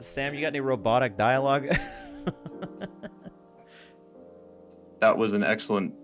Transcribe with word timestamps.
Sam, 0.00 0.34
you 0.34 0.40
got 0.42 0.48
any 0.48 0.60
robotic 0.60 1.16
dialogue? 1.16 1.68
That 5.00 5.18
was 5.18 5.32
an 5.34 5.44
excellent 5.44 5.94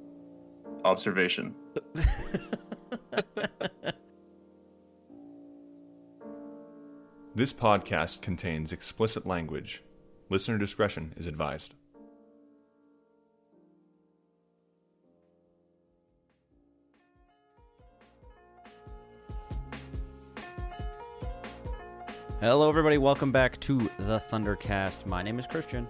observation. 0.84 1.54
This 7.34 7.52
podcast 7.54 8.20
contains 8.20 8.72
explicit 8.72 9.26
language. 9.26 9.82
Listener 10.29 10.59
discretion 10.59 11.14
is 11.16 11.27
advised. 11.27 11.72
Hello, 22.43 22.68
everybody. 22.68 22.98
Welcome 22.98 23.30
back 23.30 23.61
to 23.61 23.79
the 24.00 24.18
Thundercast. 24.18 25.06
My 25.06 25.22
name 25.22 25.38
is 25.38 25.46
Christian. 25.46 25.86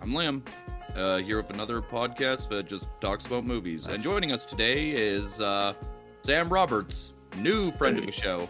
I'm 0.00 0.12
Liam, 0.12 0.46
uh, 0.94 1.16
here 1.16 1.38
with 1.38 1.50
another 1.50 1.82
podcast 1.82 2.48
that 2.50 2.68
just 2.68 2.86
talks 3.00 3.26
about 3.26 3.44
movies. 3.44 3.88
And 3.88 4.00
joining 4.00 4.30
us 4.30 4.44
today 4.44 4.90
is 4.90 5.40
uh, 5.40 5.74
Sam 6.22 6.48
Roberts, 6.48 7.14
new 7.38 7.72
friend 7.72 7.98
of 7.98 8.06
the 8.06 8.12
show. 8.12 8.48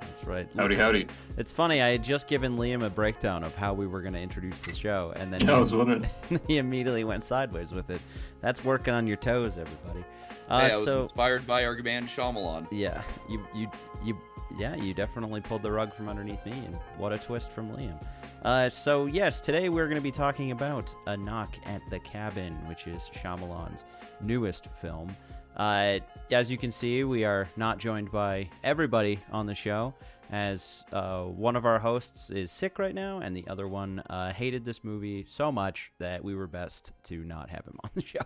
That's 0.00 0.24
right. 0.24 0.48
Howdy, 0.56 0.76
howdy. 0.76 1.06
It's 1.36 1.52
funny. 1.52 1.82
I 1.82 1.90
had 1.90 2.02
just 2.02 2.28
given 2.28 2.56
Liam 2.56 2.82
a 2.82 2.88
breakdown 2.88 3.44
of 3.44 3.54
how 3.54 3.74
we 3.74 3.86
were 3.86 4.00
going 4.00 4.14
to 4.14 4.20
introduce 4.20 4.62
the 4.62 4.74
show, 4.74 5.12
and 5.16 5.30
then 5.30 5.42
Yeah, 5.42 5.56
I 5.56 5.58
was 5.58 5.74
wondering. 5.74 6.08
he 6.48 6.56
immediately 6.56 7.04
went 7.04 7.24
sideways 7.24 7.72
with 7.72 7.90
it. 7.90 8.00
That's 8.40 8.64
working 8.64 8.94
on 8.94 9.06
your 9.06 9.18
toes, 9.18 9.58
everybody. 9.58 10.02
Uh, 10.48 10.60
hey, 10.68 10.72
I 10.72 10.76
was 10.76 10.84
so 10.84 10.98
inspired 10.98 11.46
by 11.46 11.64
our 11.64 11.74
man 11.82 12.06
Shyamalan. 12.06 12.66
yeah, 12.70 13.02
you 13.28 13.44
you 13.54 13.70
you 14.04 14.16
yeah, 14.58 14.76
you 14.76 14.94
definitely 14.94 15.40
pulled 15.40 15.62
the 15.62 15.72
rug 15.72 15.94
from 15.94 16.08
underneath 16.08 16.44
me, 16.44 16.52
and 16.52 16.76
what 16.98 17.12
a 17.12 17.18
twist 17.18 17.50
from 17.50 17.70
Liam. 17.70 17.98
Uh, 18.42 18.68
so 18.68 19.06
yes, 19.06 19.40
today 19.40 19.68
we're 19.68 19.86
going 19.86 19.96
to 19.96 20.02
be 20.02 20.10
talking 20.10 20.50
about 20.50 20.94
A 21.06 21.16
Knock 21.16 21.56
at 21.64 21.80
the 21.90 21.98
Cabin, 21.98 22.54
which 22.66 22.86
is 22.86 23.10
Shyamalan's 23.14 23.84
newest 24.20 24.68
film. 24.80 25.16
Uh, 25.56 25.98
as 26.30 26.50
you 26.50 26.58
can 26.58 26.70
see, 26.70 27.04
we 27.04 27.24
are 27.24 27.48
not 27.56 27.78
joined 27.78 28.10
by 28.10 28.48
everybody 28.62 29.20
on 29.32 29.46
the 29.46 29.54
show, 29.54 29.94
as 30.34 30.84
uh, 30.92 31.22
one 31.22 31.54
of 31.54 31.64
our 31.64 31.78
hosts 31.78 32.28
is 32.28 32.50
sick 32.50 32.80
right 32.80 32.94
now, 32.94 33.20
and 33.20 33.36
the 33.36 33.46
other 33.46 33.68
one 33.68 34.00
uh, 34.10 34.32
hated 34.32 34.64
this 34.64 34.82
movie 34.82 35.24
so 35.28 35.52
much 35.52 35.92
that 36.00 36.24
we 36.24 36.34
were 36.34 36.48
best 36.48 36.90
to 37.04 37.22
not 37.22 37.50
have 37.50 37.64
him 37.64 37.78
on 37.84 37.90
the 37.94 38.04
show. 38.04 38.18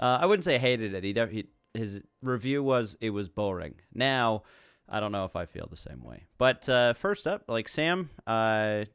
Uh, 0.00 0.18
I 0.22 0.24
wouldn't 0.24 0.44
say 0.44 0.56
hated 0.56 0.94
it. 0.94 1.04
He, 1.04 1.12
he 1.12 1.46
his 1.78 2.00
review 2.22 2.62
was 2.62 2.96
it 3.02 3.10
was 3.10 3.28
boring. 3.28 3.74
Now, 3.92 4.44
I 4.88 4.98
don't 4.98 5.12
know 5.12 5.26
if 5.26 5.36
I 5.36 5.44
feel 5.44 5.68
the 5.70 5.76
same 5.76 6.02
way. 6.02 6.24
But 6.38 6.66
uh, 6.70 6.94
first 6.94 7.26
up, 7.26 7.42
like 7.48 7.68
Sam, 7.68 8.08
uh, 8.26 8.86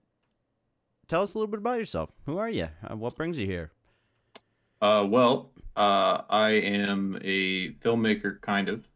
tell 1.07 1.21
us 1.21 1.35
a 1.35 1.37
little 1.37 1.51
bit 1.51 1.59
about 1.59 1.77
yourself. 1.77 2.09
Who 2.25 2.39
are 2.39 2.49
you? 2.49 2.69
Uh, 2.89 2.95
what 2.95 3.15
brings 3.15 3.37
you 3.37 3.45
here? 3.45 3.71
Well, 4.81 5.51
I 5.75 6.49
am 6.63 7.19
a 7.23 7.69
filmmaker, 7.73 8.41
kind 8.41 8.67
of. 8.67 8.87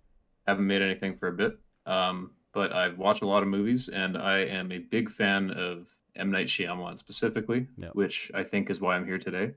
Haven't 0.47 0.65
made 0.65 0.81
anything 0.81 1.15
for 1.15 1.27
a 1.27 1.33
bit, 1.33 1.59
um, 1.85 2.31
but 2.53 2.73
I've 2.73 2.97
watched 2.97 3.21
a 3.21 3.27
lot 3.27 3.43
of 3.43 3.49
movies, 3.49 3.89
and 3.89 4.17
I 4.17 4.39
am 4.39 4.71
a 4.71 4.79
big 4.79 5.09
fan 5.09 5.51
of 5.51 5.91
M 6.15 6.31
Night 6.31 6.47
Shyamalan 6.47 6.97
specifically, 6.97 7.67
Yep. 7.77 7.95
which 7.95 8.31
I 8.33 8.43
think 8.43 8.69
is 8.69 8.81
why 8.81 8.95
I'm 8.95 9.05
here 9.05 9.19
today. 9.19 9.53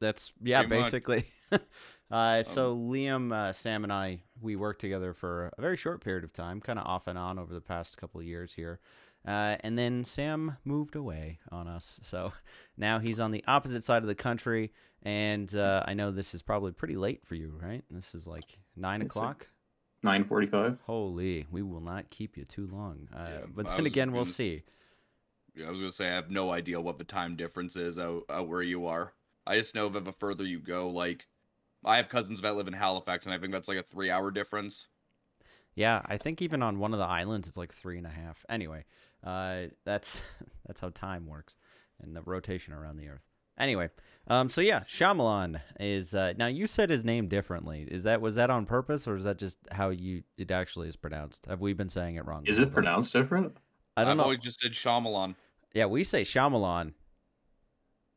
That's 0.00 0.32
yeah, 0.42 0.62
Pretty 0.62 0.82
basically. 0.82 1.26
uh, 2.10 2.42
so 2.42 2.76
Liam, 2.76 3.32
uh, 3.32 3.52
Sam, 3.52 3.84
and 3.84 3.92
I 3.92 4.22
we 4.40 4.56
worked 4.56 4.80
together 4.80 5.14
for 5.14 5.52
a 5.56 5.60
very 5.60 5.76
short 5.76 6.02
period 6.02 6.24
of 6.24 6.32
time, 6.32 6.60
kind 6.60 6.78
of 6.78 6.86
off 6.86 7.06
and 7.06 7.18
on 7.18 7.38
over 7.38 7.54
the 7.54 7.60
past 7.60 7.96
couple 7.96 8.20
of 8.20 8.26
years 8.26 8.54
here. 8.54 8.80
Uh, 9.24 9.56
and 9.60 9.78
then 9.78 10.02
Sam 10.02 10.56
moved 10.64 10.96
away 10.96 11.38
on 11.52 11.68
us, 11.68 12.00
so 12.02 12.32
now 12.76 12.98
he's 12.98 13.20
on 13.20 13.30
the 13.30 13.44
opposite 13.46 13.84
side 13.84 14.02
of 14.02 14.08
the 14.08 14.14
country. 14.16 14.72
And 15.04 15.52
uh, 15.54 15.82
I 15.86 15.94
know 15.94 16.10
this 16.12 16.32
is 16.34 16.42
probably 16.42 16.70
pretty 16.72 16.96
late 16.96 17.24
for 17.24 17.34
you, 17.34 17.58
right? 17.60 17.84
This 17.90 18.14
is 18.14 18.26
like 18.26 18.58
nine 18.76 19.02
It's 19.02 19.16
o'clock. 19.16 19.48
Nine 20.02 20.24
forty-five. 20.24 20.78
Holy, 20.86 21.46
we 21.50 21.62
will 21.62 21.80
not 21.80 22.08
keep 22.08 22.36
you 22.36 22.44
too 22.44 22.66
long. 22.72 23.08
Uh, 23.14 23.26
Yeah, 23.28 23.46
but 23.54 23.66
then 23.66 23.86
again, 23.86 24.10
we'll 24.12 24.22
gonna 24.22 24.30
s- 24.30 24.36
see. 24.36 24.62
Yeah, 25.54 25.66
I 25.68 25.70
was 25.70 25.78
gonna 25.78 25.92
say 25.92 26.08
I 26.08 26.14
have 26.14 26.30
no 26.30 26.50
idea 26.50 26.80
what 26.80 26.98
the 26.98 27.04
time 27.04 27.36
difference 27.36 27.76
is 27.76 27.98
out, 27.98 28.24
out 28.28 28.48
where 28.48 28.62
you 28.62 28.86
are. 28.86 29.12
I 29.46 29.56
just 29.58 29.74
know 29.74 29.88
that 29.90 30.04
the 30.04 30.12
further 30.12 30.44
you 30.44 30.58
go, 30.58 30.88
like 30.88 31.26
I 31.84 31.96
have 31.98 32.08
cousins 32.08 32.40
that 32.40 32.56
live 32.56 32.66
in 32.68 32.72
Halifax, 32.74 33.26
and 33.26 33.34
I 33.34 33.38
think 33.38 33.52
that's 33.52 33.68
like 33.68 33.78
a 33.78 33.82
three-hour 33.82 34.30
difference. 34.32 34.88
Yeah, 35.74 36.02
I 36.06 36.16
think 36.16 36.42
even 36.42 36.62
on 36.62 36.78
one 36.78 36.92
of 36.92 36.98
the 36.98 37.06
islands, 37.06 37.48
it's 37.48 37.56
like 37.56 37.72
three 37.72 37.96
and 37.98 38.06
a 38.06 38.10
half. 38.10 38.44
Anyway, 38.48 38.84
uh, 39.24 39.64
that's 39.84 40.22
that's 40.66 40.80
how 40.80 40.88
time 40.90 41.26
works 41.26 41.56
and 42.00 42.16
the 42.16 42.22
rotation 42.22 42.72
around 42.74 42.96
the 42.96 43.08
Earth. 43.08 43.24
Anyway, 43.58 43.90
um, 44.28 44.48
so 44.48 44.60
yeah, 44.60 44.80
Shyamalan 44.80 45.60
is 45.78 46.14
uh, 46.14 46.32
now. 46.36 46.46
You 46.46 46.66
said 46.66 46.90
his 46.90 47.04
name 47.04 47.28
differently. 47.28 47.86
Is 47.90 48.04
that 48.04 48.20
was 48.20 48.36
that 48.36 48.50
on 48.50 48.64
purpose, 48.66 49.06
or 49.06 49.16
is 49.16 49.24
that 49.24 49.38
just 49.38 49.58
how 49.72 49.90
you 49.90 50.22
it 50.38 50.50
actually 50.50 50.88
is 50.88 50.96
pronounced? 50.96 51.46
Have 51.46 51.60
we 51.60 51.72
been 51.72 51.88
saying 51.88 52.16
it 52.16 52.26
wrong? 52.26 52.46
Is 52.46 52.58
it 52.58 52.72
pronounced 52.72 53.12
different? 53.12 53.56
I 53.96 54.02
don't 54.02 54.12
I've 54.12 54.16
know. 54.18 54.22
always 54.24 54.38
just 54.40 54.60
did 54.60 54.72
Shyamalan. 54.72 55.34
Yeah, 55.74 55.86
we 55.86 56.02
say 56.04 56.22
Shyamalan. 56.22 56.92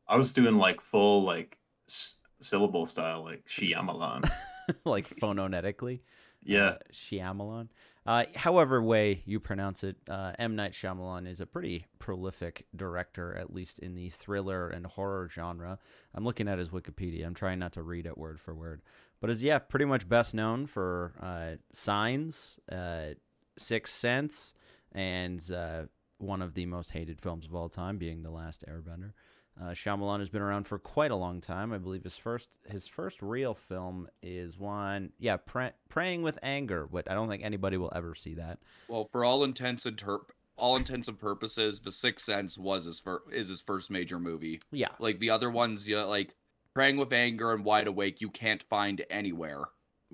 I 0.08 0.16
was 0.16 0.32
doing 0.32 0.56
like 0.56 0.80
full 0.80 1.22
like 1.24 1.58
s- 1.88 2.16
syllable 2.40 2.86
style, 2.86 3.24
like 3.24 3.44
Shyamalan. 3.46 4.28
like 4.84 5.06
phonetically. 5.06 6.02
yeah, 6.42 6.64
uh, 6.64 6.78
Shyamalan. 6.92 7.68
Uh, 8.06 8.24
however 8.36 8.80
way 8.80 9.22
you 9.26 9.40
pronounce 9.40 9.82
it, 9.82 9.96
uh, 10.08 10.32
M. 10.38 10.54
Night 10.54 10.72
Shyamalan 10.72 11.26
is 11.26 11.40
a 11.40 11.46
pretty 11.46 11.86
prolific 11.98 12.66
director, 12.74 13.34
at 13.36 13.52
least 13.52 13.80
in 13.80 13.94
the 13.94 14.10
thriller 14.10 14.68
and 14.68 14.86
horror 14.86 15.28
genre. 15.28 15.78
I'm 16.14 16.24
looking 16.24 16.46
at 16.46 16.58
his 16.58 16.68
Wikipedia. 16.68 17.26
I'm 17.26 17.34
trying 17.34 17.58
not 17.58 17.72
to 17.72 17.82
read 17.82 18.06
it 18.06 18.16
word 18.16 18.38
for 18.38 18.54
word, 18.54 18.82
but 19.20 19.28
is 19.28 19.42
yeah, 19.42 19.58
pretty 19.58 19.86
much 19.86 20.08
best 20.08 20.34
known 20.34 20.66
for 20.66 21.14
uh, 21.20 21.56
Signs, 21.72 22.60
uh, 22.70 23.14
Sixth 23.58 23.94
Sense, 23.94 24.54
and 24.92 25.50
uh, 25.50 25.82
one 26.18 26.42
of 26.42 26.54
the 26.54 26.66
most 26.66 26.92
hated 26.92 27.20
films 27.20 27.44
of 27.44 27.54
all 27.54 27.68
time, 27.68 27.98
being 27.98 28.22
The 28.22 28.30
Last 28.30 28.64
Airbender. 28.68 29.12
Uh, 29.58 29.70
Shyamalan 29.70 30.18
has 30.18 30.28
been 30.28 30.42
around 30.42 30.64
for 30.66 30.78
quite 30.78 31.10
a 31.10 31.16
long 31.16 31.40
time. 31.40 31.72
I 31.72 31.78
believe 31.78 32.04
his 32.04 32.16
first 32.18 32.50
his 32.68 32.86
first 32.86 33.22
real 33.22 33.54
film 33.54 34.06
is 34.22 34.58
one, 34.58 35.12
yeah, 35.18 35.38
Pray- 35.38 35.72
Praying 35.88 36.22
with 36.22 36.38
Anger. 36.42 36.86
But 36.92 37.10
I 37.10 37.14
don't 37.14 37.28
think 37.28 37.42
anybody 37.42 37.76
will 37.78 37.92
ever 37.94 38.14
see 38.14 38.34
that. 38.34 38.58
Well, 38.88 39.08
for 39.12 39.24
all 39.24 39.44
intents 39.44 39.86
and 39.86 39.96
terp- 39.96 40.28
all 40.56 40.76
intents 40.76 41.08
and 41.08 41.18
purposes, 41.18 41.80
The 41.80 41.90
Sixth 41.90 42.24
Sense 42.26 42.58
was 42.58 42.84
his 42.84 43.00
fir- 43.00 43.22
is 43.32 43.48
his 43.48 43.62
first 43.62 43.90
major 43.90 44.18
movie. 44.18 44.60
Yeah, 44.72 44.88
Like 44.98 45.18
the 45.20 45.30
other 45.30 45.50
ones, 45.50 45.88
you 45.88 45.98
like 46.02 46.34
Praying 46.74 46.98
with 46.98 47.12
Anger 47.14 47.52
and 47.54 47.64
Wide 47.64 47.86
Awake, 47.86 48.20
you 48.20 48.28
can't 48.28 48.62
find 48.64 49.02
anywhere. 49.08 49.62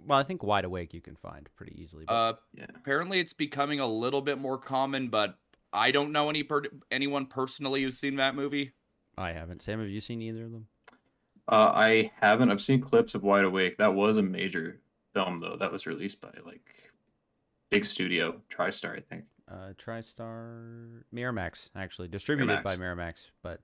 well, 0.07 0.19
I 0.21 0.23
think 0.23 0.45
Wide 0.45 0.65
Awake 0.65 0.95
you 0.95 1.01
can 1.01 1.17
find 1.17 1.49
pretty 1.57 1.81
easily. 1.83 2.05
But 2.07 2.15
Uh, 2.15 2.35
yeah. 2.55 2.67
apparently 2.77 3.19
it's 3.19 3.35
becoming 3.35 3.81
a 3.81 3.87
little 3.89 4.23
bit 4.23 4.39
more 4.39 4.57
common, 4.59 5.09
but 5.09 5.37
I 5.73 5.91
don't 5.91 6.13
know 6.13 6.31
any 6.31 6.45
per- 6.45 6.63
anyone 6.93 7.27
personally 7.27 7.83
who's 7.83 7.99
seen 7.99 8.17
that 8.17 8.37
movie. 8.37 8.73
I 9.17 9.33
haven't. 9.33 9.63
Sam, 9.63 9.81
have 9.81 9.89
you 9.89 10.01
seen 10.01 10.23
either 10.23 10.45
of 10.45 10.53
them? 10.53 10.67
Uh, 11.49 11.73
I 11.75 12.13
haven't. 12.21 12.51
I've 12.51 12.61
seen 12.61 12.81
clips 12.81 13.15
of 13.15 13.23
Wide 13.23 13.45
Awake. 13.45 13.79
That 13.79 13.95
was 13.95 14.17
a 14.17 14.23
major 14.23 14.81
film, 15.13 15.41
though. 15.41 15.57
That 15.57 15.73
was 15.73 15.87
released 15.87 16.21
by 16.21 16.31
like 16.45 16.93
big 17.71 17.85
studio, 17.85 18.41
TriStar, 18.51 18.97
I 18.97 19.01
think. 19.01 19.25
Uh, 19.51 19.73
TriStar 19.77 21.03
Miramax, 21.15 21.71
actually 21.75 22.09
distributed 22.09 22.63
by 22.63 22.77
Miramax. 22.77 22.81
Miramax, 22.81 23.31
but 23.43 23.61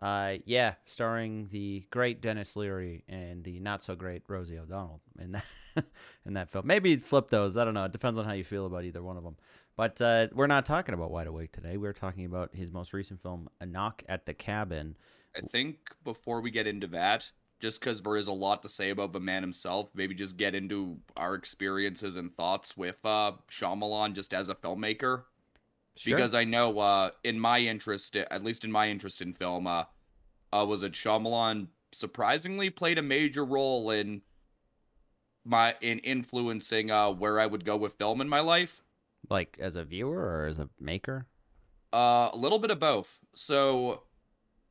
uh, 0.00 0.34
yeah, 0.44 0.74
starring 0.84 1.48
the 1.50 1.84
great 1.90 2.20
Denis 2.20 2.54
Leary 2.54 3.02
and 3.08 3.42
the 3.42 3.58
not 3.60 3.82
so 3.82 3.96
great 3.96 4.22
Rosie 4.28 4.58
O'Donnell 4.58 5.00
in 5.18 5.30
that 5.32 5.44
in 6.26 6.34
that 6.34 6.50
film. 6.50 6.66
Maybe 6.66 6.96
flip 6.96 7.28
those. 7.28 7.56
I 7.56 7.64
don't 7.64 7.74
know. 7.74 7.84
It 7.84 7.92
depends 7.92 8.18
on 8.18 8.24
how 8.24 8.32
you 8.32 8.44
feel 8.44 8.66
about 8.66 8.84
either 8.84 9.02
one 9.02 9.16
of 9.16 9.24
them. 9.24 9.36
But 9.76 10.00
uh, 10.00 10.28
we're 10.32 10.46
not 10.46 10.64
talking 10.64 10.94
about 10.94 11.10
Wide 11.10 11.26
Awake 11.26 11.52
today. 11.52 11.76
We're 11.76 11.92
talking 11.92 12.24
about 12.24 12.54
his 12.54 12.70
most 12.70 12.92
recent 12.92 13.20
film, 13.20 13.48
A 13.60 13.66
Knock 13.66 14.02
at 14.08 14.24
the 14.24 14.32
Cabin. 14.32 14.96
I 15.36 15.40
think 15.40 15.76
before 16.02 16.40
we 16.40 16.50
get 16.50 16.66
into 16.66 16.86
that, 16.88 17.30
just 17.60 17.80
because 17.80 18.00
there 18.00 18.16
is 18.16 18.26
a 18.26 18.32
lot 18.32 18.62
to 18.62 18.70
say 18.70 18.90
about 18.90 19.12
the 19.12 19.20
man 19.20 19.42
himself, 19.42 19.90
maybe 19.94 20.14
just 20.14 20.38
get 20.38 20.54
into 20.54 20.96
our 21.16 21.34
experiences 21.34 22.16
and 22.16 22.34
thoughts 22.36 22.76
with 22.76 22.96
uh, 23.04 23.32
Shyamalan 23.50 24.14
just 24.14 24.32
as 24.32 24.48
a 24.48 24.54
filmmaker. 24.54 25.24
Sure. 25.96 26.16
Because 26.16 26.34
I 26.34 26.44
know, 26.44 26.78
uh, 26.78 27.10
in 27.24 27.38
my 27.38 27.58
interest, 27.58 28.16
at 28.16 28.44
least 28.44 28.64
in 28.64 28.72
my 28.72 28.88
interest 28.88 29.20
in 29.20 29.32
film, 29.32 29.66
uh, 29.66 29.84
uh, 30.52 30.64
was 30.66 30.82
it 30.82 30.92
Shyamalan 30.92 31.68
surprisingly 31.92 32.70
played 32.70 32.98
a 32.98 33.02
major 33.02 33.44
role 33.44 33.90
in 33.90 34.22
my 35.44 35.74
in 35.80 35.98
influencing 36.00 36.90
uh, 36.90 37.10
where 37.10 37.40
I 37.40 37.46
would 37.46 37.64
go 37.64 37.76
with 37.76 37.94
film 37.94 38.20
in 38.20 38.28
my 38.28 38.40
life. 38.40 38.82
Like 39.30 39.56
as 39.60 39.76
a 39.76 39.84
viewer 39.84 40.18
or 40.18 40.46
as 40.46 40.58
a 40.58 40.68
maker. 40.80 41.26
Uh, 41.92 42.30
a 42.32 42.36
little 42.36 42.58
bit 42.58 42.70
of 42.70 42.78
both. 42.80 43.18
So, 43.34 44.02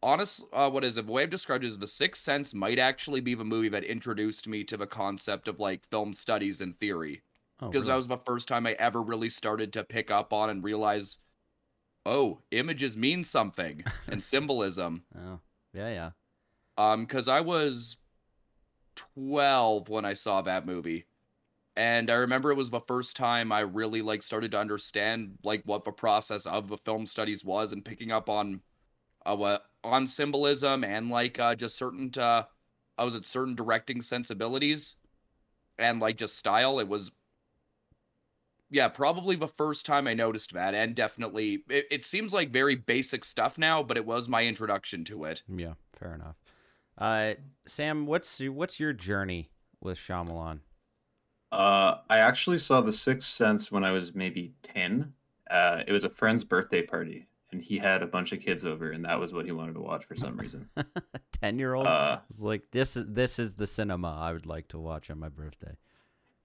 honest, 0.03 0.43
uh, 0.53 0.69
what 0.69 0.83
is 0.83 0.97
it? 0.97 1.05
The 1.05 1.11
way 1.11 1.23
I've 1.23 1.29
described 1.29 1.63
it 1.63 1.67
is 1.67 1.77
The 1.77 1.87
Sixth 1.87 2.23
Sense 2.23 2.53
might 2.53 2.77
actually 2.79 3.21
be 3.21 3.35
the 3.35 3.43
movie 3.45 3.69
that 3.69 3.83
introduced 3.83 4.47
me 4.47 4.63
to 4.65 4.77
the 4.77 4.87
concept 4.87 5.47
of 5.47 5.59
like 5.59 5.85
film 5.89 6.13
studies 6.13 6.61
and 6.61 6.77
theory. 6.79 7.23
Oh, 7.61 7.67
Because 7.69 7.83
really? 7.83 7.91
that 7.93 7.95
was 7.95 8.07
the 8.07 8.17
first 8.25 8.47
time 8.47 8.67
I 8.67 8.73
ever 8.73 9.01
really 9.01 9.29
started 9.29 9.73
to 9.73 9.83
pick 9.83 10.11
up 10.11 10.33
on 10.33 10.49
and 10.49 10.63
realize 10.63 11.17
oh, 12.05 12.39
images 12.51 12.95
mean 12.95 13.23
something 13.23 13.83
and 14.07 14.23
symbolism. 14.23 15.03
Oh, 15.17 15.39
yeah, 15.73 15.89
yeah. 15.89 16.09
Um, 16.77 17.05
because 17.05 17.27
I 17.27 17.41
was 17.41 17.97
12 18.95 19.89
when 19.89 20.05
I 20.05 20.13
saw 20.13 20.41
that 20.41 20.65
movie. 20.65 21.05
And 21.77 22.09
I 22.09 22.15
remember 22.15 22.51
it 22.51 22.55
was 22.55 22.69
the 22.69 22.79
first 22.81 23.17
time 23.17 23.51
I 23.51 23.61
really 23.61 24.01
like 24.01 24.23
started 24.23 24.51
to 24.51 24.59
understand 24.59 25.37
like 25.43 25.61
what 25.65 25.83
the 25.83 25.91
process 25.91 26.45
of 26.45 26.69
the 26.69 26.77
film 26.77 27.05
studies 27.05 27.43
was 27.43 27.73
and 27.73 27.83
picking 27.83 28.11
up 28.11 28.29
on 28.29 28.61
uh 29.25 29.35
what 29.35 29.65
on 29.83 30.07
symbolism 30.07 30.83
and 30.83 31.09
like 31.09 31.39
uh 31.39 31.55
just 31.55 31.77
certain 31.77 32.11
uh 32.17 32.43
I 32.97 33.03
was 33.03 33.15
at 33.15 33.25
certain 33.25 33.55
directing 33.55 34.01
sensibilities 34.01 34.95
and 35.77 35.99
like 35.99 36.17
just 36.17 36.37
style. 36.37 36.79
It 36.79 36.87
was 36.87 37.11
yeah, 38.71 38.87
probably 38.87 39.35
the 39.35 39.47
first 39.47 39.85
time 39.85 40.07
I 40.07 40.13
noticed 40.13 40.53
that, 40.53 40.73
and 40.73 40.95
definitely 40.95 41.63
it, 41.69 41.85
it 41.91 42.05
seems 42.05 42.33
like 42.33 42.51
very 42.51 42.75
basic 42.75 43.23
stuff 43.23 43.57
now, 43.57 43.83
but 43.83 43.97
it 43.97 44.05
was 44.05 44.27
my 44.27 44.43
introduction 44.43 45.03
to 45.05 45.25
it. 45.25 45.43
Yeah, 45.47 45.73
fair 45.97 46.15
enough. 46.15 46.35
Uh, 46.97 47.35
Sam, 47.67 48.05
what's 48.05 48.39
what's 48.39 48.79
your 48.79 48.93
journey 48.93 49.49
with 49.81 49.97
Shyamalan? 49.97 50.59
Uh, 51.55 51.99
I 52.09 52.17
actually 52.19 52.57
saw 52.59 52.81
The 52.81 52.91
Sixth 52.91 53.29
Sense 53.29 53.71
when 53.71 53.83
I 53.83 53.91
was 53.91 54.13
maybe 54.13 54.53
ten. 54.61 55.13
Uh, 55.49 55.83
it 55.87 55.91
was 55.91 56.03
a 56.03 56.09
friend's 56.09 56.43
birthday 56.43 56.81
party, 56.81 57.27
and 57.51 57.61
he 57.61 57.77
had 57.77 58.03
a 58.03 58.07
bunch 58.07 58.33
of 58.33 58.39
kids 58.41 58.65
over, 58.65 58.91
and 58.91 59.05
that 59.05 59.19
was 59.19 59.31
what 59.33 59.45
he 59.45 59.51
wanted 59.51 59.73
to 59.73 59.79
watch 59.81 60.03
for 60.05 60.15
some 60.15 60.35
reason. 60.37 60.67
Ten 61.41 61.59
year 61.59 61.73
old 61.75 61.87
Uh, 61.87 62.19
was 62.27 62.41
like, 62.43 62.63
this 62.71 62.97
is 62.97 63.05
this 63.07 63.39
is 63.39 63.55
the 63.55 63.67
cinema 63.67 64.17
I 64.19 64.33
would 64.33 64.45
like 64.45 64.67
to 64.69 64.79
watch 64.79 65.09
on 65.09 65.19
my 65.19 65.29
birthday. 65.29 65.75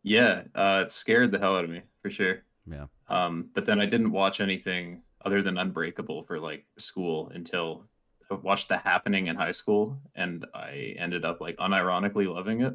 yeah, 0.03 0.43
uh, 0.55 0.83
it 0.85 0.91
scared 0.93 1.33
the 1.33 1.39
hell 1.39 1.57
out 1.57 1.65
of 1.65 1.71
me 1.71 1.83
for 2.03 2.11
sure. 2.11 2.43
Yeah. 2.71 2.87
Um, 3.09 3.51
but 3.55 3.65
then 3.65 3.81
I 3.81 3.87
didn't 3.87 4.13
watch 4.13 4.41
anything 4.41 5.03
other 5.25 5.43
than 5.43 5.57
Unbreakable 5.59 6.23
for 6.25 6.39
like 6.39 6.67
school 6.79 7.31
until 7.35 7.85
I 8.31 8.35
watched 8.35 8.69
The 8.69 8.77
Happening 8.77 9.27
in 9.27 9.35
high 9.37 9.51
school, 9.51 9.99
and 10.15 10.47
I 10.55 10.95
ended 10.99 11.25
up 11.25 11.41
like 11.41 11.57
unironically 11.57 12.33
loving 12.33 12.61
it. 12.61 12.75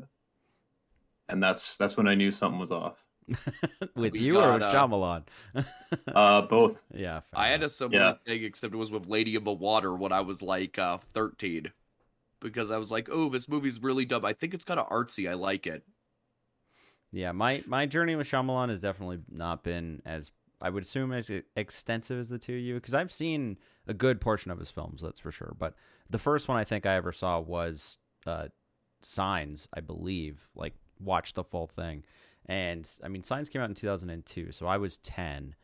And 1.30 1.42
that's 1.42 1.78
that's 1.78 1.98
when 1.98 2.08
I 2.08 2.16
knew 2.16 2.32
something 2.32 2.60
was 2.60 2.72
off. 2.72 3.04
with 3.96 4.14
We 4.14 4.20
you 4.20 4.40
or 4.40 4.54
with 4.54 4.62
got, 4.62 4.64
uh, 4.64 4.88
Shyamalan? 4.88 5.24
Uh, 6.14 6.42
both. 6.42 6.82
yeah, 6.94 7.20
fair 7.22 7.42
I 7.42 7.48
had 7.50 7.64
a 7.64 7.70
enough. 7.70 7.72
similar 7.72 7.98
Yeah. 8.00 8.14
thing, 8.26 8.44
except 8.44 8.74
it 8.74 8.78
was 8.78 8.92
with 8.92 9.08
Lady 9.08 9.36
of 9.36 9.44
the 9.44 9.54
Water 9.54 9.96
when 9.96 10.12
I 10.12 10.22
was 10.22 10.42
like 10.42 10.80
uh, 10.80 10.98
13. 11.14 11.72
Because 12.42 12.72
I 12.72 12.78
was 12.78 12.92
like, 12.92 13.10
oh, 13.12 13.30
this 13.30 13.50
movie's 13.50 13.82
really 13.82 14.06
dumb. 14.06 14.26
I 14.26 14.34
think 14.34 14.54
it's 14.54 14.66
kind 14.66 14.80
of 14.80 14.90
artsy. 14.90 15.30
I 15.30 15.34
like 15.34 15.68
it. 15.68 15.84
Yeah, 17.12 17.32
my 17.32 17.64
my 17.66 17.86
journey 17.86 18.16
with 18.16 18.28
Shyamalan 18.28 18.70
has 18.70 18.80
definitely 18.80 19.20
not 19.32 19.64
been 19.64 20.02
as 20.06 20.32
I 20.62 20.70
would 20.70 20.84
assume 20.84 21.12
as 21.14 21.32
extensive 21.56 22.20
as 22.20 22.30
the 22.30 22.38
two 22.40 22.56
of 22.56 22.60
you 22.62 22.76
because 22.76 22.94
I've 22.94 23.12
seen 23.12 23.58
a 23.88 23.94
good 23.94 24.20
portion 24.20 24.52
of 24.52 24.60
his 24.60 24.72
films, 24.72 25.02
that's 25.02 25.20
for 25.20 25.32
sure. 25.32 25.56
But 25.58 25.76
the 26.10 26.18
first 26.18 26.48
one 26.48 26.58
I 26.58 26.64
think 26.64 26.86
I 26.86 26.96
ever 26.96 27.12
saw 27.12 27.40
was 27.40 27.98
uh, 28.26 28.48
Signs, 29.02 29.70
I 29.74 29.82
believe. 29.82 30.50
Like 30.56 30.76
watched 31.00 31.36
the 31.36 31.44
full 31.44 31.68
thing, 31.68 32.04
and 32.46 32.90
I 33.04 33.08
mean 33.08 33.24
Signs 33.24 33.50
came 33.50 33.62
out 33.62 33.70
in 33.70 33.76
2002, 33.76 34.52
so 34.52 34.68
I 34.68 34.78
was 34.78 34.98
10 34.98 35.56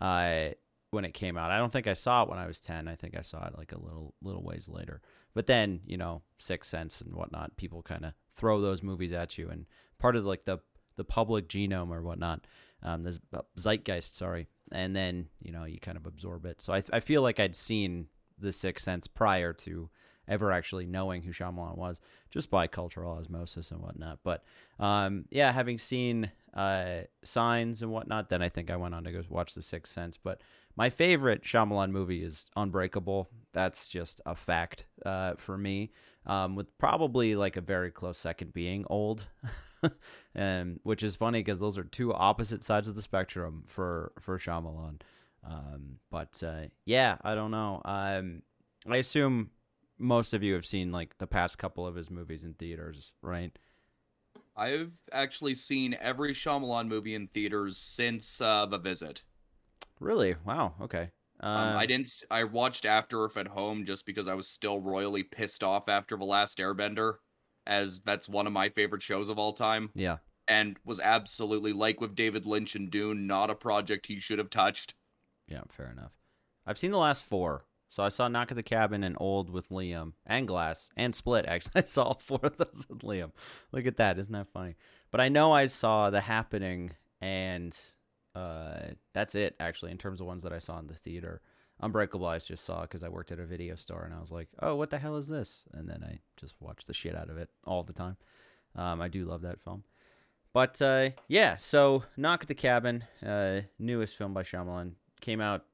uh, 0.00 0.48
when 0.90 1.04
it 1.04 1.14
came 1.14 1.36
out. 1.36 1.50
I 1.50 1.58
don't 1.58 1.72
think 1.72 1.86
I 1.86 1.92
saw 1.92 2.22
it 2.22 2.28
when 2.28 2.38
I 2.38 2.46
was 2.46 2.60
10. 2.60 2.88
I 2.88 2.96
think 2.96 3.16
I 3.16 3.22
saw 3.22 3.46
it 3.46 3.56
like 3.56 3.72
a 3.72 3.80
little 3.80 4.14
little 4.22 4.42
ways 4.42 4.68
later. 4.68 5.00
But 5.34 5.46
then 5.46 5.80
you 5.86 5.96
know 5.96 6.22
Sixth 6.38 6.70
Sense 6.70 7.00
and 7.00 7.14
whatnot, 7.14 7.56
people 7.56 7.82
kind 7.82 8.04
of 8.04 8.12
throw 8.34 8.60
those 8.60 8.82
movies 8.82 9.12
at 9.12 9.38
you, 9.38 9.48
and 9.48 9.66
part 9.98 10.16
of 10.16 10.24
like 10.24 10.44
the 10.44 10.58
the 10.96 11.04
public 11.04 11.48
genome 11.48 11.90
or 11.90 12.02
whatnot, 12.02 12.46
um, 12.82 13.04
the 13.04 13.18
zeitgeist, 13.58 14.16
sorry, 14.16 14.48
and 14.72 14.94
then 14.94 15.28
you 15.40 15.52
know 15.52 15.64
you 15.64 15.78
kind 15.78 15.96
of 15.96 16.06
absorb 16.06 16.44
it. 16.46 16.60
So 16.60 16.72
I, 16.72 16.82
I 16.92 17.00
feel 17.00 17.22
like 17.22 17.40
I'd 17.40 17.56
seen 17.56 18.08
the 18.38 18.52
Sixth 18.52 18.84
Sense 18.84 19.06
prior 19.06 19.52
to 19.52 19.90
ever 20.30 20.52
actually 20.52 20.86
knowing 20.86 21.22
who 21.22 21.32
Shyamalan 21.32 21.76
was, 21.76 22.00
just 22.30 22.50
by 22.50 22.66
cultural 22.66 23.12
osmosis 23.12 23.70
and 23.70 23.82
whatnot. 23.82 24.20
But 24.22 24.44
um, 24.78 25.26
yeah, 25.30 25.52
having 25.52 25.78
seen 25.78 26.30
uh, 26.54 27.00
Signs 27.24 27.82
and 27.82 27.90
whatnot, 27.90 28.30
then 28.30 28.40
I 28.40 28.48
think 28.48 28.70
I 28.70 28.76
went 28.76 28.94
on 28.94 29.04
to 29.04 29.12
go 29.12 29.22
watch 29.28 29.54
the 29.54 29.62
Sixth 29.62 29.92
Sense. 29.92 30.16
But 30.16 30.40
my 30.76 30.88
favorite 30.88 31.42
Shyamalan 31.42 31.90
movie 31.90 32.24
is 32.24 32.46
Unbreakable. 32.56 33.28
That's 33.52 33.88
just 33.88 34.20
a 34.24 34.34
fact 34.34 34.86
uh, 35.04 35.34
for 35.36 35.58
me. 35.58 35.90
Um, 36.26 36.54
with 36.54 36.76
probably 36.78 37.34
like 37.34 37.56
a 37.56 37.62
very 37.62 37.90
close 37.90 38.18
second 38.18 38.52
being 38.52 38.84
old. 38.88 39.26
and 40.34 40.78
which 40.84 41.02
is 41.02 41.16
funny 41.16 41.40
because 41.40 41.58
those 41.58 41.78
are 41.78 41.84
two 41.84 42.12
opposite 42.12 42.62
sides 42.62 42.88
of 42.88 42.94
the 42.94 43.02
spectrum 43.02 43.64
for 43.66 44.12
for 44.20 44.38
Shyamalan. 44.38 45.00
Um, 45.42 45.98
but 46.10 46.42
uh, 46.44 46.68
yeah, 46.84 47.16
I 47.22 47.34
don't 47.34 47.50
know. 47.50 47.80
Um, 47.84 48.42
I 48.88 48.96
assume 48.96 49.50
most 50.00 50.34
of 50.34 50.42
you 50.42 50.54
have 50.54 50.64
seen 50.66 50.90
like 50.90 51.16
the 51.18 51.26
past 51.26 51.58
couple 51.58 51.86
of 51.86 51.94
his 51.94 52.10
movies 52.10 52.42
in 52.42 52.54
theaters, 52.54 53.12
right? 53.22 53.56
I've 54.56 54.92
actually 55.12 55.54
seen 55.54 55.96
every 56.00 56.34
Shyamalan 56.34 56.88
movie 56.88 57.14
in 57.14 57.28
theaters 57.28 57.76
since 57.78 58.40
uh, 58.40 58.66
The 58.66 58.78
Visit. 58.78 59.22
Really? 60.00 60.34
Wow. 60.44 60.74
Okay. 60.80 61.10
Uh, 61.42 61.46
Um, 61.46 61.76
I 61.76 61.86
didn't. 61.86 62.10
I 62.30 62.44
watched 62.44 62.84
After 62.84 63.24
Earth 63.24 63.36
at 63.36 63.46
home 63.46 63.84
just 63.86 64.04
because 64.06 64.28
I 64.28 64.34
was 64.34 64.48
still 64.48 64.80
royally 64.80 65.22
pissed 65.22 65.62
off 65.62 65.88
after 65.88 66.16
The 66.16 66.24
Last 66.24 66.58
Airbender, 66.58 67.14
as 67.66 68.00
that's 68.00 68.28
one 68.28 68.46
of 68.46 68.52
my 68.52 68.68
favorite 68.68 69.02
shows 69.02 69.28
of 69.28 69.38
all 69.38 69.52
time, 69.52 69.90
Yeah. 69.94 70.18
and 70.48 70.76
was 70.84 71.00
absolutely 71.00 71.72
like 71.72 72.00
with 72.00 72.14
David 72.14 72.44
Lynch 72.46 72.74
and 72.74 72.90
Dune, 72.90 73.26
not 73.26 73.50
a 73.50 73.54
project 73.54 74.06
he 74.06 74.18
should 74.18 74.38
have 74.38 74.50
touched. 74.50 74.94
Yeah. 75.48 75.62
Fair 75.70 75.90
enough. 75.90 76.12
I've 76.66 76.78
seen 76.78 76.90
the 76.90 76.98
last 76.98 77.24
four. 77.24 77.64
So 77.90 78.04
I 78.04 78.08
saw 78.08 78.28
Knock 78.28 78.52
at 78.52 78.54
the 78.54 78.62
Cabin 78.62 79.02
and 79.02 79.16
Old 79.18 79.50
with 79.50 79.68
Liam 79.68 80.12
and 80.24 80.46
Glass 80.46 80.88
and 80.96 81.12
Split. 81.12 81.44
Actually, 81.46 81.72
I 81.82 81.82
saw 81.82 82.04
all 82.04 82.14
four 82.14 82.38
of 82.42 82.56
those 82.56 82.86
with 82.88 83.00
Liam. 83.00 83.32
Look 83.72 83.84
at 83.84 83.96
that, 83.96 84.18
isn't 84.18 84.32
that 84.32 84.48
funny? 84.48 84.76
But 85.10 85.20
I 85.20 85.28
know 85.28 85.52
I 85.52 85.66
saw 85.66 86.08
The 86.08 86.20
Happening, 86.20 86.92
and 87.20 87.76
uh, 88.36 88.78
that's 89.12 89.34
it. 89.34 89.56
Actually, 89.58 89.90
in 89.90 89.98
terms 89.98 90.20
of 90.20 90.28
ones 90.28 90.44
that 90.44 90.52
I 90.52 90.60
saw 90.60 90.78
in 90.78 90.86
the 90.86 90.94
theater, 90.94 91.42
Unbreakable 91.80 92.26
I 92.26 92.38
just 92.38 92.64
saw 92.64 92.82
because 92.82 93.02
I 93.02 93.08
worked 93.08 93.32
at 93.32 93.40
a 93.40 93.44
video 93.44 93.74
store, 93.74 94.04
and 94.04 94.14
I 94.14 94.20
was 94.20 94.30
like, 94.30 94.48
"Oh, 94.62 94.76
what 94.76 94.90
the 94.90 94.98
hell 94.98 95.16
is 95.16 95.28
this?" 95.28 95.64
And 95.72 95.88
then 95.88 96.04
I 96.04 96.20
just 96.36 96.54
watched 96.60 96.86
the 96.86 96.94
shit 96.94 97.16
out 97.16 97.30
of 97.30 97.38
it 97.38 97.48
all 97.64 97.82
the 97.82 97.92
time. 97.92 98.16
Um, 98.76 99.00
I 99.00 99.08
do 99.08 99.24
love 99.24 99.42
that 99.42 99.60
film. 99.60 99.82
But 100.52 100.80
uh, 100.82 101.10
yeah, 101.26 101.56
so 101.56 102.04
Knock 102.16 102.42
at 102.42 102.48
the 102.48 102.54
Cabin, 102.54 103.04
uh, 103.26 103.62
newest 103.78 104.16
film 104.16 104.34
by 104.34 104.42
Shyamalan, 104.42 104.92
came 105.20 105.40
out 105.40 105.64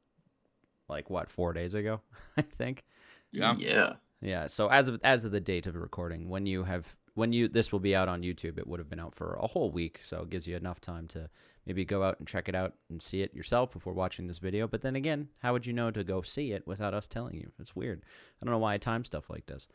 like 0.88 1.10
what 1.10 1.30
four 1.30 1.52
days 1.52 1.74
ago, 1.74 2.00
I 2.36 2.42
think. 2.42 2.84
Yeah. 3.32 3.54
Yeah. 3.58 3.92
Yeah. 4.20 4.46
So 4.46 4.68
as 4.68 4.88
of 4.88 5.00
as 5.02 5.24
of 5.24 5.32
the 5.32 5.40
date 5.40 5.66
of 5.66 5.74
the 5.74 5.81
recording, 5.81 6.28
when 6.28 6.46
you 6.46 6.64
have 6.64 6.96
when 7.14 7.32
you 7.32 7.48
this 7.48 7.72
will 7.72 7.81
be 7.81 7.96
out 7.96 8.08
on 8.08 8.22
YouTube, 8.22 8.58
it 8.58 8.66
would 8.66 8.78
have 8.78 8.90
been 8.90 9.00
out 9.00 9.14
for 9.14 9.34
a 9.40 9.46
whole 9.46 9.70
week, 9.70 10.00
so 10.05 10.22
it 10.22 10.31
gives 10.31 10.46
you 10.46 10.56
enough 10.56 10.81
time 10.81 11.08
to 11.08 11.28
maybe 11.66 11.84
go 11.84 12.02
out 12.02 12.19
and 12.19 12.28
check 12.28 12.48
it 12.48 12.55
out 12.55 12.74
and 12.88 13.02
see 13.02 13.22
it 13.22 13.34
yourself 13.34 13.72
before 13.72 13.93
watching 13.93 14.26
this 14.26 14.38
video. 14.38 14.69
But 14.69 14.82
then 14.82 14.96
again, 14.96 15.28
how 15.40 15.52
would 15.52 15.66
you 15.66 15.72
know 15.72 15.90
to 15.90 16.05
go 16.05 16.22
see 16.22 16.52
it 16.52 16.66
without 16.66 16.94
us 16.94 17.08
telling 17.08 17.34
you? 17.34 17.50
It's 17.58 17.74
weird. 17.74 18.02
I 18.40 18.44
don't 18.44 18.52
know 18.52 18.58
why 18.58 18.74
I 18.74 18.78
time 18.78 19.05
stuff 19.05 19.28
like 19.28 19.46
this, 19.46 19.66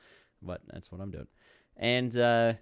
but 0.41 0.62
that's 0.68 0.91
what 0.91 1.01
I'm 1.01 1.12
doing. 1.12 1.27
And 1.75 2.15
uh, 2.18 2.53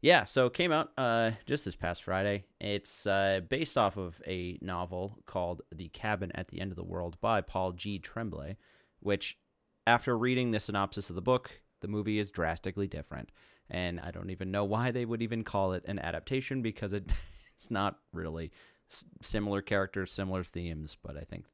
yeah, 0.00 0.24
so 0.24 0.46
it 0.46 0.54
came 0.54 0.72
out 0.72 0.90
uh, 0.96 1.32
just 1.46 1.64
this 1.64 1.76
past 1.76 2.04
Friday. 2.04 2.44
It's 2.60 3.06
uh, 3.06 3.40
based 3.48 3.76
off 3.76 3.96
of 3.96 4.20
a 4.26 4.58
novel 4.60 5.18
called 5.26 5.62
The 5.74 5.88
Cabin 5.88 6.30
at 6.34 6.48
the 6.48 6.60
End 6.60 6.70
of 6.70 6.76
the 6.76 6.84
World 6.84 7.16
by 7.20 7.40
Paul 7.40 7.72
G. 7.72 7.98
Tremblay, 7.98 8.56
which, 9.00 9.38
after 9.86 10.16
reading 10.16 10.50
the 10.50 10.60
synopsis 10.60 11.10
of 11.10 11.16
the 11.16 11.22
book, 11.22 11.60
the 11.80 11.88
movie 11.88 12.18
is 12.18 12.30
drastically 12.30 12.86
different. 12.86 13.30
And 13.70 14.00
I 14.00 14.10
don't 14.10 14.30
even 14.30 14.50
know 14.50 14.64
why 14.64 14.90
they 14.90 15.04
would 15.04 15.20
even 15.20 15.44
call 15.44 15.72
it 15.72 15.84
an 15.86 15.98
adaptation 15.98 16.62
because 16.62 16.92
it, 16.92 17.12
it's 17.56 17.70
not 17.70 17.98
really 18.12 18.52
S- 18.90 19.04
similar 19.20 19.60
characters, 19.62 20.12
similar 20.12 20.44
themes, 20.44 20.96
but 21.02 21.16
I 21.16 21.22
think 21.22 21.44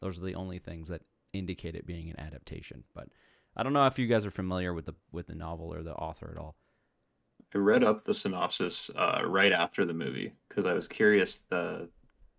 those 0.00 0.18
are 0.18 0.24
the 0.24 0.34
only 0.34 0.58
things 0.58 0.88
that 0.88 1.02
indicate 1.32 1.74
it 1.74 1.86
being 1.86 2.08
an 2.10 2.20
adaptation. 2.20 2.84
But 2.94 3.08
I 3.56 3.62
don't 3.62 3.72
know 3.72 3.86
if 3.86 3.98
you 3.98 4.06
guys 4.06 4.26
are 4.26 4.30
familiar 4.30 4.72
with 4.72 4.86
the 4.86 4.94
with 5.10 5.26
the 5.26 5.34
novel 5.34 5.72
or 5.72 5.82
the 5.82 5.94
author 5.94 6.30
at 6.30 6.40
all. 6.40 6.56
I 7.54 7.58
read 7.58 7.84
up 7.84 8.02
the 8.02 8.14
synopsis 8.14 8.90
uh, 8.96 9.22
right 9.24 9.52
after 9.52 9.84
the 9.84 9.94
movie 9.94 10.32
because 10.48 10.66
I 10.66 10.72
was 10.72 10.88
curious. 10.88 11.38
the 11.48 11.88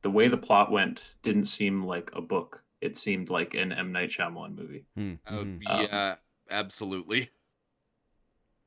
The 0.02 0.12
way 0.12 0.28
the 0.28 0.38
plot 0.38 0.72
went 0.72 1.16
didn't 1.22 1.46
seem 1.46 1.84
like 1.84 2.12
a 2.14 2.22
book. 2.22 2.64
It 2.82 2.98
seemed 2.98 3.30
like 3.30 3.54
an 3.54 3.72
M 3.72 3.92
Night 3.92 4.10
Shyamalan 4.10 4.56
movie, 4.56 4.86
Hmm, 4.96 5.16
Oh, 5.28 5.46
mhm. 5.46 5.62
yeah, 5.62 6.16
absolutely. 6.50 7.30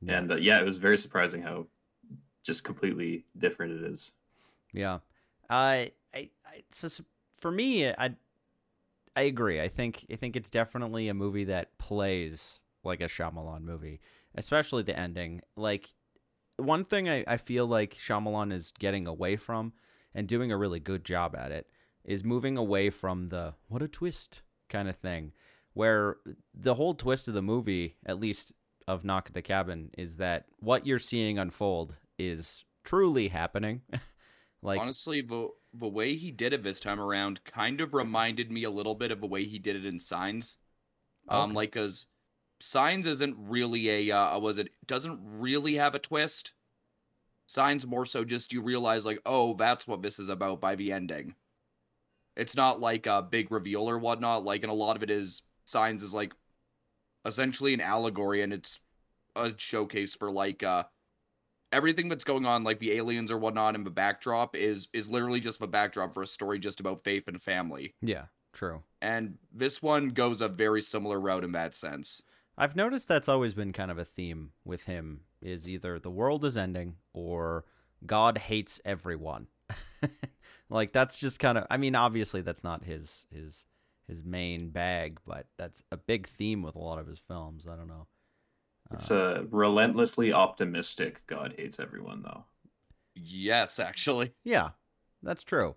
And 0.07 0.33
uh, 0.33 0.37
yeah, 0.37 0.59
it 0.59 0.65
was 0.65 0.77
very 0.79 0.97
surprising 0.97 1.43
how 1.43 1.67
just 2.45 2.65
completely 2.65 3.27
different 3.39 3.73
it 3.83 3.91
is. 3.91 4.15
Yeah, 4.73 5.01
I, 5.51 5.93
I, 6.15 6.31
I 6.47 6.65
so 6.71 6.87
s- 6.87 7.01
for 7.39 7.51
me, 7.51 7.89
I, 7.89 8.15
I 9.17 9.23
agree. 9.23 9.61
I 9.61 9.69
think 9.69 10.07
I 10.11 10.17
think 10.17 10.37
it's 10.37 10.51
definitely 10.51 11.09
a 11.09 11.15
movie 11.15 11.45
that 11.45 11.77
plays 11.79 12.63
like 12.85 13.01
a 13.01 13.05
Shyamalan 13.05 13.63
movie, 13.63 14.01
especially 14.35 14.83
the 14.83 14.99
ending. 14.99 15.41
Like 15.57 15.93
one 16.59 16.85
thing 16.85 17.09
I, 17.09 17.25
I 17.27 17.37
feel 17.37 17.67
like 17.67 17.95
Shyamalan 17.95 18.53
is 18.53 18.73
getting 18.79 19.07
away 19.07 19.37
from 19.37 19.73
and 20.15 20.27
doing 20.27 20.53
a 20.53 20.57
really 20.57 20.81
good 20.81 21.05
job 21.05 21.35
at 21.37 21.53
it 21.53 21.67
is 22.05 22.25
moving 22.25 22.57
away 22.57 22.91
from 22.91 23.29
the 23.29 23.55
what 23.69 23.83
a 23.83 23.89
twist 23.89 24.43
kind 24.69 24.89
of 24.89 24.97
thing, 24.97 25.33
where 25.75 26.17
the 26.55 26.75
whole 26.75 26.95
twist 26.95 27.29
of 27.29 27.35
the 27.35 27.43
movie, 27.43 27.97
at 28.07 28.21
least 28.21 28.53
of 28.87 29.05
Knock 29.05 29.27
at 29.29 29.35
the 29.35 29.43
Cabin, 29.43 29.91
is 29.97 30.17
that 30.17 30.47
what 30.59 30.87
you're 30.87 30.99
seeing 30.99 31.39
unfold 31.39 31.95
is 32.19 32.65
truly 32.85 33.29
happening. 33.29 33.83
like 34.63 34.81
Honestly, 34.81 35.21
the 35.21 35.49
the 35.75 35.89
way 35.89 36.17
he 36.17 36.31
did 36.31 36.53
it 36.53 36.63
this 36.63 36.81
time 36.81 36.99
around 36.99 37.45
kind 37.45 37.81
of 37.81 37.95
reminded 37.95 38.51
me 38.51 38.65
a 38.65 38.71
little 38.71 38.95
bit 38.95 39.11
of 39.11 39.21
the 39.21 39.27
way 39.27 39.45
he 39.45 39.59
did 39.59 39.77
it 39.77 39.85
in 39.85 39.99
Signs. 39.99 40.57
Um, 41.29 41.53
like, 41.53 41.73
cause 41.73 42.07
Signs 42.61 43.07
isn't 43.07 43.37
really 43.39 44.11
a 44.11 44.17
uh, 44.17 44.39
was 44.39 44.59
it 44.59 44.71
doesn't 44.87 45.21
really 45.23 45.75
have 45.75 45.95
a 45.95 46.01
twist. 46.01 46.53
Signs 47.47 47.87
more 47.87 48.05
so 48.05 48.25
just 48.25 48.53
you 48.53 48.61
realize 48.61 49.07
like, 49.07 49.21
oh, 49.25 49.55
that's 49.55 49.87
what 49.87 50.03
this 50.03 50.19
is 50.19 50.29
about 50.29 50.61
by 50.61 50.75
the 50.75 50.93
ending. 50.93 51.35
It's 52.37 52.57
not 52.57 52.81
like 52.81 53.07
a 53.07 53.23
big 53.23 53.51
reveal 53.51 53.89
or 53.89 53.99
whatnot. 53.99 54.45
Like, 54.45 54.63
and 54.63 54.71
a 54.71 54.75
lot 54.75 54.97
of 54.97 55.03
it 55.03 55.11
is 55.11 55.43
Signs 55.65 56.03
is 56.03 56.13
like 56.15 56.33
essentially 57.25 57.75
an 57.75 57.81
allegory, 57.81 58.43
and 58.43 58.53
it's 58.53 58.81
a 59.37 59.53
showcase 59.57 60.15
for 60.15 60.31
like 60.31 60.63
uh 60.63 60.85
everything 61.73 62.09
that's 62.09 62.25
going 62.25 62.47
on, 62.47 62.65
like 62.65 62.79
the 62.79 62.93
aliens 62.93 63.31
or 63.31 63.39
whatnot 63.39 63.75
in 63.75 63.85
the 63.85 63.91
backdrop, 63.91 64.57
is 64.57 64.89
is 64.93 65.11
literally 65.11 65.41
just 65.41 65.61
the 65.61 65.67
backdrop 65.67 66.15
for 66.15 66.23
a 66.23 66.27
story 66.27 66.59
just 66.59 66.81
about 66.81 67.05
faith 67.05 67.29
and 67.29 67.41
family. 67.41 67.95
yeah, 68.03 68.25
true. 68.53 68.83
And 69.01 69.37
this 69.55 69.83
one 69.83 70.09
goes 70.09 70.41
a 70.41 70.49
very 70.49 70.83
similar 70.83 71.21
route 71.21 71.45
in 71.45 71.53
that 71.53 71.75
sense. 71.75 72.23
I've 72.59 72.77
noticed 72.77 73.09
that's 73.09 73.29
always 73.29 73.55
been 73.55 73.73
kind 73.73 73.91
of 73.91 73.99
a 73.99 74.05
theme 74.05 74.51
with 74.65 74.85
him 74.85 75.21
is 75.41 75.69
either 75.69 75.99
the 75.99 76.11
world 76.11 76.45
is 76.45 76.57
ending 76.57 76.97
or 77.15 77.65
God 78.05 78.37
hates 78.37 78.81
everyone. 78.85 79.47
like 80.69 80.93
that's 80.93 81.17
just 81.17 81.39
kind 81.39 81.57
of 81.57 81.67
I 81.71 81.77
mean 81.77 81.95
obviously 81.95 82.41
that's 82.43 82.65
not 82.65 82.85
his 82.85 83.27
his 83.33 83.65
his 84.09 84.25
main 84.25 84.71
bag, 84.71 85.21
but 85.27 85.47
that's 85.57 85.85
a 85.93 85.97
big 85.97 86.27
theme 86.27 86.63
with 86.63 86.75
a 86.75 86.81
lot 86.81 86.99
of 86.99 87.07
his 87.07 87.19
films. 87.21 87.67
I 87.67 87.77
don't 87.77 87.89
know. 87.89 88.07
It's 88.93 89.11
Uh, 89.11 89.43
a 89.43 89.47
relentlessly 89.47 90.33
optimistic 90.33 91.23
God 91.27 91.55
hates 91.59 91.79
everyone, 91.79 92.23
though. 92.23 92.45
Yes, 93.15 93.79
actually. 93.79 94.33
Yeah, 94.45 94.71
that's 95.23 95.45
true. 95.45 95.77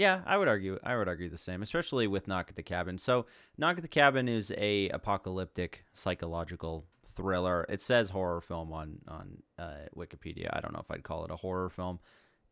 Yeah, 0.00 0.22
I 0.24 0.38
would 0.38 0.48
argue. 0.48 0.78
I 0.82 0.96
would 0.96 1.08
argue 1.08 1.28
the 1.28 1.36
same, 1.36 1.60
especially 1.60 2.06
with 2.06 2.26
Knock 2.26 2.46
at 2.48 2.56
the 2.56 2.62
Cabin. 2.62 2.96
So, 2.96 3.26
Knock 3.58 3.76
at 3.76 3.82
the 3.82 3.88
Cabin 3.88 4.28
is 4.28 4.50
a 4.56 4.88
apocalyptic 4.88 5.84
psychological 5.92 6.86
thriller. 7.14 7.66
It 7.68 7.82
says 7.82 8.08
horror 8.08 8.40
film 8.40 8.72
on 8.72 9.00
on 9.06 9.42
uh, 9.58 9.88
Wikipedia. 9.94 10.48
I 10.54 10.60
don't 10.62 10.72
know 10.72 10.80
if 10.80 10.90
I'd 10.90 11.02
call 11.02 11.26
it 11.26 11.30
a 11.30 11.36
horror 11.36 11.68
film. 11.68 11.98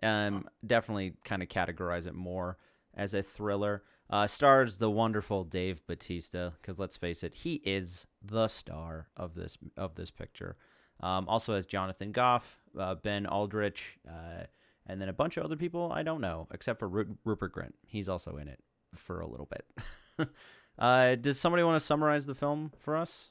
Um, 0.03 0.47
definitely 0.67 1.15
kind 1.25 1.43
of 1.43 1.49
categorize 1.49 2.07
it 2.07 2.15
more 2.15 2.59
as 2.93 3.15
a 3.15 3.23
thriller. 3.23 3.83
Uh, 4.11 4.27
stars 4.27 4.77
the 4.77 4.91
wonderful 4.91 5.43
Dave 5.43 5.87
Batista, 5.87 6.51
because 6.61 6.79
let's 6.79 6.99
face 6.99 7.25
it, 7.25 7.33
he 7.33 7.63
is 7.65 8.07
the 8.23 8.49
star 8.49 9.09
of 9.17 9.35
this 9.35 9.57
of 9.75 9.95
this 9.95 10.11
picture. 10.11 10.59
Um, 11.01 11.27
also 11.27 11.55
has 11.55 11.65
Jonathan 11.65 12.13
Groff, 12.13 12.59
uh, 12.79 12.97
Ben 12.97 13.27
Aldridge, 13.27 13.99
uh, 14.07 14.45
and 14.89 15.01
then 15.01 15.09
a 15.09 15.13
bunch 15.13 15.37
of 15.37 15.45
other 15.45 15.57
people 15.57 15.93
I 15.93 16.03
don't 16.03 16.21
know, 16.21 16.49
except 16.53 16.79
for 16.79 16.89
Ru- 16.89 17.19
Rupert 17.25 17.55
Grint. 17.55 17.75
He's 17.87 18.09
also 18.09 18.37
in 18.37 18.49
it 18.49 18.61
for 18.95 19.21
a 19.21 19.27
little 19.29 19.47
bit. 19.47 20.29
uh, 20.79 21.15
does 21.17 21.39
somebody 21.39 21.63
want 21.63 21.77
to 21.81 21.85
summarize 21.87 22.27
the 22.27 22.35
film 22.35 22.73
for 22.79 22.97
us? 22.97 23.31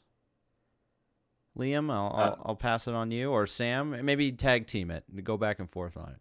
Liam, 1.58 1.92
I'll, 1.92 2.14
I'll, 2.16 2.34
Uh, 2.34 2.36
I'll 2.46 2.56
pass 2.56 2.88
it 2.88 2.94
on 2.94 3.12
you, 3.12 3.32
or 3.32 3.46
Sam. 3.48 4.06
Maybe 4.06 4.32
tag 4.32 4.68
team 4.68 4.92
it, 4.92 5.04
and 5.12 5.24
go 5.24 5.38
back 5.38 5.60
and 5.60 5.70
forth 5.70 5.98
on 5.98 6.10
it. 6.12 6.20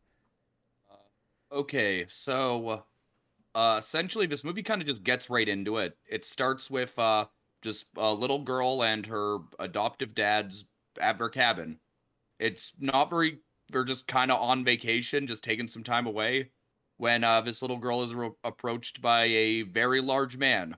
Okay, 1.52 2.06
so 2.08 2.84
uh 3.54 3.76
essentially 3.80 4.26
this 4.26 4.44
movie 4.44 4.62
kind 4.62 4.80
of 4.82 4.86
just 4.88 5.02
gets 5.04 5.30
right 5.30 5.48
into 5.48 5.78
it. 5.78 5.96
It 6.06 6.24
starts 6.24 6.70
with 6.70 6.98
uh 6.98 7.26
just 7.62 7.86
a 7.96 8.12
little 8.12 8.40
girl 8.40 8.82
and 8.82 9.06
her 9.06 9.38
adoptive 9.58 10.14
dad's 10.14 10.66
at 11.00 11.18
their 11.18 11.28
cabin. 11.28 11.80
It's 12.38 12.72
not 12.78 13.10
very 13.10 13.40
they're 13.70 13.84
just 13.84 14.06
kind 14.06 14.30
of 14.30 14.40
on 14.40 14.64
vacation, 14.64 15.26
just 15.26 15.44
taking 15.44 15.68
some 15.68 15.84
time 15.84 16.06
away 16.06 16.50
when 16.98 17.24
uh 17.24 17.40
this 17.42 17.62
little 17.62 17.78
girl 17.78 18.02
is 18.02 18.14
ro- 18.14 18.38
approached 18.44 19.00
by 19.02 19.24
a 19.24 19.62
very 19.62 20.00
large 20.00 20.36
man. 20.36 20.76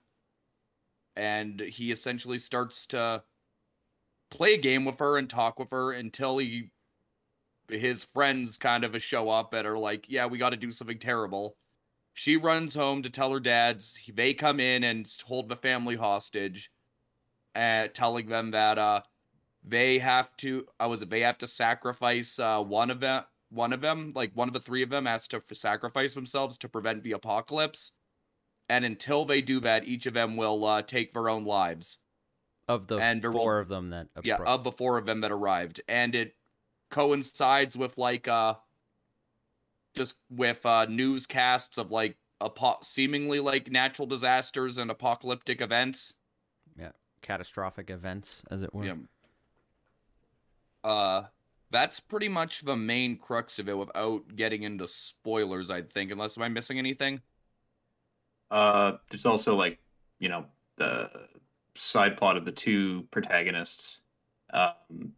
And 1.16 1.61
he 1.61 1.90
essentially 1.90 2.38
starts 2.38 2.87
to 2.88 3.25
play 4.30 4.54
a 4.54 4.59
game 4.59 4.85
with 4.85 4.99
her 4.99 5.16
and 5.18 5.28
talk 5.28 5.59
with 5.59 5.71
her 5.71 5.92
until 5.92 6.38
he 6.38 6.71
his 7.68 8.04
friends 8.04 8.57
kind 8.57 8.85
of 8.85 9.02
show 9.02 9.28
up 9.28 9.52
and 9.52 9.66
are 9.66 9.78
like, 9.78 10.09
"Yeah, 10.09 10.26
we 10.26 10.38
got 10.38 10.50
to 10.50 10.57
do 10.57 10.73
something 10.73 10.99
terrible." 10.99 11.59
She 12.14 12.37
runs 12.37 12.75
home 12.75 13.02
to 13.04 13.11
tell 13.11 13.33
her 13.33 13.40
dads. 13.40 13.99
They 14.12 14.35
come 14.35 14.61
in 14.61 14.85
and 14.85 15.11
hold 15.26 15.49
the 15.49 15.57
family 15.57 15.97
hostage, 15.97 16.73
uh, 17.54 17.88
telling 17.88 18.28
them 18.28 18.52
that 18.52 18.78
uh, 18.78 19.02
they 19.65 19.99
have 19.99 20.37
to. 20.38 20.67
I 20.79 20.87
was 20.87 21.03
it? 21.03 21.11
They 21.11 21.21
have 21.21 21.38
to 21.38 21.47
sacrifice 21.47 22.38
uh, 22.38 22.62
one 22.62 22.91
of 22.91 23.00
them. 23.00 23.25
One 23.50 23.73
of 23.73 23.81
them, 23.81 24.12
like 24.15 24.33
one 24.35 24.49
of 24.49 24.55
the 24.55 24.61
three 24.61 24.83
of 24.83 24.91
them, 24.91 25.07
has 25.07 25.27
to 25.29 25.38
f- 25.38 25.45
sacrifice 25.57 26.12
themselves 26.15 26.59
to 26.59 26.69
prevent 26.69 27.03
the 27.03 27.12
apocalypse. 27.12 27.93
And 28.69 28.85
until 28.85 29.25
they 29.25 29.41
do 29.41 29.61
that, 29.61 29.87
each 29.88 30.05
of 30.05 30.12
them 30.12 30.37
will 30.37 30.65
uh, 30.67 30.83
take 30.83 31.12
their 31.15 31.31
own 31.31 31.45
lives. 31.47 31.99
Of 32.69 32.87
the 32.87 32.99
And 32.99 33.23
there 33.23 33.31
will- 33.31 33.41
four 33.41 33.59
of 33.59 33.69
them 33.69 33.88
that 33.91 34.09
Yeah, 34.23 34.37
of 34.37 34.65
the 34.65 34.73
four 34.73 34.99
of 34.99 35.07
them 35.07 35.23
that 35.23 35.33
arrived, 35.33 35.81
and 35.88 36.15
it 36.15 36.37
coincides 36.91 37.77
with 37.79 37.97
like 37.97 38.29
uh, 38.29 38.55
just 39.97 40.17
with 40.31 40.65
uh 40.67 40.85
newscasts 40.88 41.79
of 41.79 41.91
like 41.91 42.17
apo- 42.41 42.79
seemingly 42.83 43.41
like 43.41 43.71
natural 43.71 44.07
disasters 44.07 44.77
and 44.79 44.91
apocalyptic 44.91 45.61
events. 45.62 46.12
Yeah. 46.79 46.93
Catastrophic 47.23 47.88
events, 47.91 48.43
as 48.50 48.62
it 48.62 48.73
were. 48.75 48.85
Yeah. 48.85 48.95
Uh, 50.88 51.25
that's 51.71 52.00
pretty 52.00 52.28
much 52.28 52.62
the 52.62 52.76
main 52.76 53.18
crux 53.18 53.59
of 53.59 53.68
it, 53.68 53.76
without 53.76 54.35
getting 54.37 54.62
into 54.62 54.87
spoilers. 54.88 55.71
I 55.71 55.83
think, 55.83 56.11
unless 56.11 56.37
am 56.38 56.42
I 56.45 56.49
missing 56.49 56.78
anything? 56.78 57.21
Uh, 58.50 58.92
there's 59.11 59.26
also 59.26 59.54
like 59.54 59.78
you 60.18 60.28
know 60.28 60.47
the 60.76 61.11
side 61.75 62.16
plot 62.16 62.37
of 62.37 62.45
the 62.45 62.52
two 62.52 63.07
protagonists, 63.11 64.02
um, 64.52 65.12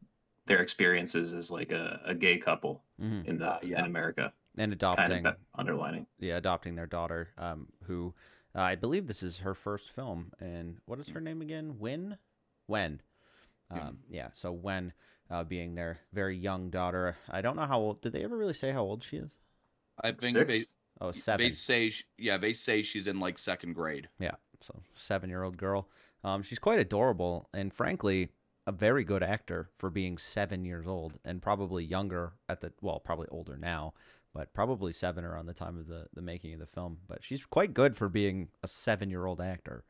their 0.47 0.61
experiences 0.61 1.33
as 1.33 1.51
like 1.51 1.73
a, 1.73 2.01
a 2.05 2.15
gay 2.15 2.39
couple 2.39 2.85
hmm 2.99 3.23
in 3.25 3.39
the 3.39 3.51
Uh, 3.51 3.59
yeah. 3.63 3.79
in 3.79 3.87
America, 3.87 4.33
And 4.57 4.73
kind 4.97 5.13
adopting, 5.13 5.25
of 5.27 5.37
underlining. 5.55 6.07
yeah, 6.19 6.37
adopting 6.37 6.75
their 6.77 6.87
daughter, 6.87 7.31
um, 7.39 7.69
who 7.85 8.15
uh, 8.55 8.61
I 8.63 8.75
believe 8.77 9.07
this 9.07 9.23
is 9.23 9.39
her 9.39 9.55
first 9.55 9.91
film. 9.91 10.33
And 10.41 10.79
what 10.87 11.01
is 11.01 11.11
her 11.11 11.21
name 11.21 11.43
again? 11.43 11.79
Win, 11.79 12.19
Wen, 12.69 13.01
Yeah. 13.73 13.89
um, 13.89 13.99
yeah. 14.11 14.31
So 14.33 14.53
Wen, 14.53 14.93
uh, 15.31 15.45
being 15.45 15.75
their 15.75 15.99
very 16.13 16.37
young 16.37 16.71
daughter. 16.71 17.17
I 17.31 17.41
don't 17.41 17.57
know 17.57 17.67
how 17.67 17.79
old. 17.81 18.03
Did 18.03 18.13
they 18.13 18.25
ever 18.25 18.37
really 18.37 18.55
say 18.55 18.73
how 18.73 18.83
old 18.83 19.05
she 19.05 19.19
is? 19.19 19.31
I 20.03 20.13
think 20.13 20.37
Six? 20.37 20.57
they 20.59 20.65
Oh, 21.03 21.13
seven. 21.13 21.47
they 21.47 21.51
say 21.51 21.89
sh- 21.91 22.05
yeah 22.19 22.37
they 22.37 22.53
say 22.53 22.83
she's 22.83 23.07
in 23.07 23.21
like 23.21 23.39
second 23.39 23.73
grade. 23.75 24.09
Yeah, 24.19 24.35
so 24.61 24.83
seven-year-old 24.95 25.57
girl. 25.57 25.89
Um, 26.23 26.43
she's 26.43 26.59
quite 26.59 26.79
adorable, 26.79 27.49
and 27.55 27.73
frankly, 27.73 28.33
a 28.67 28.73
very 28.73 29.05
good 29.05 29.23
actor 29.23 29.71
for 29.79 29.89
being 29.89 30.19
seven 30.19 30.65
years 30.67 30.87
old, 30.87 31.19
and 31.25 31.41
probably 31.41 31.85
younger 31.85 32.35
at 32.51 32.61
the 32.61 32.73
well, 32.83 32.99
probably 33.01 33.29
older 33.31 33.57
now, 33.57 33.95
but 34.35 34.53
probably 34.53 34.93
seven 34.93 35.25
around 35.25 35.47
the 35.47 35.55
time 35.55 35.79
of 35.79 35.87
the 35.87 36.07
the 36.13 36.21
making 36.23 36.53
of 36.53 36.61
the 36.61 36.67
film. 36.67 36.99
But 37.09 37.25
she's 37.25 37.45
quite 37.47 37.73
good 37.73 37.97
for 37.97 38.11
being 38.11 38.49
a 38.63 38.69
seven-year-old 38.69 39.41
actor. 39.41 39.85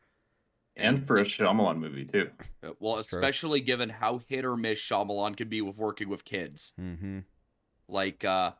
And 0.80 1.06
for 1.06 1.16
a 1.18 1.22
Shyamalan 1.25 1.78
movie 1.78 2.04
too. 2.04 2.30
Uh, 2.62 2.70
Well, 2.80 2.96
That's 2.96 3.08
true. 3.08 3.18
especially 3.18 3.60
given 3.60 3.88
how 3.88 4.18
hit 4.28 4.44
or 4.44 4.56
miss 4.56 4.78
Shyamalan 4.80 5.37
can 5.37 5.49
be 5.49 5.60
with 5.62 5.76
working 5.78 6.08
with 6.08 6.25
kids. 6.25 6.72
Mm-hmm. 6.80 7.20
Like, 7.88 8.25
uh, 8.25 8.52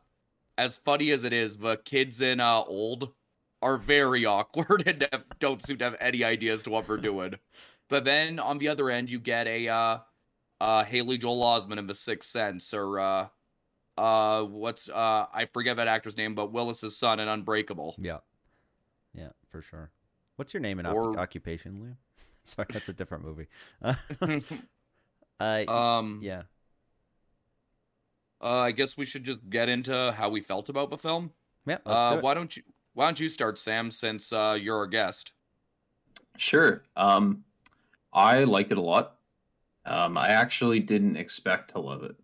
as 0.57 0.77
funny 0.77 1.11
as 1.11 1.23
it 1.23 1.33
is, 1.33 1.57
the 1.57 1.77
kids 1.77 2.21
in 2.21 2.39
uh, 2.39 2.61
Old 2.61 3.13
are 3.61 3.77
very 3.77 4.25
awkward 4.37 4.87
and 4.87 5.07
have, 5.11 5.23
don't 5.39 5.61
seem 5.63 5.77
to 5.77 5.85
have 5.85 5.95
any 5.99 6.23
idea 6.23 6.53
as 6.53 6.63
to 6.63 6.69
what 6.69 6.87
they're 6.87 6.97
doing. 6.97 7.35
But 7.89 8.05
then 8.05 8.39
on 8.39 8.57
the 8.57 8.69
other 8.69 8.89
end, 8.89 9.11
you 9.11 9.19
get 9.19 9.47
a 9.47 9.67
uh, 9.67 9.97
uh, 10.61 10.83
Haley 10.85 11.17
Joel 11.17 11.41
Osment 11.43 11.77
in 11.77 11.87
The 11.87 11.93
Sixth 11.93 12.29
Sense, 12.29 12.73
or 12.73 13.01
uh, 13.01 13.27
uh, 13.97 14.43
what's 14.43 14.87
uh, 14.87 15.25
I 15.33 15.43
forget 15.51 15.75
that 15.75 15.89
actor's 15.89 16.15
name, 16.15 16.33
but 16.33 16.53
Willis's 16.53 16.95
son 16.95 17.19
in 17.19 17.27
Unbreakable. 17.27 17.95
Yeah, 17.99 18.19
yeah, 19.13 19.31
for 19.49 19.61
sure. 19.61 19.91
What's 20.37 20.53
your 20.53 20.61
name 20.61 20.79
and 20.79 20.87
Or- 20.87 21.19
occupation, 21.19 21.81
Liam? 21.83 21.95
Sorry, 22.43 22.67
that's 22.71 22.89
a 22.89 22.93
different 22.93 23.23
movie. 23.25 23.47
Uh, 25.39 25.65
um, 25.67 26.19
yeah. 26.21 26.43
uh, 28.41 28.59
I 28.59 28.71
guess 28.71 28.97
we 28.97 29.05
should 29.05 29.23
just 29.23 29.47
get 29.49 29.69
into 29.69 30.13
how 30.17 30.29
we 30.29 30.41
felt 30.41 30.69
about 30.69 30.89
the 30.89 30.97
film. 30.97 31.31
Yeah, 31.65 31.77
let's 31.85 32.05
Uh, 32.05 32.07
do 32.07 32.17
it. 32.19 32.23
why 32.23 32.33
don't 32.33 32.55
you 32.55 32.63
Why 32.93 33.05
don't 33.05 33.19
you 33.19 33.29
start, 33.29 33.57
Sam? 33.57 33.89
Since 33.91 34.33
uh, 34.33 34.57
you're 34.59 34.77
our 34.77 34.87
guest. 34.87 35.33
Sure. 36.37 36.83
Um, 36.95 37.43
I 38.13 38.43
liked 38.45 38.71
it 38.71 38.77
a 38.77 38.81
lot. 38.81 39.17
Um, 39.85 40.17
I 40.17 40.29
actually 40.29 40.79
didn't 40.79 41.17
expect 41.17 41.71
to 41.71 41.79
love 41.79 42.03
it. 42.03 42.15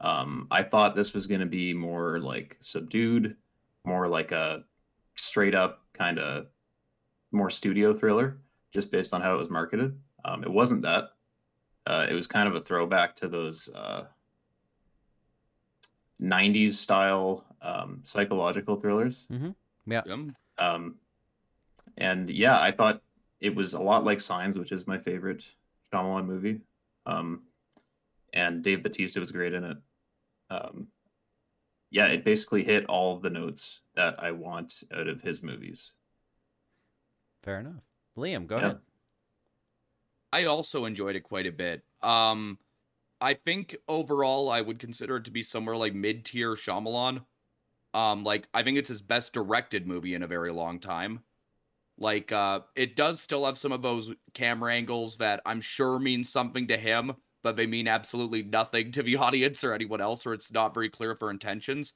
Um, 0.00 0.46
I 0.50 0.62
thought 0.62 0.94
this 0.96 1.14
was 1.14 1.26
going 1.26 1.40
to 1.40 1.46
be 1.46 1.74
more 1.74 2.20
like 2.20 2.56
subdued, 2.60 3.36
more 3.84 4.08
like 4.08 4.32
a 4.32 4.64
straight 5.16 5.54
up 5.54 5.84
kind 5.92 6.18
of 6.18 6.46
more 7.32 7.50
studio 7.50 7.92
thriller. 7.94 8.38
Just 8.72 8.90
based 8.90 9.14
on 9.14 9.20
how 9.20 9.34
it 9.34 9.38
was 9.38 9.50
marketed. 9.50 9.98
Um, 10.24 10.42
it 10.42 10.50
wasn't 10.50 10.82
that. 10.82 11.10
Uh, 11.86 12.06
it 12.08 12.12
was 12.14 12.26
kind 12.26 12.48
of 12.48 12.54
a 12.54 12.60
throwback 12.60 13.16
to 13.16 13.28
those 13.28 13.68
uh, 13.74 14.04
90s 16.20 16.72
style 16.72 17.46
um, 17.62 18.00
psychological 18.02 18.76
thrillers. 18.76 19.26
Yeah. 19.86 20.02
Um, 20.10 20.32
Um, 20.58 20.96
and 21.96 22.28
yeah, 22.28 22.60
I 22.60 22.70
thought 22.70 23.00
it 23.40 23.54
was 23.54 23.74
a 23.74 23.80
lot 23.80 24.04
like 24.04 24.20
Signs, 24.20 24.58
which 24.58 24.72
is 24.72 24.86
my 24.86 24.98
favorite 24.98 25.48
Shyamalan 25.92 26.26
movie. 26.26 26.60
Um, 27.06 27.42
and 28.34 28.62
Dave 28.62 28.82
Batista 28.82 29.20
was 29.20 29.32
great 29.32 29.54
in 29.54 29.64
it. 29.64 29.76
Um, 30.50 30.88
yeah, 31.90 32.06
it 32.06 32.24
basically 32.24 32.62
hit 32.62 32.84
all 32.86 33.16
of 33.16 33.22
the 33.22 33.30
notes 33.30 33.80
that 33.96 34.22
I 34.22 34.32
want 34.32 34.82
out 34.94 35.08
of 35.08 35.22
his 35.22 35.42
movies. 35.42 35.94
Fair 37.42 37.60
enough. 37.60 37.82
Liam, 38.18 38.46
go 38.46 38.56
Yeah. 38.56 38.60
ahead. 38.60 38.82
I 40.32 40.44
also 40.44 40.84
enjoyed 40.84 41.16
it 41.16 41.22
quite 41.22 41.46
a 41.46 41.52
bit. 41.52 41.84
Um, 42.02 42.58
I 43.20 43.34
think 43.34 43.76
overall 43.88 44.50
I 44.50 44.60
would 44.60 44.78
consider 44.78 45.16
it 45.16 45.24
to 45.26 45.30
be 45.30 45.42
somewhere 45.42 45.76
like 45.76 45.94
mid 45.94 46.24
tier 46.24 46.54
Shyamalan. 46.54 47.24
Um, 47.94 48.24
like 48.24 48.48
I 48.54 48.62
think 48.62 48.78
it's 48.78 48.88
his 48.88 49.02
best 49.02 49.32
directed 49.32 49.86
movie 49.86 50.14
in 50.14 50.22
a 50.22 50.28
very 50.28 50.52
long 50.52 50.80
time. 50.80 51.24
Like, 51.98 52.32
uh, 52.32 52.62
it 52.76 52.96
does 52.96 53.20
still 53.20 53.46
have 53.46 53.58
some 53.58 53.72
of 53.72 53.82
those 53.82 54.14
camera 54.34 54.74
angles 54.74 55.18
that 55.18 55.42
I'm 55.46 55.60
sure 55.60 55.98
mean 55.98 56.24
something 56.24 56.68
to 56.68 56.76
him, 56.78 57.16
but 57.42 57.56
they 57.56 57.66
mean 57.66 57.88
absolutely 57.88 58.42
nothing 58.44 58.92
to 58.92 59.02
the 59.02 59.16
audience 59.18 59.64
or 59.64 59.74
anyone 59.74 60.00
else, 60.00 60.26
or 60.26 60.34
it's 60.34 60.52
not 60.52 60.74
very 60.74 60.90
clear 60.90 61.16
for 61.16 61.30
intentions. 61.30 61.94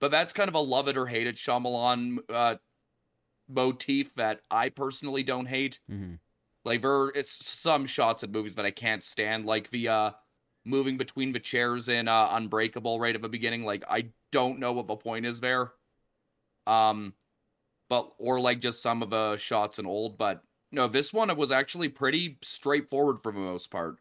But 0.00 0.10
that's 0.10 0.34
kind 0.34 0.48
of 0.48 0.54
a 0.56 0.60
love 0.60 0.88
it 0.88 0.96
or 0.98 1.06
hate 1.06 1.26
it 1.28 1.36
Shyamalan 1.36 2.18
uh, 2.30 2.56
motif 3.50 4.14
that 4.14 4.40
I 4.50 4.68
personally 4.68 5.22
don't 5.22 5.46
hate. 5.46 5.80
hmm 5.88 6.14
Like 6.64 6.82
there, 6.82 7.08
it's 7.08 7.46
some 7.46 7.86
shots 7.86 8.22
in 8.22 8.32
movies 8.32 8.54
that 8.56 8.66
I 8.66 8.70
can't 8.70 9.02
stand, 9.02 9.46
like 9.46 9.70
the 9.70 9.88
uh 9.88 10.10
moving 10.64 10.96
between 10.98 11.32
the 11.32 11.40
chairs 11.40 11.88
in 11.88 12.06
uh, 12.06 12.28
Unbreakable 12.32 13.00
right 13.00 13.14
at 13.14 13.22
the 13.22 13.28
beginning. 13.28 13.64
Like 13.64 13.84
I 13.88 14.10
don't 14.30 14.58
know 14.58 14.72
what 14.72 14.86
the 14.86 14.96
point 14.96 15.26
is 15.26 15.40
there. 15.40 15.72
Um, 16.66 17.14
but 17.88 18.12
or 18.18 18.40
like 18.40 18.60
just 18.60 18.82
some 18.82 19.02
of 19.02 19.10
the 19.10 19.36
shots 19.36 19.78
in 19.78 19.86
old, 19.86 20.16
but 20.16 20.42
no, 20.72 20.86
this 20.86 21.12
one 21.12 21.34
was 21.36 21.50
actually 21.50 21.88
pretty 21.88 22.38
straightforward 22.42 23.22
for 23.22 23.32
the 23.32 23.38
most 23.38 23.70
part. 23.70 23.96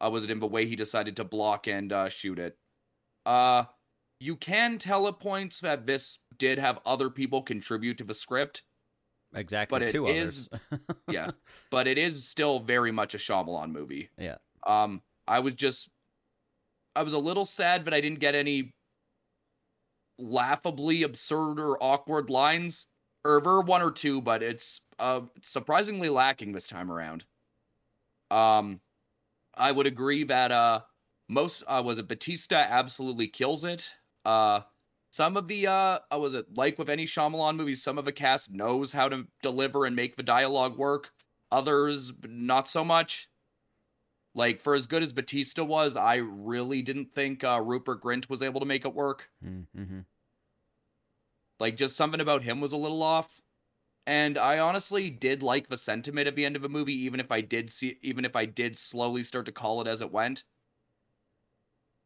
Uh, 0.00 0.10
was 0.10 0.24
it 0.24 0.30
in 0.30 0.40
the 0.40 0.46
way 0.46 0.66
he 0.66 0.74
decided 0.74 1.16
to 1.16 1.24
block 1.24 1.68
and 1.68 1.92
uh, 1.92 2.08
shoot 2.08 2.38
it? 2.38 2.56
Uh, 3.26 3.64
you 4.22 4.36
can 4.36 4.78
tell 4.78 5.08
at 5.08 5.18
points 5.18 5.58
that 5.60 5.84
this 5.84 6.20
did 6.38 6.56
have 6.58 6.78
other 6.86 7.10
people 7.10 7.42
contribute 7.42 7.98
to 7.98 8.04
the 8.04 8.14
script. 8.14 8.62
Exactly. 9.34 9.74
But 9.74 9.82
it 9.82 9.90
two 9.90 10.06
is- 10.06 10.48
yeah, 11.10 11.30
but 11.70 11.88
it 11.88 11.98
is 11.98 12.28
still 12.28 12.60
very 12.60 12.92
much 12.92 13.14
a 13.14 13.18
Shyamalan 13.18 13.72
movie. 13.72 14.10
Yeah. 14.16 14.36
Um, 14.64 15.02
I 15.26 15.40
was 15.40 15.54
just, 15.54 15.88
I 16.94 17.02
was 17.02 17.14
a 17.14 17.18
little 17.18 17.44
sad 17.44 17.84
that 17.86 17.94
I 17.94 18.00
didn't 18.00 18.20
get 18.20 18.36
any 18.36 18.70
laughably 20.18 21.02
absurd 21.02 21.58
or 21.58 21.82
awkward 21.82 22.30
lines. 22.30 22.86
Or 23.24 23.40
there 23.40 23.60
one 23.60 23.82
or 23.82 23.92
two, 23.92 24.20
but 24.20 24.42
it's 24.42 24.80
uh 24.98 25.20
surprisingly 25.42 26.08
lacking 26.08 26.50
this 26.50 26.66
time 26.66 26.90
around. 26.90 27.24
Um, 28.32 28.80
I 29.54 29.70
would 29.70 29.86
agree 29.86 30.24
that 30.24 30.50
uh 30.50 30.80
most 31.28 31.62
uh 31.68 31.82
was 31.84 31.98
it 31.98 32.08
Batista 32.08 32.56
absolutely 32.56 33.28
kills 33.28 33.62
it. 33.62 33.92
Uh, 34.24 34.60
some 35.10 35.36
of 35.36 35.46
the 35.46 35.66
uh, 35.66 35.98
was 36.12 36.34
it 36.34 36.46
like 36.54 36.78
with 36.78 36.88
any 36.88 37.04
Shyamalan 37.04 37.56
movies, 37.56 37.82
some 37.82 37.98
of 37.98 38.04
the 38.04 38.12
cast 38.12 38.50
knows 38.50 38.92
how 38.92 39.08
to 39.08 39.26
deliver 39.42 39.84
and 39.84 39.94
make 39.94 40.16
the 40.16 40.22
dialogue 40.22 40.78
work. 40.78 41.10
Others 41.50 42.14
not 42.26 42.68
so 42.68 42.82
much. 42.82 43.28
Like 44.34 44.62
for 44.62 44.74
as 44.74 44.86
good 44.86 45.02
as 45.02 45.12
Batista 45.12 45.62
was, 45.62 45.96
I 45.96 46.14
really 46.14 46.80
didn't 46.80 47.12
think 47.14 47.44
uh, 47.44 47.60
Rupert 47.62 48.02
Grint 48.02 48.30
was 48.30 48.42
able 48.42 48.60
to 48.60 48.66
make 48.66 48.86
it 48.86 48.94
work. 48.94 49.28
mm-hmm. 49.44 50.00
Like 51.60 51.76
just 51.76 51.96
something 51.96 52.20
about 52.20 52.42
him 52.42 52.60
was 52.60 52.72
a 52.72 52.78
little 52.78 53.02
off. 53.02 53.40
And 54.06 54.38
I 54.38 54.58
honestly 54.58 55.10
did 55.10 55.42
like 55.42 55.68
the 55.68 55.76
sentiment 55.76 56.26
at 56.26 56.34
the 56.34 56.44
end 56.44 56.56
of 56.56 56.62
the 56.62 56.68
movie, 56.68 57.04
even 57.04 57.20
if 57.20 57.30
I 57.30 57.42
did 57.42 57.70
see 57.70 57.98
even 58.02 58.24
if 58.24 58.34
I 58.34 58.46
did 58.46 58.78
slowly 58.78 59.22
start 59.22 59.44
to 59.46 59.52
call 59.52 59.82
it 59.82 59.86
as 59.86 60.00
it 60.00 60.10
went. 60.10 60.44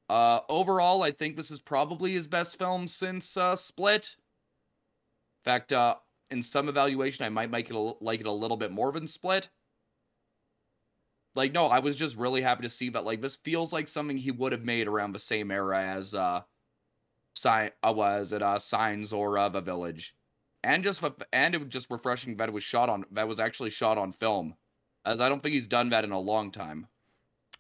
Uh 0.09 0.41
overall, 0.49 1.03
I 1.03 1.11
think 1.11 1.37
this 1.37 1.51
is 1.51 1.61
probably 1.61 2.13
his 2.13 2.27
best 2.27 2.59
film 2.59 2.87
since 2.87 3.37
uh 3.37 3.57
Split. 3.57 4.15
In 5.45 5.51
fact, 5.51 5.73
uh 5.73 5.97
in 6.31 6.43
some 6.43 6.69
evaluation 6.69 7.25
I 7.25 7.29
might 7.29 7.51
make 7.51 7.71
it 7.71 7.77
a, 7.77 7.95
like 8.01 8.21
it 8.21 8.27
a 8.27 8.33
little 8.33 8.57
bit 8.57 8.73
more 8.73 8.93
than 8.93 9.07
Split. 9.07 9.49
Like 11.35 11.53
no, 11.53 11.67
I 11.67 11.81
was 11.81 11.97
just 11.97 12.17
really 12.17 12.41
happy 12.41 12.63
to 12.63 12.69
see 12.69 12.89
that 12.91 13.05
like 13.05 13.21
this 13.21 13.37
feels 13.37 13.73
like 13.73 13.89
something 13.89 14.17
he 14.17 14.31
would 14.31 14.53
have 14.53 14.65
made 14.65 14.89
around 14.89 15.13
the 15.13 15.19
same 15.19 15.51
era 15.51 15.83
as 15.83 16.15
uh 16.15 16.43
sign 17.35 17.71
uh, 17.87 17.93
was 17.93 18.33
it 18.33 18.43
uh 18.43 18.59
signs 18.59 19.13
or 19.13 19.39
uh, 19.39 19.49
the 19.49 19.61
village 19.61 20.15
and 20.65 20.83
just 20.83 21.05
and 21.33 21.55
it 21.55 21.59
was 21.59 21.69
just 21.69 21.91
refreshing 21.91 22.37
that 22.37 22.49
it 22.49 22.53
was 22.53 22.65
shot 22.65 22.89
on 22.89 23.05
that 23.13 23.29
was 23.29 23.39
actually 23.39 23.71
shot 23.71 23.99
on 23.99 24.11
film 24.11 24.57
as 25.05 25.21
i 25.21 25.29
don't 25.29 25.43
think 25.43 25.55
he's 25.55 25.69
done 25.69 25.91
that 25.91 26.05
in 26.05 26.13
a 26.13 26.19
long 26.19 26.51
time 26.51 26.87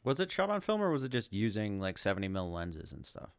Was 0.06 0.20
it 0.20 0.30
shot 0.30 0.50
on 0.50 0.60
film 0.60 0.80
or 0.80 0.90
was 0.90 1.02
it 1.04 1.10
just 1.10 1.32
using 1.32 1.80
like 1.80 1.98
70 1.98 2.28
mil 2.28 2.50
lenses 2.52 2.92
and 2.92 3.04
stuff? 3.04 3.30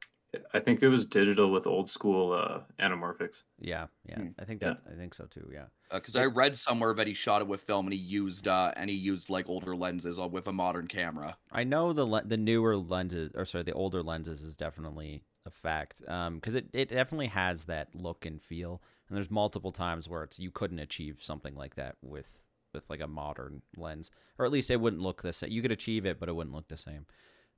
I 0.53 0.59
think 0.59 0.83
it 0.83 0.89
was 0.89 1.05
digital 1.05 1.49
with 1.49 1.65
old 1.65 1.89
school 1.89 2.33
uh, 2.33 2.59
anamorphics. 2.79 3.43
Yeah, 3.59 3.87
yeah. 4.05 4.17
Hmm. 4.19 4.27
I 4.37 4.43
think 4.43 4.61
Yeah. 4.61 4.73
that 4.73 4.81
I 4.93 4.95
think 4.97 5.13
so 5.13 5.25
too. 5.25 5.49
Yeah. 5.51 5.67
because 5.91 6.17
i 6.17 6.25
read 6.25 6.57
somewhere 6.57 6.93
that 6.93 7.07
he 7.07 7.13
shot 7.13 7.41
it 7.41 7.47
with 7.47 7.61
film 7.61 7.85
and 7.87 7.93
he 7.93 7.99
used 7.99 8.45
uh 8.47 8.73
and 8.75 8.89
he 8.89 8.95
used 8.97 9.29
like 9.29 9.47
older 9.47 9.73
lenses 9.73 10.19
uh, 10.19 10.27
with 10.27 10.47
a 10.47 10.51
modern 10.51 10.87
camera 10.87 11.37
I 11.53 11.63
know 11.63 11.93
the 11.93 12.05
le- 12.05 12.25
the 12.25 12.35
newer 12.37 12.75
lenses, 12.75 13.31
or 13.33 13.45
sorry, 13.45 13.63
the 13.63 13.71
older 13.71 14.03
lenses 14.03 14.41
is 14.43 14.57
definitely 14.57 15.23
a 15.45 15.49
fact. 15.49 16.01
Um, 16.09 16.35
because 16.35 16.55
it, 16.55 16.65
it 16.73 16.89
definitely 16.89 17.27
has 17.27 17.63
that 17.65 17.95
look 17.95 18.25
and 18.25 18.41
feel. 18.41 18.81
And 19.07 19.15
there's 19.15 19.31
multiple 19.31 19.71
times 19.71 20.09
where 20.09 20.23
it's 20.23 20.37
you 20.37 20.51
couldn't 20.51 20.79
achieve 20.79 21.19
something 21.21 21.55
like 21.55 21.75
that 21.75 21.95
with 22.01 22.37
with 22.73 22.89
like 22.89 23.01
a 23.01 23.07
modern 23.07 23.61
lens, 23.75 24.11
or 24.37 24.45
at 24.45 24.51
least 24.51 24.69
it 24.69 24.79
wouldn't 24.79 25.01
look 25.01 25.21
the 25.21 25.33
same. 25.33 25.51
You 25.51 25.61
could 25.61 25.71
achieve 25.71 26.05
it, 26.05 26.19
but 26.19 26.29
it 26.29 26.35
wouldn't 26.35 26.55
look 26.55 26.67
the 26.67 26.77
same. 26.77 27.05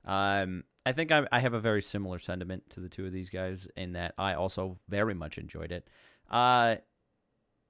Um, 0.04 0.64
I 0.86 0.92
think 0.92 1.12
I, 1.12 1.26
I 1.30 1.40
have 1.40 1.54
a 1.54 1.60
very 1.60 1.82
similar 1.82 2.18
sentiment 2.18 2.70
to 2.70 2.80
the 2.80 2.88
two 2.88 3.06
of 3.06 3.12
these 3.12 3.30
guys 3.30 3.68
in 3.76 3.92
that 3.92 4.14
I 4.16 4.34
also 4.34 4.78
very 4.88 5.14
much 5.14 5.36
enjoyed 5.36 5.72
it. 5.72 5.88
Uh, 6.30 6.76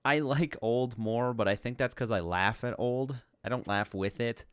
I 0.04 0.20
like 0.20 0.56
old 0.62 0.96
more, 0.96 1.34
but 1.34 1.48
I 1.48 1.56
think 1.56 1.76
that's 1.76 1.94
because 1.94 2.10
I 2.10 2.20
laugh 2.20 2.64
at 2.64 2.74
old. 2.78 3.16
I 3.44 3.48
don't 3.48 3.66
laugh 3.66 3.94
with 3.94 4.20
it. 4.20 4.44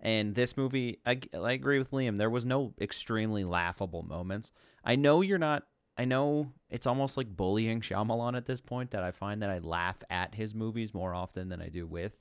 And 0.00 0.34
this 0.34 0.56
movie, 0.56 1.00
I, 1.06 1.20
I 1.34 1.52
agree 1.52 1.78
with 1.78 1.90
Liam. 1.90 2.16
There 2.16 2.30
was 2.30 2.44
no 2.44 2.74
extremely 2.80 3.44
laughable 3.44 4.02
moments. 4.02 4.52
I 4.84 4.96
know 4.96 5.20
you're 5.20 5.38
not. 5.38 5.64
I 5.98 6.04
know 6.04 6.52
it's 6.68 6.86
almost 6.86 7.16
like 7.16 7.34
bullying 7.34 7.80
Shyamalan 7.80 8.36
at 8.36 8.46
this 8.46 8.60
point 8.60 8.90
that 8.90 9.02
I 9.02 9.10
find 9.12 9.42
that 9.42 9.50
I 9.50 9.58
laugh 9.58 10.02
at 10.10 10.34
his 10.34 10.54
movies 10.54 10.92
more 10.92 11.14
often 11.14 11.48
than 11.48 11.62
I 11.62 11.68
do 11.68 11.86
with, 11.86 12.12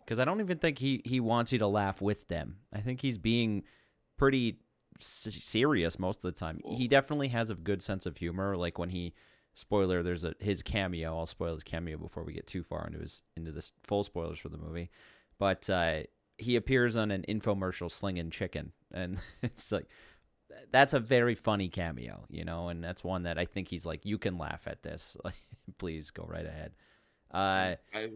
because 0.00 0.20
I 0.20 0.24
don't 0.24 0.40
even 0.40 0.58
think 0.58 0.78
he 0.78 1.00
he 1.04 1.20
wants 1.20 1.52
you 1.52 1.58
to 1.60 1.66
laugh 1.66 2.02
with 2.02 2.28
them. 2.28 2.58
I 2.72 2.80
think 2.80 3.00
he's 3.00 3.18
being 3.18 3.62
pretty 4.18 4.58
s- 5.00 5.36
serious 5.40 5.98
most 5.98 6.24
of 6.24 6.34
the 6.34 6.38
time. 6.38 6.60
He 6.64 6.88
definitely 6.88 7.28
has 7.28 7.50
a 7.50 7.54
good 7.54 7.82
sense 7.82 8.04
of 8.06 8.18
humor. 8.18 8.56
Like 8.56 8.78
when 8.78 8.90
he 8.90 9.14
spoiler, 9.54 10.02
there's 10.02 10.24
a 10.24 10.34
his 10.38 10.62
cameo. 10.62 11.16
I'll 11.16 11.26
spoil 11.26 11.54
his 11.54 11.64
cameo 11.64 11.96
before 11.98 12.24
we 12.24 12.34
get 12.34 12.46
too 12.46 12.62
far 12.62 12.86
into 12.86 12.98
his 12.98 13.22
into 13.36 13.52
this 13.52 13.72
full 13.82 14.04
spoilers 14.04 14.38
for 14.38 14.48
the 14.50 14.58
movie. 14.58 14.90
But 15.38 15.68
uh, 15.70 16.02
he 16.38 16.56
appears 16.56 16.96
on 16.96 17.10
an 17.10 17.24
infomercial 17.28 17.90
slinging 17.90 18.30
chicken, 18.30 18.72
and 18.92 19.18
it's 19.42 19.72
like 19.72 19.86
that's 20.70 20.94
a 20.94 21.00
very 21.00 21.34
funny 21.34 21.68
cameo, 21.68 22.24
you 22.28 22.44
know, 22.44 22.68
and 22.68 22.82
that's 22.82 23.04
one 23.04 23.24
that 23.24 23.38
I 23.38 23.44
think 23.44 23.68
he's 23.68 23.86
like, 23.86 24.04
you 24.04 24.18
can 24.18 24.38
laugh 24.38 24.62
at 24.66 24.82
this, 24.82 25.16
like, 25.24 25.34
please 25.78 26.10
go 26.10 26.24
right 26.28 26.46
ahead. 26.46 26.72
Uh, 27.32 27.76
I, 27.94 28.10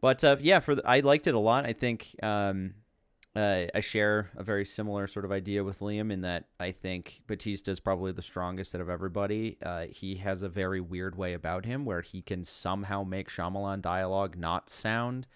but 0.00 0.22
uh, 0.24 0.36
yeah, 0.40 0.60
for 0.60 0.74
the, 0.74 0.82
I 0.86 1.00
liked 1.00 1.26
it 1.26 1.34
a 1.34 1.38
lot. 1.38 1.66
I 1.66 1.72
think 1.72 2.14
um, 2.22 2.74
uh, 3.34 3.66
I 3.74 3.80
share 3.80 4.30
a 4.36 4.42
very 4.42 4.64
similar 4.64 5.06
sort 5.06 5.24
of 5.24 5.32
idea 5.32 5.64
with 5.64 5.80
Liam 5.80 6.12
in 6.12 6.22
that 6.22 6.44
I 6.60 6.72
think 6.72 7.22
Batista 7.26 7.70
is 7.70 7.80
probably 7.80 8.12
the 8.12 8.22
strongest 8.22 8.74
out 8.74 8.80
of 8.80 8.90
everybody. 8.90 9.58
Uh, 9.62 9.86
he 9.90 10.16
has 10.16 10.42
a 10.42 10.48
very 10.48 10.80
weird 10.80 11.16
way 11.16 11.34
about 11.34 11.64
him 11.64 11.84
where 11.84 12.02
he 12.02 12.22
can 12.22 12.44
somehow 12.44 13.04
make 13.04 13.28
Shyamalan 13.28 13.80
dialogue 13.80 14.36
not 14.36 14.68
sound 14.68 15.26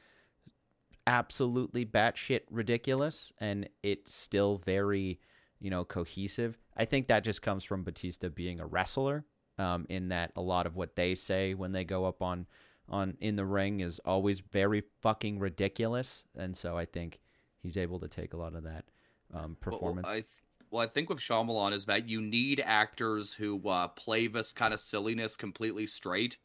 absolutely 1.06 1.84
batshit 1.84 2.42
ridiculous, 2.50 3.32
and 3.38 3.68
it's 3.82 4.14
still 4.14 4.58
very, 4.64 5.20
you 5.62 5.70
know, 5.70 5.84
cohesive. 5.84 6.58
I 6.76 6.84
think 6.84 7.06
that 7.06 7.24
just 7.24 7.40
comes 7.40 7.64
from 7.64 7.84
Batista 7.84 8.28
being 8.28 8.60
a 8.60 8.66
wrestler. 8.66 9.24
Um, 9.58 9.86
in 9.90 10.08
that 10.08 10.32
a 10.34 10.40
lot 10.40 10.66
of 10.66 10.76
what 10.76 10.96
they 10.96 11.14
say 11.14 11.52
when 11.52 11.72
they 11.72 11.84
go 11.84 12.06
up 12.06 12.22
on 12.22 12.46
on 12.88 13.16
in 13.20 13.36
the 13.36 13.44
ring 13.44 13.80
is 13.80 14.00
always 14.00 14.40
very 14.40 14.82
fucking 15.02 15.38
ridiculous, 15.38 16.24
and 16.36 16.56
so 16.56 16.76
I 16.76 16.86
think 16.86 17.20
he's 17.60 17.76
able 17.76 18.00
to 18.00 18.08
take 18.08 18.32
a 18.32 18.38
lot 18.38 18.54
of 18.54 18.64
that 18.64 18.86
um, 19.32 19.56
Well, 19.64 19.78
performance. 19.78 20.08
I 20.08 20.12
th- 20.14 20.26
well, 20.70 20.82
I 20.82 20.86
think 20.86 21.10
with 21.10 21.18
Shyamalan 21.18 21.74
is 21.74 21.84
that 21.84 22.08
you 22.08 22.22
need 22.22 22.62
actors 22.64 23.34
who 23.34 23.68
uh, 23.68 23.88
play 23.88 24.26
this 24.26 24.54
kind 24.54 24.72
of 24.72 24.80
silliness 24.80 25.36
completely 25.36 25.86
straight. 25.86 26.38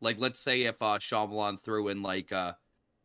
Like, 0.00 0.18
let's 0.18 0.40
say 0.40 0.62
if 0.62 0.82
uh, 0.82 0.98
Shyamalan 0.98 1.60
threw 1.60 1.88
in 1.88 2.02
like 2.02 2.32
uh, 2.32 2.54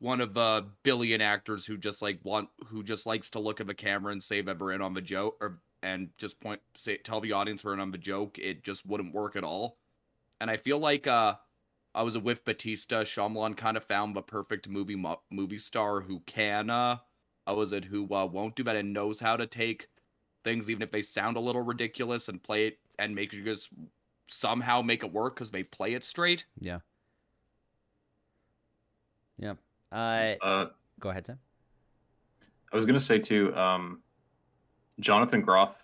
one 0.04 0.20
of 0.20 0.34
the 0.34 0.66
billion 0.84 1.22
actors 1.22 1.66
who 1.66 1.78
just 1.78 2.02
like 2.02 2.20
want 2.24 2.50
who 2.66 2.84
just 2.84 3.06
likes 3.06 3.30
to 3.30 3.40
look 3.40 3.62
at 3.62 3.68
the 3.68 3.74
camera 3.74 4.12
and 4.12 4.22
save 4.22 4.50
in 4.50 4.82
on 4.82 4.94
the 4.94 5.02
joke 5.02 5.38
or 5.40 5.62
and 5.82 6.10
just 6.18 6.42
point 6.42 6.60
say 6.76 6.98
tell 6.98 7.22
the 7.22 7.32
audience 7.32 7.64
we're 7.64 7.74
in 7.74 7.80
on 7.80 7.90
the 7.90 7.98
joke. 7.98 8.38
It 8.38 8.66
just 8.66 8.86
wouldn't 8.86 9.16
work 9.16 9.38
at 9.38 9.46
all. 9.46 9.78
And 10.42 10.52
I 10.52 10.58
feel 10.58 10.78
like 10.78 11.08
uh 11.08 11.36
I 11.96 12.04
was 12.04 12.18
a 12.18 12.20
with 12.20 12.44
Batista. 12.44 13.04
Shyamalan 13.04 13.56
kind 13.56 13.78
of 13.78 13.86
found 13.86 14.14
the 14.14 14.22
perfect 14.22 14.68
movie 14.68 14.98
mo- 14.98 15.22
movie 15.32 15.58
star 15.58 16.02
who 16.02 16.20
can 16.26 16.70
uh 16.70 16.98
I 17.48 17.54
was 17.54 17.72
it 17.72 17.86
who 17.86 18.14
uh, 18.14 18.26
won't 18.26 18.58
do 18.58 18.64
that 18.64 18.76
and 18.76 18.92
knows 18.92 19.22
how 19.22 19.38
to 19.38 19.48
take 19.48 19.88
things 20.44 20.70
even 20.70 20.82
if 20.82 20.92
they 20.92 21.02
sound 21.02 21.38
a 21.38 21.40
little 21.40 21.62
ridiculous 21.62 22.28
and 22.28 22.44
play 22.44 22.68
it 22.68 22.78
and 23.00 23.16
make 23.16 23.32
you 23.32 23.42
just 23.42 23.70
somehow 24.28 24.82
make 24.82 25.02
it 25.02 25.14
work 25.14 25.36
because 25.36 25.52
they 25.52 25.64
play 25.64 25.94
it 25.94 26.04
straight. 26.04 26.44
Yeah. 26.60 26.80
Yeah. 29.38 29.54
Uh, 29.94 30.36
Uh, 30.42 30.66
go 31.00 31.10
ahead, 31.10 31.26
Sam. 31.26 31.40
I 32.72 32.76
was 32.76 32.86
gonna 32.86 33.00
say 33.00 33.20
too, 33.20 33.56
um, 33.56 34.02
Jonathan 35.00 35.42
Groff 35.42 35.76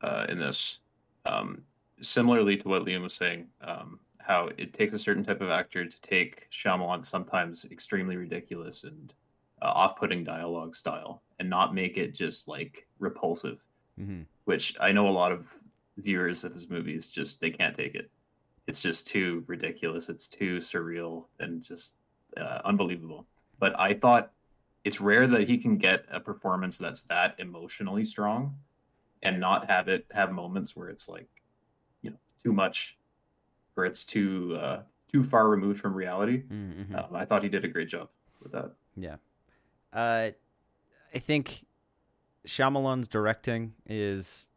uh, 0.00 0.26
in 0.28 0.38
this, 0.38 0.78
um, 1.26 1.62
similarly 2.00 2.56
to 2.56 2.68
what 2.68 2.84
Liam 2.84 3.02
was 3.02 3.12
saying, 3.12 3.46
um, 3.60 4.00
how 4.18 4.48
it 4.56 4.72
takes 4.72 4.94
a 4.94 4.98
certain 4.98 5.22
type 5.22 5.42
of 5.42 5.50
actor 5.50 5.84
to 5.84 6.00
take 6.00 6.48
Shyamalan 6.50 7.04
sometimes 7.04 7.66
extremely 7.70 8.16
ridiculous 8.16 8.84
and 8.84 9.12
uh, 9.60 9.66
off-putting 9.66 10.24
dialogue 10.24 10.74
style, 10.74 11.22
and 11.38 11.50
not 11.50 11.74
make 11.74 11.98
it 11.98 12.14
just 12.14 12.48
like 12.48 12.86
repulsive. 12.98 13.62
Mm-hmm. 14.00 14.22
Which 14.44 14.74
I 14.80 14.92
know 14.92 15.08
a 15.08 15.10
lot 15.10 15.32
of 15.32 15.46
viewers 15.98 16.44
of 16.44 16.54
his 16.54 16.70
movies 16.70 17.10
just 17.10 17.40
they 17.40 17.50
can't 17.50 17.76
take 17.76 17.94
it. 17.94 18.10
It's 18.66 18.80
just 18.80 19.06
too 19.06 19.44
ridiculous. 19.46 20.08
It's 20.08 20.28
too 20.28 20.58
surreal 20.58 21.26
and 21.40 21.62
just 21.62 21.96
uh, 22.38 22.60
unbelievable. 22.64 23.26
But 23.60 23.78
I 23.78 23.94
thought 23.94 24.32
it's 24.84 25.00
rare 25.00 25.26
that 25.28 25.48
he 25.48 25.58
can 25.58 25.76
get 25.76 26.06
a 26.10 26.18
performance 26.18 26.78
that's 26.78 27.02
that 27.02 27.36
emotionally 27.38 28.02
strong 28.04 28.56
and 29.22 29.38
not 29.38 29.70
have 29.70 29.86
it 29.88 30.06
have 30.12 30.32
moments 30.32 30.74
where 30.74 30.88
it's 30.88 31.08
like 31.08 31.28
you 32.02 32.10
know 32.10 32.16
too 32.42 32.52
much 32.52 32.96
or 33.76 33.84
it's 33.84 34.02
too 34.04 34.56
uh 34.58 34.80
too 35.12 35.22
far 35.22 35.48
removed 35.48 35.78
from 35.78 35.92
reality 35.92 36.42
Mm-hmm. 36.50 36.96
um, 36.96 37.04
i 37.14 37.26
thought 37.26 37.42
he 37.42 37.50
did 37.50 37.62
a 37.64 37.68
great 37.68 37.88
job 37.88 38.08
with 38.42 38.52
that 38.52 38.72
Yeah. 38.96 39.16
Uh, 39.92 40.30
I 41.14 41.18
think 41.18 41.66
Shyamalan's 42.46 43.08
directing 43.08 43.74
is, 43.86 44.48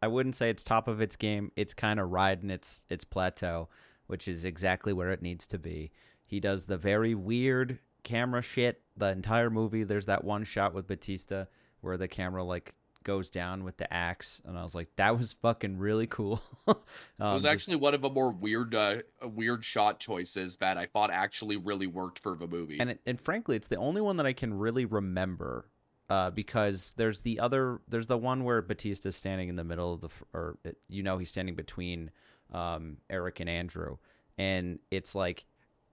I 0.00 0.06
wouldn't 0.08 0.36
say 0.36 0.48
it's 0.50 0.62
top 0.64 0.86
of 0.88 1.00
its 1.00 1.16
game. 1.16 1.50
It's 1.56 1.74
kind 1.74 1.98
of 2.00 2.10
riding 2.12 2.48
its 2.50 2.86
its 2.88 3.04
plateau, 3.04 3.68
which 4.06 4.28
is 4.28 4.44
exactly 4.44 4.92
where 4.92 5.10
it 5.10 5.20
needs 5.20 5.46
to 5.48 5.58
be. 5.58 5.90
He 6.24 6.40
does 6.40 6.66
the 6.66 6.78
very 6.78 7.14
weird 7.14 7.80
camera 8.06 8.40
shit 8.42 8.80
the 8.96 9.06
entire 9.10 9.50
movie. 9.50 9.82
There's 9.84 10.06
that 10.06 10.24
one 10.24 10.44
shot 10.44 10.72
with 10.72 10.86
Batista 10.86 11.44
where 11.80 11.96
the 11.96 12.08
camera 12.08 12.42
like 12.44 12.74
goes 13.04 13.30
down 13.30 13.62
with 13.62 13.76
the 13.76 13.92
axe, 13.92 14.40
and 14.44 14.58
I 14.58 14.62
was 14.64 14.74
like, 14.74 14.88
that 14.96 15.16
was 15.16 15.32
fucking 15.34 15.78
really 15.78 16.06
cool. 16.06 16.42
it 16.68 16.76
Um, 17.20 17.34
was 17.34 17.42
just- 17.44 17.52
actually 17.52 17.76
one 17.76 17.94
of 17.94 18.00
the 18.00 18.10
more 18.10 18.30
weird, 18.30 18.74
uh, 18.74 18.96
weird 19.22 19.64
shot 19.64 20.00
choices 20.00 20.56
that 20.56 20.76
I 20.78 20.86
thought 20.86 21.10
actually 21.10 21.56
really 21.56 21.86
worked 21.86 22.18
for 22.18 22.36
the 22.36 22.46
movie. 22.48 22.78
and 22.80 22.90
it, 22.90 23.00
and 23.06 23.20
frankly, 23.20 23.54
it's 23.56 23.68
the 23.68 23.76
only 23.76 24.00
one 24.00 24.16
that 24.16 24.26
I 24.26 24.32
can 24.32 24.54
really 24.54 24.84
remember. 24.84 25.68
Uh, 26.08 26.30
because 26.30 26.94
there's 26.96 27.22
the 27.22 27.40
other, 27.40 27.80
there's 27.88 28.06
the 28.06 28.16
one 28.16 28.44
where 28.44 28.62
Batista's 28.62 29.16
standing 29.16 29.48
in 29.48 29.56
the 29.56 29.64
middle 29.64 29.92
of 29.92 30.00
the, 30.02 30.08
or 30.32 30.56
it, 30.62 30.78
you 30.88 31.02
know, 31.02 31.18
he's 31.18 31.28
standing 31.30 31.56
between 31.56 32.12
um, 32.52 32.98
Eric 33.10 33.40
and 33.40 33.50
Andrew, 33.50 33.96
and 34.38 34.78
it's 34.92 35.16
like 35.16 35.46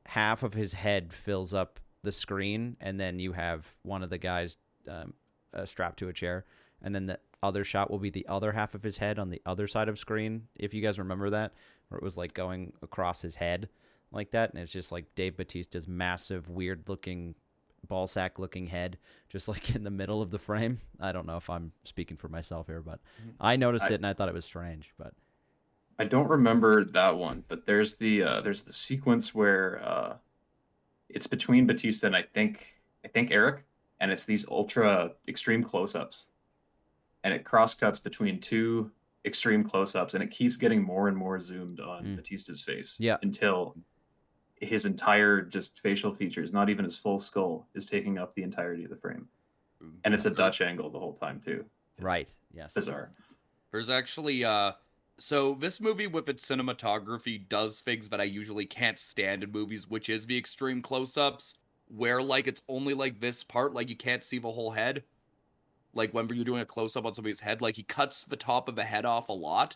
half 0.06 0.44
of 0.44 0.54
his 0.54 0.74
head 0.74 1.12
fills 1.12 1.52
up 1.52 1.80
the 2.04 2.12
screen, 2.12 2.78
and 2.80 3.00
then 3.00 3.20
you 3.20 3.32
have 3.34 3.66
one 3.84 4.04
of 4.04 4.10
the 4.10 4.18
guys 4.18 4.58
um, 4.88 5.14
uh, 5.54 5.66
strapped 5.66 6.00
to 6.00 6.10
a 6.10 6.14
chair, 6.14 6.46
and 6.82 6.94
then 6.94 7.06
the 7.06 7.20
other 7.42 7.64
shot 7.64 7.90
will 7.90 8.00
be 8.00 8.10
the 8.10 8.28
other 8.28 8.52
half 8.52 8.76
of 8.76 8.84
his 8.84 8.98
head 8.98 9.20
on 9.20 9.30
the 9.30 9.42
other 9.46 9.68
side 9.68 9.90
of 9.90 9.98
screen. 9.98 10.48
If 10.56 10.74
you 10.74 10.82
guys 10.82 11.00
remember 11.00 11.30
that, 11.32 11.54
where 11.90 11.98
it 11.98 12.04
was 12.04 12.18
like 12.18 12.34
going 12.34 12.74
across 12.82 13.22
his 13.22 13.36
head 13.36 13.70
like 14.12 14.32
that, 14.32 14.52
and 14.52 14.62
it's 14.62 14.72
just 14.72 14.92
like 14.92 15.16
Dave 15.16 15.38
Batista's 15.38 15.88
massive, 15.88 16.50
weird 16.50 16.88
looking 16.88 17.36
ball 17.86 18.08
sack 18.08 18.40
looking 18.40 18.68
head 18.68 18.98
just 19.28 19.50
like 19.50 19.76
in 19.76 19.84
the 19.84 19.92
middle 19.92 20.22
of 20.22 20.32
the 20.32 20.40
frame. 20.40 20.80
I 21.02 21.12
don't 21.12 21.26
know 21.28 21.36
if 21.38 21.50
I'm 21.50 21.74
speaking 21.84 22.16
for 22.16 22.30
myself 22.30 22.68
here, 22.68 22.82
but 22.82 23.00
I 23.42 23.58
noticed 23.58 23.86
I- 23.86 23.90
it 23.90 23.96
and 23.96 24.06
I 24.06 24.14
thought 24.14 24.30
it 24.30 24.34
was 24.36 24.46
strange, 24.46 24.94
but 24.98 25.14
i 26.00 26.04
don't 26.04 26.28
remember 26.28 26.84
that 26.84 27.16
one 27.18 27.44
but 27.48 27.68
there's 27.68 27.98
the 27.98 28.24
uh 28.24 28.42
there's 28.42 28.64
the 28.64 28.74
sequence 28.74 29.36
where 29.36 29.80
uh 29.86 30.16
it's 31.14 31.28
between 31.28 31.66
batista 31.66 32.08
and 32.08 32.16
i 32.16 32.22
think 32.22 32.82
i 33.06 33.08
think 33.08 33.32
eric 33.32 33.64
and 34.00 34.12
it's 34.12 34.26
these 34.26 34.48
ultra 34.50 35.12
extreme 35.28 35.64
close-ups 35.64 36.28
and 37.24 37.34
it 37.34 37.46
cross 37.46 37.74
cuts 37.74 38.00
between 38.00 38.40
two 38.40 38.92
extreme 39.26 39.64
close-ups 39.64 40.14
and 40.16 40.24
it 40.24 40.32
keeps 40.32 40.58
getting 40.58 40.82
more 40.82 41.08
and 41.08 41.16
more 41.18 41.40
zoomed 41.40 41.80
on 41.80 42.04
Mm. 42.04 42.16
batista's 42.18 42.62
face 42.62 42.98
Yeah. 43.00 43.18
until 43.22 43.76
his 44.60 44.86
entire 44.86 45.42
just 45.42 45.80
facial 45.80 46.14
features 46.14 46.52
not 46.54 46.70
even 46.70 46.84
his 46.86 46.98
full 46.98 47.20
skull 47.20 47.68
is 47.76 47.86
taking 47.86 48.18
up 48.18 48.34
the 48.34 48.44
entirety 48.44 48.84
of 48.84 48.90
the 48.90 48.96
frame 48.98 49.28
and 50.06 50.14
it's 50.14 50.24
a 50.26 50.30
dutch 50.30 50.62
angle 50.62 50.90
the 50.90 51.00
whole 51.00 51.14
time 51.14 51.42
too 51.42 51.66
It's 51.98 52.04
right. 52.06 52.32
Yes. 52.54 52.74
bizarre 52.74 53.12
There's 53.72 53.90
actually 53.90 54.44
uh 54.46 54.72
so 55.18 55.56
this 55.56 55.80
movie 55.80 56.08
with 56.08 56.30
its 56.30 56.48
cinematography 56.48 57.48
does 57.48 57.82
things 57.82 58.10
that 58.10 58.22
I 58.22 58.26
usually 58.26 58.66
can't 58.66 59.00
stand 59.00 59.44
in 59.44 59.52
movies, 59.52 59.88
which 59.88 60.10
is 60.10 60.26
the 60.26 60.38
extreme 60.38 60.82
close-ups, 60.82 61.56
where 61.88 62.22
like 62.22 62.48
it's 62.48 62.64
only 62.68 62.94
like 62.94 63.20
this 63.20 63.44
part, 63.44 63.74
like 63.74 63.90
you 63.90 63.96
can't 63.96 64.24
see 64.24 64.40
the 64.40 64.52
whole 64.52 64.72
head. 64.72 65.04
Like 65.94 66.14
whenever 66.14 66.34
you're 66.34 66.46
doing 66.46 66.62
a 66.62 66.66
close-up 66.66 67.06
on 67.06 67.14
somebody's 67.14 67.40
head, 67.40 67.62
like 67.62 67.76
he 67.76 67.84
cuts 67.84 68.24
the 68.24 68.36
top 68.36 68.68
of 68.68 68.76
the 68.76 68.84
head 68.84 69.06
off 69.06 69.30
a 69.30 69.34
lot. 69.34 69.76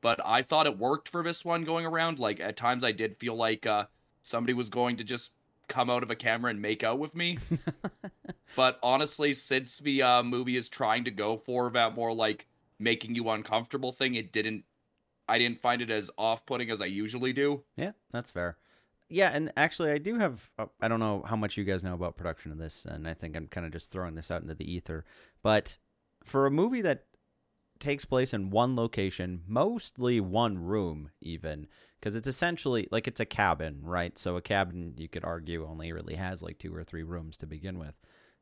But 0.00 0.20
I 0.24 0.42
thought 0.42 0.66
it 0.66 0.78
worked 0.78 1.08
for 1.08 1.22
this 1.22 1.44
one 1.44 1.64
going 1.64 1.86
around. 1.86 2.18
Like 2.18 2.40
at 2.40 2.56
times 2.56 2.84
I 2.84 2.92
did 2.92 3.16
feel 3.16 3.34
like 3.36 3.66
uh 3.66 3.86
somebody 4.22 4.54
was 4.54 4.70
going 4.70 4.96
to 4.96 5.04
just 5.04 5.32
come 5.68 5.88
out 5.88 6.02
of 6.02 6.10
a 6.10 6.16
camera 6.16 6.50
and 6.50 6.60
make 6.60 6.82
out 6.82 6.98
with 6.98 7.14
me. 7.14 7.38
But 8.56 8.78
honestly, 8.82 9.34
since 9.34 9.78
the 9.78 10.02
uh, 10.02 10.22
movie 10.22 10.56
is 10.56 10.68
trying 10.68 11.04
to 11.04 11.10
go 11.10 11.36
for 11.36 11.70
that 11.70 11.94
more 11.94 12.12
like 12.12 12.46
making 12.78 13.14
you 13.14 13.28
uncomfortable 13.30 13.92
thing, 13.92 14.14
it 14.14 14.32
didn't. 14.32 14.64
I 15.26 15.38
didn't 15.38 15.60
find 15.60 15.80
it 15.80 15.90
as 15.90 16.10
off-putting 16.18 16.70
as 16.70 16.82
I 16.82 16.86
usually 16.86 17.32
do. 17.32 17.62
Yeah, 17.76 17.92
that's 18.12 18.30
fair. 18.30 18.58
Yeah, 19.08 19.30
and 19.32 19.52
actually, 19.56 19.90
I 19.90 19.98
do 19.98 20.18
have. 20.18 20.50
I 20.80 20.88
don't 20.88 21.00
know 21.00 21.24
how 21.26 21.36
much 21.36 21.56
you 21.56 21.64
guys 21.64 21.84
know 21.84 21.94
about 21.94 22.16
production 22.16 22.52
of 22.52 22.58
this, 22.58 22.84
and 22.84 23.08
I 23.08 23.14
think 23.14 23.36
I'm 23.36 23.46
kind 23.46 23.66
of 23.66 23.72
just 23.72 23.90
throwing 23.90 24.14
this 24.14 24.30
out 24.30 24.42
into 24.42 24.54
the 24.54 24.70
ether. 24.70 25.04
But 25.42 25.78
for 26.24 26.46
a 26.46 26.50
movie 26.50 26.82
that 26.82 27.04
takes 27.78 28.04
place 28.04 28.32
in 28.32 28.50
one 28.50 28.76
location, 28.76 29.42
mostly 29.46 30.20
one 30.20 30.58
room, 30.58 31.10
even 31.20 31.66
because 32.00 32.16
it's 32.16 32.28
essentially 32.28 32.88
like 32.90 33.06
it's 33.06 33.20
a 33.20 33.26
cabin, 33.26 33.80
right? 33.82 34.18
So 34.18 34.36
a 34.36 34.42
cabin, 34.42 34.94
you 34.96 35.08
could 35.08 35.24
argue, 35.24 35.66
only 35.66 35.92
really 35.92 36.14
has 36.14 36.42
like 36.42 36.58
two 36.58 36.74
or 36.74 36.84
three 36.84 37.02
rooms 37.02 37.36
to 37.38 37.46
begin 37.46 37.78
with, 37.78 37.94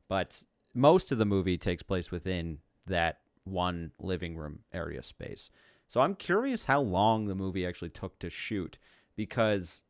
but 0.07 0.43
most 0.73 1.11
of 1.11 1.17
the 1.17 1.25
movie 1.25 1.57
takes 1.57 1.83
place 1.83 2.11
within 2.11 2.59
that 2.87 3.19
one 3.43 3.91
living 3.99 4.35
room 4.35 4.59
area 4.73 5.03
space. 5.03 5.49
So 5.87 6.01
I'm 6.01 6.15
curious 6.15 6.65
how 6.65 6.81
long 6.81 7.27
the 7.27 7.35
movie 7.35 7.65
actually 7.65 7.89
took 7.89 8.17
to 8.19 8.29
shoot 8.29 8.79
because 9.15 9.83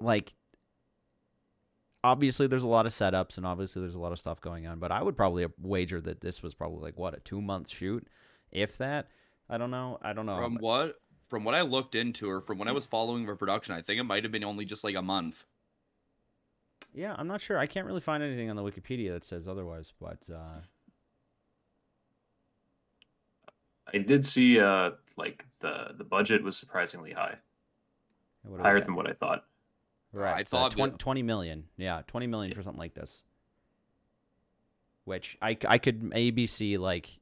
like 0.00 0.34
obviously 2.02 2.46
there's 2.46 2.64
a 2.64 2.68
lot 2.68 2.86
of 2.86 2.92
setups 2.92 3.36
and 3.36 3.46
obviously 3.46 3.80
there's 3.80 3.94
a 3.94 4.00
lot 4.00 4.12
of 4.12 4.18
stuff 4.18 4.40
going 4.40 4.66
on, 4.66 4.78
but 4.78 4.92
I 4.92 5.02
would 5.02 5.16
probably 5.16 5.46
wager 5.58 6.00
that 6.00 6.20
this 6.20 6.42
was 6.42 6.54
probably 6.54 6.82
like 6.82 6.98
what 6.98 7.14
a 7.14 7.20
2 7.20 7.40
month 7.40 7.68
shoot 7.68 8.06
if 8.50 8.78
that. 8.78 9.08
I 9.48 9.58
don't 9.58 9.70
know. 9.70 9.98
I 10.02 10.12
don't 10.12 10.26
know. 10.26 10.36
From 10.36 10.56
what 10.56 10.96
from 11.28 11.44
what 11.44 11.54
I 11.54 11.60
looked 11.62 11.94
into, 11.94 12.28
or 12.28 12.40
from 12.40 12.58
when 12.58 12.66
I 12.66 12.72
was 12.72 12.86
following 12.86 13.24
the 13.24 13.36
production, 13.36 13.74
I 13.74 13.82
think 13.82 14.00
it 14.00 14.04
might 14.04 14.24
have 14.24 14.32
been 14.32 14.42
only 14.42 14.64
just 14.64 14.82
like 14.82 14.96
a 14.96 15.02
month. 15.02 15.44
Yeah, 16.92 17.14
I'm 17.16 17.28
not 17.28 17.40
sure. 17.40 17.56
I 17.56 17.66
can't 17.66 17.86
really 17.86 18.00
find 18.00 18.20
anything 18.22 18.50
on 18.50 18.56
the 18.56 18.62
Wikipedia 18.62 19.12
that 19.12 19.24
says 19.24 19.46
otherwise, 19.46 19.92
but 20.00 20.28
uh 20.32 20.60
I 23.92 23.98
did 23.98 24.24
see 24.24 24.60
uh 24.60 24.92
like 25.16 25.44
the 25.60 25.94
the 25.96 26.04
budget 26.04 26.42
was 26.42 26.56
surprisingly 26.56 27.12
high, 27.12 27.36
what 28.42 28.60
higher 28.60 28.78
got? 28.78 28.86
than 28.86 28.94
what 28.94 29.08
I 29.08 29.12
thought. 29.12 29.44
Right. 30.12 30.40
I 30.40 30.42
so 30.42 30.56
thought 30.56 30.72
20, 30.72 30.96
20 30.96 31.22
million. 31.22 31.64
Yeah, 31.76 32.02
20 32.06 32.26
million 32.26 32.54
for 32.54 32.62
something 32.62 32.80
like 32.80 32.94
this. 32.94 33.22
Which 35.04 35.38
I 35.40 35.56
I 35.68 35.78
could 35.78 36.02
maybe 36.02 36.46
see, 36.46 36.78
like, 36.78 37.20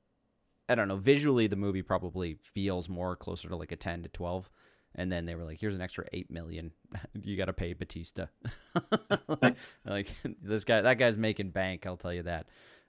I 0.69 0.75
don't 0.75 0.89
know, 0.89 0.97
visually 0.97 1.47
the 1.47 1.57
movie 1.57 1.83
probably 1.83 2.39
feels 2.43 2.89
more 2.89 3.17
closer 3.17 3.49
to 3.49 3.57
like 3.57 3.73
a 3.73 3.77
10 3.77 4.05
to 4.05 4.09
12. 4.09 4.51
And 4.95 5.13
then 5.13 5.27
they 5.27 5.35
were 5.35 5.45
like, 5.45 5.61
here's 5.61 5.75
an 5.75 5.81
extra 5.83 6.07
8 6.13 6.31
million. 6.31 6.73
you 7.23 7.37
got 7.37 7.45
to 7.45 7.53
pay 7.53 7.73
Batista. 7.75 8.27
like, 9.43 9.57
like, 9.85 10.09
this 10.43 10.65
guy, 10.65 10.81
that 10.81 10.95
guy's 10.95 11.17
making 11.17 11.51
bank, 11.51 11.87
I'll 11.87 11.97
tell 11.97 12.13
you 12.13 12.25
that. 12.25 12.47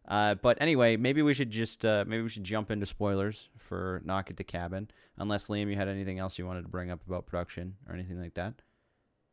Uh, 0.09 0.33
but 0.33 0.57
anyway, 0.59 0.97
maybe 0.97 1.21
we 1.21 1.35
should 1.35 1.51
just, 1.51 1.85
uh, 1.85 2.03
maybe 2.07 2.23
we 2.23 2.29
should 2.29 2.43
jump 2.43 2.71
into 2.71 2.85
spoilers 2.85 3.49
for 3.57 4.01
Knock 4.03 4.31
at 4.31 4.37
the 4.37 4.43
Cabin. 4.43 4.89
Unless, 5.17 5.47
Liam, 5.47 5.69
you 5.69 5.75
had 5.75 5.87
anything 5.87 6.17
else 6.17 6.39
you 6.39 6.47
wanted 6.47 6.63
to 6.63 6.69
bring 6.69 6.89
up 6.89 6.99
about 7.07 7.27
production 7.27 7.75
or 7.87 7.93
anything 7.93 8.19
like 8.19 8.33
that. 8.33 8.55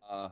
Uh, 0.09 0.29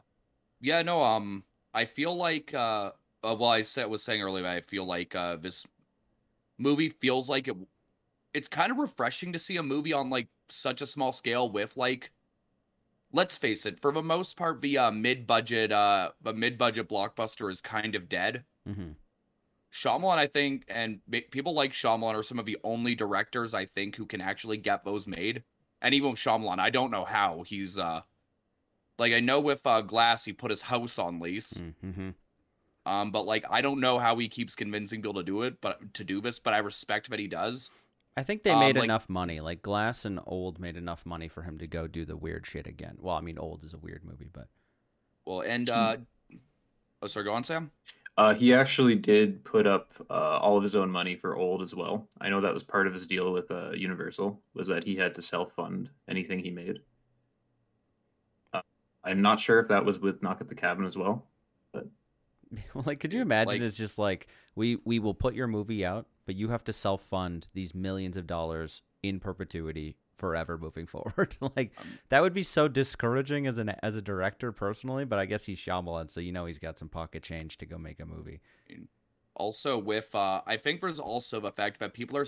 yeah, 0.60 0.82
no, 0.82 1.02
um, 1.02 1.44
I 1.72 1.86
feel 1.86 2.14
like 2.14 2.52
uh, 2.52 2.90
uh, 3.24 3.34
well, 3.38 3.50
I 3.50 3.62
said 3.62 3.88
was 3.88 4.02
saying 4.02 4.22
earlier, 4.22 4.46
I 4.46 4.60
feel 4.60 4.84
like 4.84 5.14
uh, 5.14 5.36
this 5.36 5.66
movie 6.58 6.90
feels 6.90 7.30
like 7.30 7.48
it. 7.48 7.56
It's 8.34 8.48
kind 8.48 8.70
of 8.70 8.78
refreshing 8.78 9.32
to 9.32 9.38
see 9.38 9.56
a 9.56 9.62
movie 9.62 9.92
on 9.92 10.10
like 10.10 10.28
such 10.48 10.82
a 10.82 10.86
small 10.86 11.12
scale 11.12 11.50
with 11.50 11.76
like, 11.76 12.12
let's 13.12 13.38
face 13.38 13.64
it, 13.64 13.80
for 13.80 13.92
the 13.92 14.02
most 14.02 14.36
part, 14.36 14.60
the 14.60 14.76
uh, 14.76 14.90
mid-budget, 14.90 15.72
uh, 15.72 16.10
the 16.22 16.32
mid-budget 16.32 16.88
blockbuster 16.88 17.50
is 17.50 17.60
kind 17.60 17.94
of 17.94 18.08
dead. 18.08 18.44
hmm 18.66 18.90
Shyamalan, 19.74 20.18
I 20.18 20.28
think, 20.28 20.64
and 20.68 21.00
people 21.32 21.52
like 21.52 21.72
Shyamalan 21.72 22.14
are 22.14 22.22
some 22.22 22.38
of 22.38 22.46
the 22.46 22.56
only 22.62 22.94
directors 22.94 23.54
I 23.54 23.66
think 23.66 23.96
who 23.96 24.06
can 24.06 24.20
actually 24.20 24.56
get 24.56 24.84
those 24.84 25.08
made. 25.08 25.42
And 25.82 25.92
even 25.94 26.10
with 26.12 26.20
Shyamalan, 26.20 26.60
I 26.60 26.70
don't 26.70 26.92
know 26.92 27.04
how 27.04 27.42
he's 27.42 27.76
uh, 27.76 28.02
like 29.00 29.12
I 29.12 29.18
know 29.18 29.40
with 29.40 29.66
uh, 29.66 29.80
Glass 29.80 30.24
he 30.24 30.32
put 30.32 30.52
his 30.52 30.60
house 30.60 30.96
on 30.98 31.18
lease. 31.18 31.60
hmm 31.80 32.10
Um, 32.86 33.10
but 33.10 33.26
like 33.26 33.44
I 33.50 33.62
don't 33.62 33.80
know 33.80 33.98
how 33.98 34.16
he 34.16 34.28
keeps 34.28 34.54
convincing 34.54 35.02
people 35.02 35.14
to 35.14 35.24
do 35.24 35.42
it, 35.42 35.60
but 35.60 35.92
to 35.94 36.04
do 36.04 36.20
this. 36.20 36.38
But 36.38 36.54
I 36.54 36.58
respect 36.58 37.10
that 37.10 37.18
he 37.18 37.26
does. 37.26 37.70
I 38.16 38.22
think 38.22 38.44
they 38.44 38.50
Um, 38.52 38.60
made 38.60 38.76
like- 38.76 38.84
enough 38.84 39.08
money. 39.08 39.40
Like 39.40 39.60
Glass 39.60 40.04
and 40.04 40.20
Old 40.24 40.60
made 40.60 40.76
enough 40.76 41.04
money 41.04 41.26
for 41.26 41.42
him 41.42 41.58
to 41.58 41.66
go 41.66 41.88
do 41.88 42.04
the 42.04 42.16
weird 42.16 42.46
shit 42.46 42.68
again. 42.68 42.96
Well, 43.00 43.16
I 43.16 43.22
mean, 43.22 43.38
Old 43.38 43.64
is 43.64 43.74
a 43.74 43.78
weird 43.78 44.04
movie, 44.04 44.30
but 44.32 44.46
Well, 45.24 45.40
and 45.40 45.68
uh, 45.68 45.96
oh, 47.02 47.08
sorry, 47.08 47.24
go 47.24 47.34
on, 47.34 47.42
Sam. 47.42 47.72
Uh, 48.16 48.32
he 48.32 48.54
actually 48.54 48.94
did 48.94 49.42
put 49.44 49.66
up 49.66 49.92
uh, 50.08 50.38
all 50.38 50.56
of 50.56 50.62
his 50.62 50.76
own 50.76 50.88
money 50.88 51.16
for 51.16 51.36
old 51.36 51.60
as 51.60 51.74
well. 51.74 52.08
I 52.20 52.28
know 52.28 52.40
that 52.40 52.54
was 52.54 52.62
part 52.62 52.86
of 52.86 52.92
his 52.92 53.06
deal 53.06 53.32
with 53.32 53.50
uh, 53.50 53.72
Universal 53.72 54.40
was 54.54 54.68
that 54.68 54.84
he 54.84 54.94
had 54.94 55.14
to 55.16 55.22
self 55.22 55.52
fund 55.52 55.90
anything 56.08 56.38
he 56.38 56.50
made. 56.50 56.80
Uh, 58.52 58.62
I'm 59.02 59.20
not 59.20 59.40
sure 59.40 59.58
if 59.58 59.68
that 59.68 59.84
was 59.84 59.98
with 59.98 60.22
Knock 60.22 60.40
at 60.40 60.48
the 60.48 60.54
Cabin 60.54 60.84
as 60.84 60.96
well. 60.96 61.26
like, 62.86 63.00
could 63.00 63.12
you 63.12 63.22
imagine? 63.22 63.48
Like- 63.48 63.62
it's 63.62 63.76
just 63.76 63.98
like 63.98 64.28
we 64.54 64.78
we 64.84 65.00
will 65.00 65.14
put 65.14 65.34
your 65.34 65.48
movie 65.48 65.84
out, 65.84 66.06
but 66.24 66.36
you 66.36 66.50
have 66.50 66.62
to 66.64 66.72
self 66.72 67.02
fund 67.02 67.48
these 67.52 67.74
millions 67.74 68.16
of 68.16 68.28
dollars 68.28 68.82
in 69.02 69.18
perpetuity 69.18 69.96
forever 70.16 70.58
moving 70.58 70.86
forward. 70.94 71.36
like 71.56 71.72
Um, 71.78 71.98
that 72.08 72.22
would 72.22 72.34
be 72.34 72.42
so 72.42 72.68
discouraging 72.68 73.46
as 73.46 73.58
an 73.58 73.70
as 73.82 73.96
a 73.96 74.02
director 74.02 74.52
personally. 74.52 75.04
But 75.04 75.18
I 75.18 75.26
guess 75.26 75.44
he's 75.44 75.58
Shyamalan, 75.58 76.10
so 76.10 76.20
you 76.20 76.32
know 76.32 76.46
he's 76.46 76.58
got 76.58 76.78
some 76.78 76.88
pocket 76.88 77.22
change 77.22 77.58
to 77.58 77.66
go 77.66 77.78
make 77.78 78.00
a 78.00 78.06
movie. 78.06 78.40
Also, 79.36 79.78
with 79.78 80.14
uh, 80.14 80.42
I 80.46 80.56
think 80.56 80.80
there's 80.80 81.00
also 81.00 81.40
the 81.40 81.52
fact 81.52 81.80
that 81.80 81.94
people 81.94 82.16
are 82.16 82.26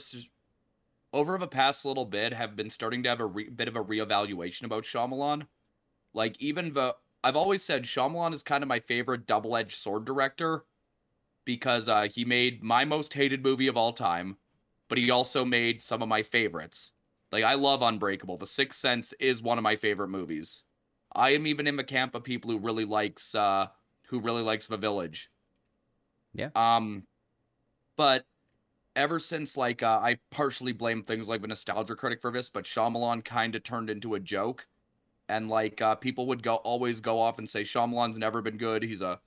over 1.12 1.38
the 1.38 1.46
past 1.46 1.84
little 1.84 2.04
bit 2.04 2.32
have 2.32 2.56
been 2.56 2.70
starting 2.70 3.02
to 3.02 3.08
have 3.08 3.20
a 3.20 3.26
re- 3.26 3.48
bit 3.48 3.68
of 3.68 3.76
a 3.76 3.84
reevaluation 3.84 4.64
about 4.64 4.84
Shyamalan. 4.84 5.46
Like 6.12 6.40
even 6.40 6.72
the 6.72 6.96
I've 7.22 7.36
always 7.36 7.62
said 7.62 7.84
Shyamalan 7.84 8.34
is 8.34 8.42
kind 8.42 8.62
of 8.62 8.68
my 8.68 8.80
favorite 8.80 9.26
double-edged 9.26 9.76
sword 9.76 10.04
director 10.04 10.64
because 11.44 11.88
uh, 11.88 12.08
he 12.12 12.24
made 12.24 12.62
my 12.62 12.84
most 12.84 13.14
hated 13.14 13.42
movie 13.42 13.68
of 13.68 13.76
all 13.76 13.92
time, 13.92 14.36
but 14.88 14.98
he 14.98 15.10
also 15.10 15.44
made 15.44 15.82
some 15.82 16.02
of 16.02 16.08
my 16.08 16.22
favorites. 16.22 16.92
Like 17.32 17.44
I 17.44 17.54
love 17.54 17.82
Unbreakable. 17.82 18.36
The 18.36 18.46
Sixth 18.46 18.78
Sense 18.78 19.12
is 19.20 19.42
one 19.42 19.58
of 19.58 19.64
my 19.64 19.76
favorite 19.76 20.08
movies. 20.08 20.62
I 21.14 21.30
am 21.30 21.46
even 21.46 21.66
in 21.66 21.76
the 21.76 21.84
camp 21.84 22.14
of 22.14 22.24
people 22.24 22.50
who 22.50 22.58
really 22.58 22.84
likes 22.84 23.34
uh 23.34 23.68
who 24.08 24.20
really 24.20 24.42
likes 24.42 24.66
The 24.66 24.76
Village. 24.76 25.30
Yeah. 26.34 26.50
Um 26.54 27.04
but 27.96 28.24
ever 28.96 29.18
since 29.18 29.56
like 29.56 29.82
uh, 29.82 30.00
I 30.02 30.18
partially 30.30 30.72
blame 30.72 31.02
things 31.02 31.28
like 31.28 31.42
the 31.42 31.48
nostalgia 31.48 31.94
critic 31.94 32.20
for 32.20 32.32
this, 32.32 32.48
but 32.48 32.64
Shyamalan 32.64 33.24
kind 33.24 33.54
of 33.54 33.62
turned 33.62 33.90
into 33.90 34.14
a 34.14 34.20
joke. 34.20 34.66
And 35.28 35.48
like 35.48 35.80
uh, 35.82 35.94
people 35.96 36.26
would 36.28 36.42
go 36.42 36.56
always 36.56 37.00
go 37.00 37.20
off 37.20 37.38
and 37.38 37.48
say 37.48 37.62
Shyamalan's 37.62 38.18
never 38.18 38.42
been 38.42 38.56
good. 38.56 38.82
He's 38.82 39.02
a 39.02 39.20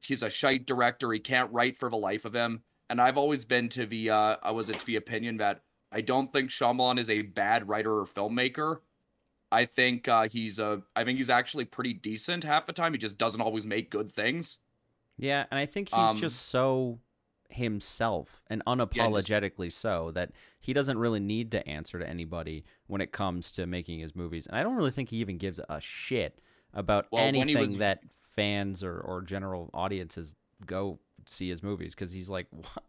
he's 0.00 0.22
a 0.22 0.30
shite 0.30 0.66
director. 0.66 1.12
He 1.12 1.20
can't 1.20 1.52
write 1.52 1.78
for 1.78 1.88
the 1.88 1.96
life 1.96 2.24
of 2.24 2.34
him. 2.34 2.62
And 2.90 3.00
I've 3.00 3.18
always 3.18 3.44
been 3.44 3.68
to 3.70 3.86
the 3.86 4.10
uh 4.10 4.36
I 4.42 4.50
was 4.50 4.66
to 4.66 4.86
the 4.86 4.96
opinion 4.96 5.36
that 5.38 5.62
I 5.92 6.00
don't 6.00 6.32
think 6.32 6.50
Shyamalan 6.50 6.98
is 6.98 7.10
a 7.10 7.22
bad 7.22 7.68
writer 7.68 7.98
or 8.00 8.04
filmmaker. 8.06 8.78
I 9.50 9.66
think 9.66 10.08
uh, 10.08 10.28
he's 10.28 10.58
a 10.58 10.82
I 10.96 11.04
think 11.04 11.18
he's 11.18 11.28
actually 11.30 11.66
pretty 11.66 11.92
decent 11.92 12.42
half 12.44 12.64
the 12.66 12.72
time. 12.72 12.92
He 12.92 12.98
just 12.98 13.18
doesn't 13.18 13.40
always 13.40 13.66
make 13.66 13.90
good 13.90 14.10
things. 14.10 14.58
Yeah, 15.18 15.44
and 15.50 15.60
I 15.60 15.66
think 15.66 15.90
he's 15.90 15.98
Um, 15.98 16.16
just 16.16 16.46
so 16.46 16.98
himself 17.50 18.42
and 18.48 18.62
unapologetically 18.66 19.70
so 19.70 20.10
that 20.12 20.30
he 20.58 20.72
doesn't 20.72 20.96
really 20.98 21.20
need 21.20 21.50
to 21.52 21.68
answer 21.68 21.98
to 21.98 22.08
anybody 22.08 22.64
when 22.86 23.00
it 23.02 23.12
comes 23.12 23.52
to 23.52 23.66
making 23.66 24.00
his 24.00 24.16
movies. 24.16 24.46
And 24.46 24.56
I 24.56 24.62
don't 24.62 24.74
really 24.74 24.90
think 24.90 25.10
he 25.10 25.18
even 25.18 25.36
gives 25.36 25.60
a 25.68 25.80
shit 25.80 26.40
about 26.72 27.06
Well, 27.12 27.22
anything 27.22 27.66
was- 27.66 27.76
that 27.76 28.00
fans 28.20 28.82
or, 28.82 28.98
or 29.00 29.20
general 29.20 29.68
audiences 29.74 30.34
go 30.64 30.98
see 31.26 31.50
his 31.50 31.62
movies 31.62 31.94
because 31.94 32.10
he's 32.10 32.30
like, 32.30 32.46
what? 32.50 32.84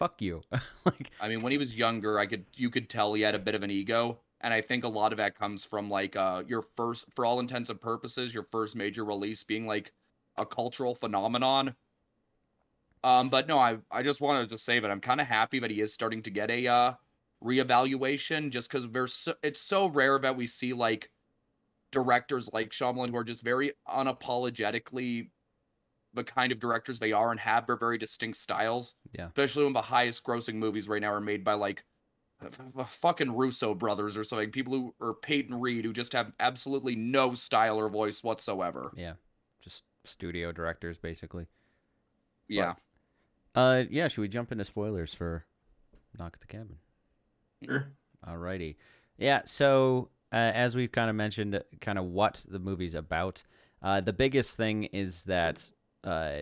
Fuck 0.00 0.20
you. 0.20 0.42
like, 0.84 1.12
I 1.20 1.28
mean, 1.28 1.40
when 1.40 1.52
he 1.52 1.58
was 1.58 1.76
younger, 1.76 2.18
I 2.18 2.26
could 2.26 2.44
you 2.54 2.70
could 2.70 2.88
tell 2.88 3.14
he 3.14 3.22
had 3.22 3.36
a 3.36 3.38
bit 3.38 3.54
of 3.54 3.62
an 3.62 3.70
ego, 3.70 4.18
and 4.40 4.52
I 4.52 4.60
think 4.62 4.82
a 4.82 4.88
lot 4.88 5.12
of 5.12 5.18
that 5.18 5.38
comes 5.38 5.64
from 5.64 5.88
like 5.88 6.16
uh 6.16 6.42
your 6.48 6.62
first, 6.76 7.04
for 7.14 7.24
all 7.24 7.38
intents 7.38 7.70
and 7.70 7.80
purposes, 7.80 8.34
your 8.34 8.46
first 8.50 8.74
major 8.74 9.04
release 9.04 9.44
being 9.44 9.66
like 9.66 9.92
a 10.36 10.44
cultural 10.44 10.96
phenomenon. 10.96 11.76
Um, 13.04 13.28
but 13.28 13.46
no, 13.46 13.58
I 13.58 13.78
I 13.90 14.02
just 14.02 14.20
wanted 14.20 14.48
to 14.48 14.58
say 14.58 14.80
that 14.80 14.90
I'm 14.90 15.00
kind 15.00 15.20
of 15.20 15.28
happy 15.28 15.60
that 15.60 15.70
he 15.70 15.80
is 15.80 15.92
starting 15.92 16.22
to 16.22 16.30
get 16.30 16.50
a 16.50 16.66
uh 16.66 16.92
reevaluation, 17.44 18.50
just 18.50 18.70
because 18.70 18.88
there's 18.88 19.14
so, 19.14 19.34
it's 19.42 19.60
so 19.60 19.86
rare 19.86 20.18
that 20.18 20.36
we 20.36 20.46
see 20.46 20.72
like 20.72 21.10
directors 21.92 22.48
like 22.52 22.70
Shyamalan 22.70 23.10
who 23.10 23.16
are 23.16 23.24
just 23.24 23.42
very 23.42 23.72
unapologetically 23.88 25.28
the 26.14 26.24
kind 26.24 26.50
of 26.52 26.58
directors 26.60 26.98
they 26.98 27.12
are 27.12 27.30
and 27.30 27.38
have 27.40 27.66
their 27.66 27.76
very 27.76 27.98
distinct 27.98 28.38
styles. 28.38 28.94
Yeah. 29.12 29.26
Especially 29.26 29.64
when 29.64 29.72
the 29.72 29.82
highest 29.82 30.24
grossing 30.24 30.54
movies 30.56 30.88
right 30.88 31.00
now 31.00 31.12
are 31.12 31.20
made 31.20 31.44
by 31.44 31.54
like 31.54 31.84
f- 32.44 32.60
f- 32.78 32.92
fucking 32.94 33.32
Russo 33.36 33.74
brothers 33.74 34.16
or 34.16 34.24
something. 34.24 34.50
People 34.50 34.72
who 34.74 34.94
or 35.00 35.14
Peyton 35.14 35.60
Reed 35.60 35.84
who 35.84 35.92
just 35.92 36.12
have 36.12 36.32
absolutely 36.40 36.96
no 36.96 37.34
style 37.34 37.78
or 37.78 37.88
voice 37.88 38.24
whatsoever. 38.24 38.92
yeah, 38.96 39.12
just 39.62 39.84
studio 40.04 40.50
directors 40.50 40.98
basically. 40.98 41.46
Yeah. 42.48 42.74
Uh, 43.54 43.84
yeah, 43.90 44.08
should 44.08 44.22
we 44.22 44.28
jump 44.28 44.50
into 44.52 44.64
spoilers 44.64 45.12
for 45.14 45.44
Knock 46.18 46.32
at 46.34 46.40
the 46.40 46.46
Cabin? 46.46 46.76
Sure. 47.64 47.88
Alrighty. 48.26 48.76
Yeah, 49.18 49.42
so 49.44 50.08
uh, 50.32 50.36
as 50.36 50.74
we've 50.74 50.92
kind 50.92 51.10
of 51.10 51.16
mentioned, 51.16 51.62
kind 51.80 51.98
of 51.98 52.06
what 52.06 52.44
the 52.48 52.58
movie's 52.58 52.94
about, 52.94 53.42
uh, 53.82 54.00
the 54.00 54.12
biggest 54.12 54.56
thing 54.56 54.84
is 54.84 55.24
that 55.24 55.70
uh, 56.04 56.40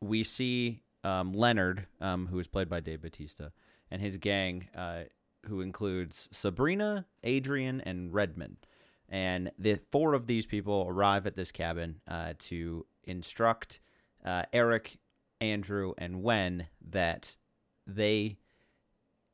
we 0.00 0.24
see 0.24 0.82
um, 1.04 1.32
Leonard, 1.32 1.86
um, 2.00 2.26
who 2.26 2.38
is 2.38 2.46
played 2.46 2.68
by 2.68 2.80
Dave 2.80 3.02
Batista, 3.02 3.48
and 3.90 4.02
his 4.02 4.16
gang, 4.16 4.68
uh, 4.76 5.02
who 5.46 5.60
includes 5.60 6.28
Sabrina, 6.32 7.06
Adrian, 7.22 7.80
and 7.82 8.12
Redmond. 8.12 8.56
And 9.08 9.52
the 9.58 9.78
four 9.92 10.14
of 10.14 10.26
these 10.26 10.46
people 10.46 10.86
arrive 10.88 11.26
at 11.26 11.36
this 11.36 11.52
cabin 11.52 12.00
uh, 12.08 12.34
to 12.40 12.84
instruct 13.04 13.78
uh, 14.24 14.42
Eric, 14.52 14.98
Andrew, 15.40 15.94
and 15.96 16.22
Wen 16.22 16.66
that 16.90 17.36
they 17.86 18.38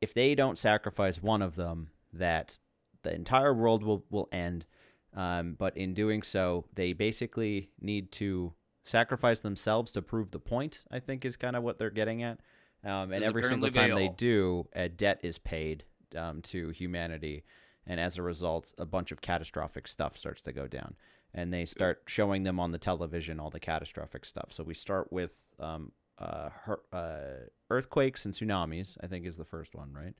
if 0.02 0.12
they 0.12 0.34
don't 0.34 0.58
sacrifice 0.58 1.22
one 1.22 1.42
of 1.42 1.54
them, 1.54 1.88
that 2.12 2.58
the 3.02 3.14
entire 3.14 3.54
world 3.54 3.82
will 3.82 4.04
will 4.10 4.28
end. 4.32 4.66
Um, 5.14 5.54
but 5.58 5.76
in 5.76 5.94
doing 5.94 6.22
so, 6.22 6.64
they 6.74 6.92
basically 6.92 7.70
need 7.80 8.12
to 8.12 8.54
sacrifice 8.84 9.40
themselves 9.40 9.92
to 9.92 10.02
prove 10.02 10.30
the 10.30 10.38
point. 10.38 10.80
I 10.90 11.00
think 11.00 11.24
is 11.24 11.36
kind 11.36 11.56
of 11.56 11.62
what 11.62 11.78
they're 11.78 11.90
getting 11.90 12.22
at. 12.22 12.38
Um, 12.84 13.12
and 13.12 13.22
every 13.22 13.44
single 13.44 13.70
time 13.70 13.94
they 13.94 14.08
they 14.08 14.14
do, 14.14 14.66
a 14.74 14.88
debt 14.88 15.20
is 15.22 15.38
paid 15.38 15.84
um, 16.16 16.42
to 16.42 16.70
humanity, 16.70 17.44
and 17.86 18.00
as 18.00 18.18
a 18.18 18.22
result, 18.22 18.72
a 18.78 18.84
bunch 18.84 19.12
of 19.12 19.20
catastrophic 19.20 19.86
stuff 19.86 20.16
starts 20.16 20.42
to 20.42 20.52
go 20.52 20.66
down. 20.66 20.96
And 21.34 21.52
they 21.52 21.64
start 21.64 22.02
showing 22.08 22.42
them 22.42 22.60
on 22.60 22.72
the 22.72 22.78
television 22.78 23.40
all 23.40 23.48
the 23.48 23.60
catastrophic 23.60 24.24
stuff. 24.26 24.48
So 24.52 24.64
we 24.64 24.74
start 24.74 25.10
with 25.10 25.42
um, 25.58 25.92
uh, 26.18 26.50
her, 26.64 26.80
uh, 26.92 27.46
earthquakes 27.70 28.26
and 28.26 28.34
tsunamis. 28.34 28.98
I 29.02 29.06
think 29.06 29.24
is 29.26 29.36
the 29.38 29.44
first 29.46 29.74
one, 29.74 29.94
right? 29.94 30.14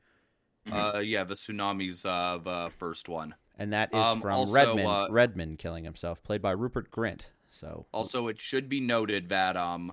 Uh 0.70 1.00
yeah, 1.00 1.24
the 1.24 1.34
tsunamis 1.34 2.06
uh 2.06 2.38
the 2.38 2.70
first 2.78 3.08
one. 3.08 3.34
And 3.58 3.72
that 3.72 3.92
is 3.92 4.02
Um, 4.02 4.20
from 4.22 4.32
also, 4.32 4.54
Redmond. 4.54 4.86
uh, 4.88 5.06
Redmond 5.10 5.58
killing 5.58 5.84
himself, 5.84 6.22
played 6.22 6.40
by 6.40 6.52
Rupert 6.52 6.90
Grint. 6.90 7.26
So 7.52 7.86
Also, 7.92 8.28
it 8.28 8.40
should 8.40 8.68
be 8.68 8.80
noted 8.80 9.28
that 9.28 9.56
um, 9.56 9.92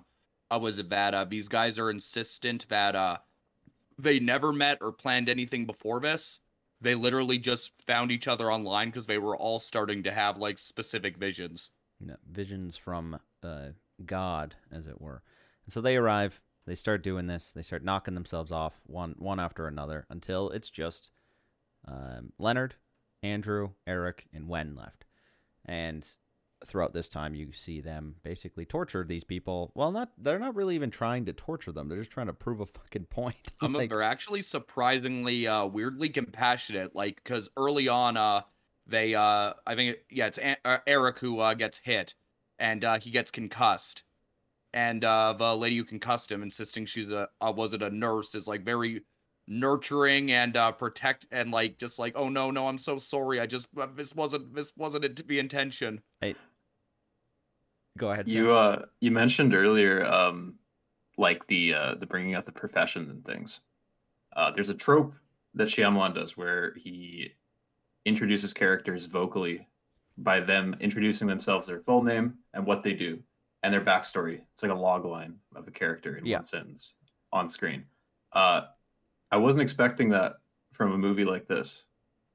uh, 0.49 0.59
was 0.59 0.79
it 0.79 0.89
that 0.89 1.13
uh, 1.13 1.25
these 1.25 1.47
guys 1.47 1.77
are 1.77 1.91
insistent 1.91 2.67
that 2.69 2.95
uh, 2.95 3.17
they 3.97 4.19
never 4.19 4.51
met 4.51 4.79
or 4.81 4.91
planned 4.91 5.29
anything 5.29 5.65
before 5.65 5.99
this. 5.99 6.39
They 6.81 6.95
literally 6.95 7.37
just 7.37 7.71
found 7.85 8.11
each 8.11 8.27
other 8.27 8.51
online 8.51 8.87
because 8.87 9.05
they 9.05 9.17
were 9.17 9.35
all 9.35 9.59
starting 9.59 10.03
to 10.03 10.11
have 10.11 10.37
like 10.37 10.57
specific 10.57 11.17
visions. 11.17 11.71
know, 12.07 12.15
visions 12.31 12.77
from 12.77 13.19
uh, 13.43 13.67
God, 14.05 14.55
as 14.71 14.87
it 14.87 15.01
were. 15.01 15.21
And 15.65 15.73
so 15.73 15.81
they 15.81 15.97
arrive. 15.97 16.41
They 16.65 16.75
start 16.75 17.03
doing 17.03 17.27
this. 17.27 17.51
They 17.51 17.61
start 17.61 17.83
knocking 17.83 18.13
themselves 18.13 18.51
off 18.51 18.79
one 18.85 19.15
one 19.17 19.39
after 19.39 19.67
another 19.67 20.05
until 20.09 20.49
it's 20.49 20.69
just 20.69 21.11
um, 21.87 22.31
Leonard, 22.39 22.75
Andrew, 23.21 23.71
Eric, 23.85 24.27
and 24.33 24.47
Wen 24.47 24.75
left. 24.75 25.05
And 25.65 26.07
throughout 26.65 26.93
this 26.93 27.09
time, 27.09 27.35
you 27.35 27.51
see 27.53 27.81
them 27.81 28.15
basically 28.23 28.65
torture 28.65 29.03
these 29.03 29.23
people. 29.23 29.71
Well, 29.75 29.91
not 29.91 30.11
they're 30.17 30.39
not 30.39 30.55
really 30.55 30.75
even 30.75 30.91
trying 30.91 31.25
to 31.25 31.33
torture 31.33 31.71
them; 31.71 31.87
they're 31.87 31.99
just 31.99 32.11
trying 32.11 32.27
to 32.27 32.33
prove 32.33 32.59
a 32.59 32.65
fucking 32.65 33.05
point. 33.05 33.53
Some 33.61 33.73
Like, 33.73 33.89
they're 33.89 34.01
actually 34.01 34.41
surprisingly 34.41 35.47
uh, 35.47 35.65
weirdly 35.65 36.09
compassionate. 36.09 36.95
Like 36.95 37.21
because 37.23 37.49
early 37.57 37.87
on, 37.87 38.17
uh, 38.17 38.41
they 38.87 39.15
uh, 39.15 39.53
I 39.65 39.75
think 39.75 39.95
it, 39.95 40.05
yeah, 40.09 40.27
it's 40.27 40.39
A- 40.39 40.57
uh, 40.65 40.77
Eric 40.87 41.19
who 41.19 41.39
uh, 41.39 41.53
gets 41.53 41.77
hit, 41.77 42.15
and 42.57 42.83
uh, 42.83 42.99
he 42.99 43.11
gets 43.11 43.31
concussed, 43.31 44.03
and 44.73 45.03
uh, 45.03 45.33
the 45.33 45.55
lady 45.55 45.77
who 45.77 45.83
concussed 45.83 46.31
him, 46.31 46.43
insisting 46.43 46.85
she's 46.85 47.09
a 47.09 47.29
was 47.41 47.73
it 47.73 47.81
a 47.81 47.89
nurse, 47.89 48.35
is 48.35 48.47
like 48.47 48.63
very 48.63 49.03
nurturing 49.49 50.31
and 50.31 50.55
uh 50.55 50.71
protect 50.71 51.25
and 51.31 51.49
like 51.49 51.79
just 51.79 51.97
like 51.97 52.13
oh 52.15 52.29
no 52.29 52.51
no 52.51 52.67
i'm 52.67 52.77
so 52.77 52.99
sorry 52.99 53.39
i 53.39 53.47
just 53.47 53.67
this 53.95 54.13
wasn't 54.13 54.53
this 54.53 54.71
wasn't 54.77 55.03
it 55.03 55.15
to 55.15 55.23
be 55.23 55.39
intention 55.39 55.99
go 57.99 58.11
ahead. 58.11 58.27
Sam. 58.27 58.37
You 58.37 58.53
uh 58.53 58.85
you 59.01 59.11
mentioned 59.11 59.53
earlier 59.53 60.05
um 60.05 60.55
like 61.17 61.45
the 61.47 61.73
uh 61.73 61.95
the 61.95 62.07
bringing 62.07 62.33
out 62.33 62.45
the 62.45 62.51
profession 62.51 63.09
and 63.09 63.23
things. 63.25 63.61
Uh 64.35 64.49
there's 64.51 64.69
a 64.71 64.73
trope 64.75 65.13
that 65.53 65.67
Shyamalan 65.67 66.15
does 66.15 66.35
where 66.37 66.73
he 66.75 67.33
introduces 68.05 68.53
characters 68.53 69.05
vocally 69.05 69.67
by 70.17 70.39
them 70.39 70.75
introducing 70.79 71.27
themselves 71.27 71.67
their 71.67 71.79
full 71.81 72.03
name 72.03 72.35
and 72.53 72.65
what 72.65 72.83
they 72.83 72.93
do 72.93 73.19
and 73.63 73.73
their 73.73 73.81
backstory. 73.81 74.41
It's 74.53 74.63
like 74.63 74.71
a 74.71 74.75
log 74.75 75.05
line 75.05 75.35
of 75.55 75.67
a 75.67 75.71
character 75.71 76.17
in 76.17 76.25
Yeah. 76.25 76.37
one 76.37 76.43
sentence 76.45 76.95
on 77.31 77.49
screen. 77.49 77.83
Uh 78.33 78.61
I 79.31 79.37
wasn't 79.37 79.61
expecting 79.61 80.09
that 80.09 80.37
from 80.71 80.93
a 80.93 80.97
movie 80.97 81.25
like 81.25 81.47
this, 81.47 81.85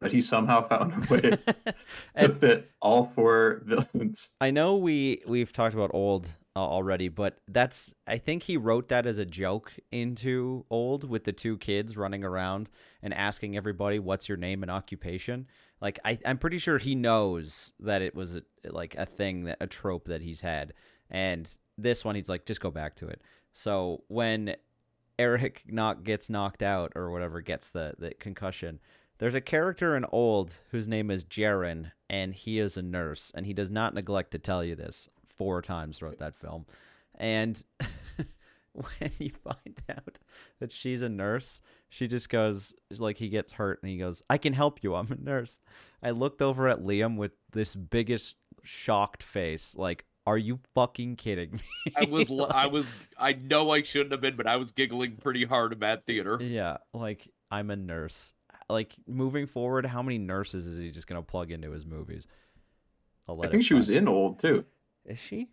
but 0.04 0.12
he 0.12 0.20
somehow 0.20 0.68
found 0.68 0.92
a 0.92 1.14
way 1.14 1.20
to 2.18 2.28
fit 2.28 2.70
all 2.82 3.10
four 3.14 3.62
villains. 3.64 4.34
I 4.38 4.50
know 4.50 4.76
we 4.76 5.22
we've 5.26 5.50
talked 5.50 5.74
about 5.74 5.92
old 5.94 6.28
uh, 6.54 6.58
already, 6.58 7.08
but 7.08 7.38
that's 7.48 7.94
I 8.06 8.18
think 8.18 8.42
he 8.42 8.58
wrote 8.58 8.90
that 8.90 9.06
as 9.06 9.16
a 9.16 9.24
joke 9.24 9.72
into 9.90 10.66
old 10.68 11.08
with 11.08 11.24
the 11.24 11.32
two 11.32 11.56
kids 11.56 11.96
running 11.96 12.22
around 12.22 12.68
and 13.02 13.14
asking 13.14 13.56
everybody 13.56 13.98
what's 13.98 14.28
your 14.28 14.36
name 14.36 14.62
and 14.62 14.70
occupation. 14.70 15.46
Like 15.80 15.98
I 16.04 16.18
I'm 16.26 16.36
pretty 16.36 16.58
sure 16.58 16.76
he 16.76 16.94
knows 16.94 17.72
that 17.80 18.02
it 18.02 18.14
was 18.14 18.36
a, 18.36 18.42
like 18.68 18.94
a 18.96 19.06
thing 19.06 19.44
that 19.44 19.56
a 19.62 19.66
trope 19.66 20.08
that 20.08 20.20
he's 20.20 20.42
had. 20.42 20.74
And 21.08 21.50
this 21.78 22.04
one 22.04 22.14
he's 22.14 22.28
like 22.28 22.44
just 22.44 22.60
go 22.60 22.70
back 22.70 22.96
to 22.96 23.08
it. 23.08 23.22
So 23.54 24.02
when 24.08 24.56
Eric 25.18 25.62
knock 25.66 26.04
gets 26.04 26.28
knocked 26.28 26.62
out 26.62 26.92
or 26.94 27.10
whatever 27.10 27.40
gets 27.40 27.70
the 27.70 27.94
the 27.98 28.12
concussion, 28.12 28.80
there's 29.18 29.34
a 29.34 29.40
character 29.40 29.96
in 29.96 30.04
Old 30.06 30.58
whose 30.70 30.88
name 30.88 31.10
is 31.10 31.24
Jaren, 31.24 31.92
and 32.10 32.34
he 32.34 32.58
is 32.58 32.76
a 32.76 32.82
nurse, 32.82 33.30
and 33.34 33.46
he 33.46 33.52
does 33.52 33.70
not 33.70 33.94
neglect 33.94 34.30
to 34.32 34.38
tell 34.38 34.64
you 34.64 34.74
this 34.74 35.08
four 35.38 35.62
times 35.62 35.98
throughout 35.98 36.18
that 36.18 36.34
film. 36.34 36.66
And 37.16 37.62
when 38.72 39.10
you 39.18 39.30
find 39.42 39.80
out 39.88 40.18
that 40.60 40.72
she's 40.72 41.02
a 41.02 41.08
nurse, 41.08 41.60
she 41.88 42.08
just 42.08 42.28
goes 42.28 42.72
like 42.98 43.18
he 43.18 43.28
gets 43.28 43.52
hurt, 43.52 43.80
and 43.82 43.90
he 43.90 43.98
goes, 43.98 44.22
"I 44.28 44.38
can 44.38 44.52
help 44.52 44.82
you. 44.82 44.94
I'm 44.94 45.10
a 45.12 45.16
nurse." 45.16 45.58
I 46.02 46.10
looked 46.10 46.42
over 46.42 46.68
at 46.68 46.80
Liam 46.82 47.16
with 47.16 47.32
this 47.52 47.74
biggest 47.74 48.36
shocked 48.62 49.22
face, 49.22 49.74
like, 49.76 50.04
"Are 50.26 50.38
you 50.38 50.58
fucking 50.74 51.16
kidding 51.16 51.52
me?" 51.52 51.92
i 51.96 52.04
was 52.06 52.30
l 52.32 52.46
i 52.50 52.64
Like- 52.64 52.72
was 52.72 52.92
i 53.18 53.32
know 53.34 53.70
i 53.70 53.82
shouldn't 53.82 54.10
have 54.12 54.20
been 54.22 54.36
but 54.36 54.46
i 54.46 54.56
was 54.56 54.72
giggling 54.72 55.16
pretty 55.16 55.44
hard 55.44 55.72
in 55.72 55.78
that 55.80 56.04
theater 56.06 56.38
Yeah, 56.42 56.78
like 56.92 57.28
I'm 57.50 57.70
a 57.70 57.76
nurse. 57.76 58.32
Like 58.68 58.94
moving 59.06 59.46
forward, 59.46 59.86
how 59.86 60.02
many 60.02 60.18
nurses 60.18 60.66
is 60.66 60.78
he 60.78 60.90
just 60.90 61.06
gonna 61.06 61.22
plug 61.22 61.50
into 61.50 61.70
his 61.70 61.84
movies? 61.84 62.26
I'll 63.28 63.36
I 63.36 63.42
let 63.42 63.50
think 63.50 63.64
she 63.64 63.74
was 63.74 63.88
in 63.88 64.08
old 64.08 64.38
too. 64.38 64.64
Is 65.04 65.18
she? 65.18 65.48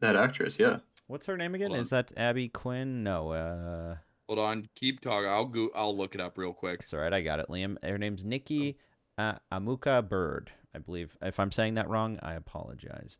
That 0.00 0.14
actress, 0.16 0.58
yeah. 0.58 0.78
What's 1.06 1.26
her 1.26 1.36
name 1.36 1.54
again? 1.54 1.72
Is 1.72 1.90
that 1.90 2.12
Abby 2.16 2.48
Quinn? 2.48 3.02
No, 3.02 3.30
uh, 3.32 3.96
hold 4.28 4.38
on 4.38 4.68
keep 4.74 5.00
talking 5.00 5.26
i'll 5.26 5.46
go 5.46 5.70
i'll 5.74 5.96
look 5.96 6.14
it 6.14 6.20
up 6.20 6.36
real 6.36 6.52
quick 6.52 6.80
it's 6.80 6.92
all 6.92 7.00
right. 7.00 7.14
I 7.14 7.22
got 7.22 7.40
it. 7.40 7.48
Liam. 7.48 7.82
Her 7.82 7.98
name's 7.98 8.24
Nikki 8.24 8.76
uh, 9.16 9.34
Amuka 9.52 10.06
Bird. 10.08 10.52
I 10.74 10.78
believe. 10.78 11.16
If 11.22 11.40
I'm 11.40 11.50
saying 11.50 11.74
that 11.74 11.88
wrong, 11.88 12.18
I 12.22 12.34
apologize. 12.34 13.16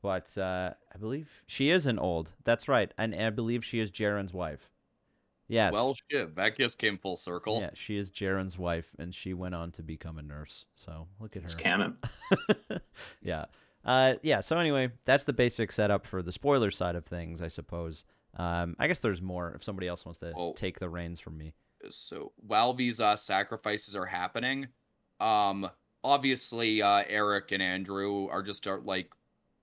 But 0.00 0.36
uh, 0.38 0.72
I 0.92 0.98
believe 0.98 1.44
she 1.46 1.70
is 1.70 1.86
an 1.86 1.98
old. 1.98 2.32
That's 2.44 2.68
right, 2.68 2.92
and 2.98 3.14
I 3.14 3.30
believe 3.30 3.64
she 3.64 3.78
is 3.78 3.90
Jaren's 3.90 4.32
wife. 4.32 4.70
Yes. 5.48 5.72
well 5.74 5.94
shit 6.10 6.34
that 6.36 6.56
just 6.56 6.78
came 6.78 6.96
full 6.96 7.16
circle 7.16 7.60
yeah, 7.60 7.70
she 7.74 7.96
is 7.98 8.10
Jaren's 8.10 8.56
wife, 8.58 8.94
and 8.98 9.14
she 9.14 9.34
went 9.34 9.54
on 9.54 9.70
to 9.72 9.82
become 9.82 10.18
a 10.18 10.22
nurse. 10.22 10.64
So 10.76 11.08
look 11.20 11.36
at 11.36 11.42
her. 11.42 11.44
It's 11.44 11.54
her. 11.54 11.60
canon. 11.60 11.96
yeah. 13.22 13.46
Uh, 13.84 14.14
yeah. 14.22 14.40
So 14.40 14.58
anyway, 14.58 14.90
that's 15.04 15.24
the 15.24 15.32
basic 15.32 15.72
setup 15.72 16.06
for 16.06 16.22
the 16.22 16.32
spoiler 16.32 16.70
side 16.70 16.94
of 16.94 17.04
things, 17.04 17.42
I 17.42 17.48
suppose. 17.48 18.04
Um, 18.36 18.76
I 18.78 18.86
guess 18.86 19.00
there's 19.00 19.20
more 19.20 19.52
if 19.54 19.62
somebody 19.64 19.88
else 19.88 20.04
wants 20.06 20.20
to 20.20 20.32
Oh. 20.36 20.52
take 20.54 20.78
the 20.78 20.88
reins 20.88 21.20
from 21.20 21.36
me. 21.36 21.52
so 21.90 22.32
while 22.36 22.72
these 22.72 23.00
uh, 23.00 23.16
sacrifices 23.16 23.94
are 23.96 24.06
happening, 24.06 24.68
um, 25.20 25.68
obviously 26.04 26.80
uh, 26.80 27.02
Eric 27.08 27.52
and 27.52 27.62
Andrew 27.62 28.28
are 28.28 28.42
just 28.42 28.66
uh, 28.66 28.78
like 28.84 29.10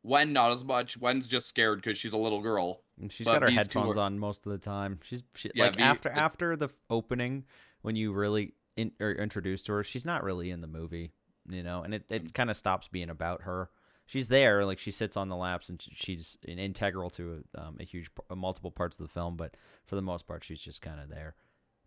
when 0.01 0.33
not 0.33 0.51
as 0.51 0.63
much. 0.63 0.97
When's 0.97 1.27
just 1.27 1.47
scared 1.47 1.81
because 1.81 1.97
she's 1.97 2.13
a 2.13 2.17
little 2.17 2.41
girl. 2.41 2.81
And 2.99 3.11
she's 3.11 3.25
But 3.25 3.33
got 3.39 3.41
her 3.43 3.49
headphones 3.49 3.95
are- 3.97 4.01
on 4.01 4.19
most 4.19 4.45
of 4.45 4.51
the 4.51 4.57
time. 4.57 4.99
She's 5.03 5.23
she, 5.35 5.49
Yeah, 5.55 5.65
like 5.65 5.75
the- 5.77 5.81
after 5.83 6.09
the- 6.09 6.17
after 6.17 6.55
the 6.55 6.69
opening 6.89 7.45
when 7.81 7.95
you 7.95 8.11
really 8.13 8.53
in, 8.75 8.91
or 8.99 9.11
introduced 9.11 9.65
to 9.67 9.73
her, 9.73 9.83
she's 9.83 10.05
not 10.05 10.23
really 10.23 10.51
in 10.51 10.61
the 10.61 10.67
movie, 10.67 11.11
you 11.49 11.63
know, 11.63 11.83
and 11.83 11.93
it, 11.93 12.07
Mm. 12.09 12.15
it 12.15 12.33
kind 12.33 12.49
of 12.49 12.55
stops 12.57 12.87
being 12.87 13.09
about 13.09 13.41
her. 13.43 13.69
She's 14.05 14.27
there, 14.27 14.65
like 14.65 14.79
she 14.79 14.91
sits 14.91 15.15
on 15.17 15.29
the 15.29 15.35
laps, 15.35 15.69
and 15.69 15.81
she's 15.81 16.37
an 16.47 16.57
integral 16.59 17.09
to 17.11 17.43
um, 17.55 17.77
a 17.79 17.83
huge 17.83 18.09
multiple 18.35 18.71
parts 18.71 18.99
of 18.99 19.05
the 19.07 19.13
film. 19.13 19.37
But 19.37 19.55
for 19.85 19.95
the 19.95 20.01
most 20.01 20.27
part, 20.27 20.43
she's 20.43 20.61
just 20.61 20.81
kind 20.81 20.99
of 20.99 21.09
there. 21.09 21.35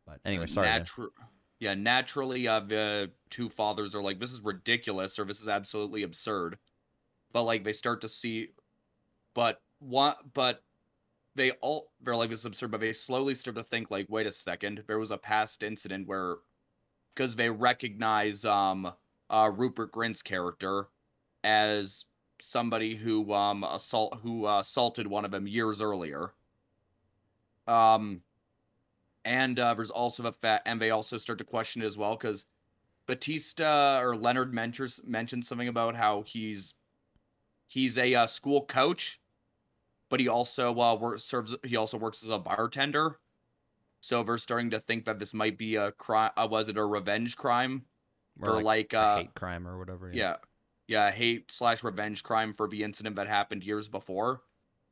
But 0.07 0.21
anyway, 0.25 0.47
sorry. 0.47 0.69
Natu- 0.69 1.11
yeah, 1.59 1.75
naturally, 1.75 2.47
uh, 2.49 2.61
the 2.61 3.13
two 3.31 3.49
fathers 3.49 3.95
are 3.95 4.03
like, 4.03 4.19
"This 4.21 4.33
is 4.33 4.41
ridiculous," 4.41 5.19
or 5.19 5.25
"This 5.25 5.41
is 5.41 5.49
absolutely 5.49 6.03
absurd." 6.05 6.59
But 7.33 7.43
like, 7.45 7.65
they 7.65 7.73
start 7.73 8.01
to 8.03 8.09
see, 8.09 8.51
but 9.35 9.63
one, 9.79 10.15
but 10.35 10.63
they 11.35 11.53
all 11.53 11.93
they're 12.01 12.17
like, 12.17 12.31
"This 12.31 12.41
is 12.41 12.47
absurd," 12.47 12.71
but 12.71 12.81
they 12.81 12.93
slowly 12.93 13.35
start 13.35 13.57
to 13.57 13.65
think, 13.65 13.91
like, 13.91 14.07
"Wait 14.09 14.27
a 14.27 14.33
second, 14.33 14.85
there 14.87 14.99
was 14.99 15.11
a 15.11 15.19
past 15.19 15.63
incident 15.63 16.07
where," 16.07 16.37
because 17.15 17.37
they 17.37 17.51
recognize 17.51 18.45
um, 18.45 18.93
uh, 19.31 19.51
Rupert 19.55 19.93
Grint's 19.93 20.23
character 20.23 20.89
as 21.45 22.05
somebody 22.41 22.97
who 22.97 23.33
um 23.33 23.65
assault 23.65 24.19
who 24.23 24.47
uh, 24.47 24.61
assaulted 24.61 25.07
one 25.07 25.25
of 25.25 25.31
them 25.31 25.47
years 25.47 25.81
earlier. 25.81 26.33
Um, 27.67 28.23
and 29.25 29.59
uh, 29.59 29.75
there's 29.75 29.91
also 29.91 30.23
the 30.25 30.33
fact, 30.33 30.67
and 30.67 30.81
they 30.81 30.91
also 30.91 31.17
start 31.19 31.39
to 31.39 31.45
question 31.45 31.83
it 31.83 31.87
as 31.87 31.97
well 31.97 32.17
because 32.17 32.45
Batista 33.07 34.01
or 34.01 34.17
Leonard 34.17 34.53
mentors 34.53 35.01
mentioned 35.05 35.47
something 35.47 35.69
about 35.69 35.95
how 35.95 36.23
he's 36.23 36.75
he's 37.69 37.99
a 37.99 38.15
uh, 38.15 38.27
school 38.27 38.67
coach, 38.67 39.21
but 40.13 40.21
he 40.21 40.29
also 40.29 40.79
uh, 40.79 40.95
works 40.95 41.25
serves. 41.25 41.57
He 41.65 41.75
also 41.75 41.97
works 41.97 42.23
as 42.23 42.29
a 42.29 42.39
bartender. 42.39 43.19
So 44.01 44.23
they're 44.23 44.37
starting 44.37 44.69
to 44.73 44.79
think 44.79 45.07
that 45.07 45.19
this 45.19 45.33
might 45.33 45.57
be 45.57 45.77
a 45.77 45.93
crime. 45.93 46.33
Uh, 46.37 46.47
was 46.51 46.69
it 46.69 46.77
a 46.77 46.85
revenge 46.85 47.35
crime 47.35 47.87
Or 48.39 48.63
like, 48.63 48.93
a 48.93 48.99
uh, 48.99 49.17
hate 49.17 49.35
crime 49.35 49.67
or 49.67 49.79
whatever. 49.79 50.11
yeah 50.13 50.37
yeah 50.87 51.11
hate 51.11 51.51
slash 51.51 51.83
revenge 51.83 52.23
crime 52.23 52.53
for 52.53 52.69
the 52.69 52.83
incident 52.83 53.17
that 53.17 53.27
happened 53.27 53.65
years 53.65 53.89
before 53.89 54.43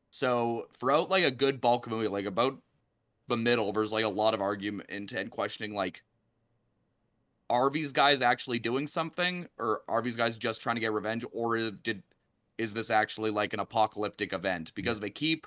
so 0.08 0.68
throughout 0.78 1.10
like 1.10 1.24
a 1.24 1.30
good 1.30 1.60
bulk 1.60 1.84
of 1.84 1.90
the 1.90 1.96
movie 1.96 2.08
like 2.08 2.24
about 2.24 2.56
the 3.28 3.36
middle 3.36 3.72
there's 3.72 3.92
like 3.92 4.04
a 4.04 4.08
lot 4.08 4.32
of 4.32 4.40
argument 4.40 4.88
and 4.88 5.30
questioning 5.30 5.74
like 5.74 6.02
are 7.50 7.68
these 7.68 7.92
guys 7.92 8.22
actually 8.22 8.58
doing 8.58 8.86
something 8.86 9.48
or 9.58 9.82
are 9.88 10.00
these 10.00 10.16
guys 10.16 10.38
just 10.38 10.62
trying 10.62 10.76
to 10.76 10.80
get 10.80 10.92
revenge 10.92 11.24
or 11.32 11.70
did 11.70 12.02
is 12.60 12.72
this 12.74 12.90
actually 12.90 13.30
like 13.30 13.52
an 13.52 13.60
apocalyptic 13.60 14.32
event 14.32 14.72
because 14.74 15.00
they 15.00 15.10
keep 15.10 15.46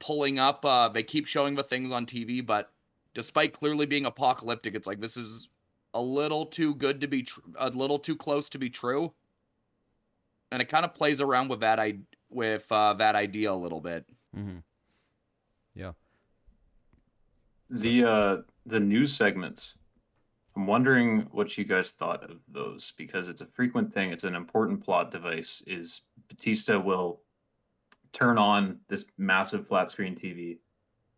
pulling 0.00 0.38
up 0.38 0.64
uh 0.64 0.88
they 0.88 1.02
keep 1.02 1.26
showing 1.26 1.54
the 1.54 1.62
things 1.62 1.90
on 1.90 2.04
tv 2.06 2.44
but 2.44 2.72
despite 3.14 3.52
clearly 3.52 3.86
being 3.86 4.06
apocalyptic 4.06 4.74
it's 4.74 4.86
like 4.86 5.00
this 5.00 5.16
is 5.16 5.48
a 5.94 6.02
little 6.02 6.46
too 6.46 6.74
good 6.74 7.00
to 7.00 7.06
be 7.06 7.22
tr- 7.22 7.40
a 7.58 7.70
little 7.70 7.98
too 7.98 8.16
close 8.16 8.48
to 8.48 8.58
be 8.58 8.68
true 8.68 9.12
and 10.50 10.60
it 10.60 10.68
kind 10.68 10.84
of 10.84 10.94
plays 10.94 11.20
around 11.20 11.48
with 11.48 11.60
that 11.60 11.78
i 11.78 11.94
with 12.30 12.70
uh, 12.72 12.92
that 12.94 13.14
idea 13.14 13.52
a 13.52 13.54
little 13.54 13.80
bit 13.80 14.04
Mm-hmm. 14.36 14.58
Yeah. 15.74 15.92
The 17.70 18.04
uh 18.04 18.36
the 18.66 18.80
news 18.80 19.12
segments. 19.12 19.76
I'm 20.56 20.66
wondering 20.66 21.26
what 21.32 21.58
you 21.58 21.64
guys 21.64 21.90
thought 21.90 22.30
of 22.30 22.38
those 22.46 22.92
because 22.96 23.26
it's 23.26 23.40
a 23.40 23.46
frequent 23.46 23.92
thing. 23.92 24.10
It's 24.10 24.24
an 24.24 24.36
important 24.36 24.84
plot 24.84 25.10
device. 25.10 25.62
Is 25.66 26.02
Batista 26.28 26.78
will 26.78 27.20
turn 28.12 28.38
on 28.38 28.80
this 28.88 29.06
massive 29.18 29.66
flat 29.66 29.90
screen 29.90 30.14
TV 30.14 30.58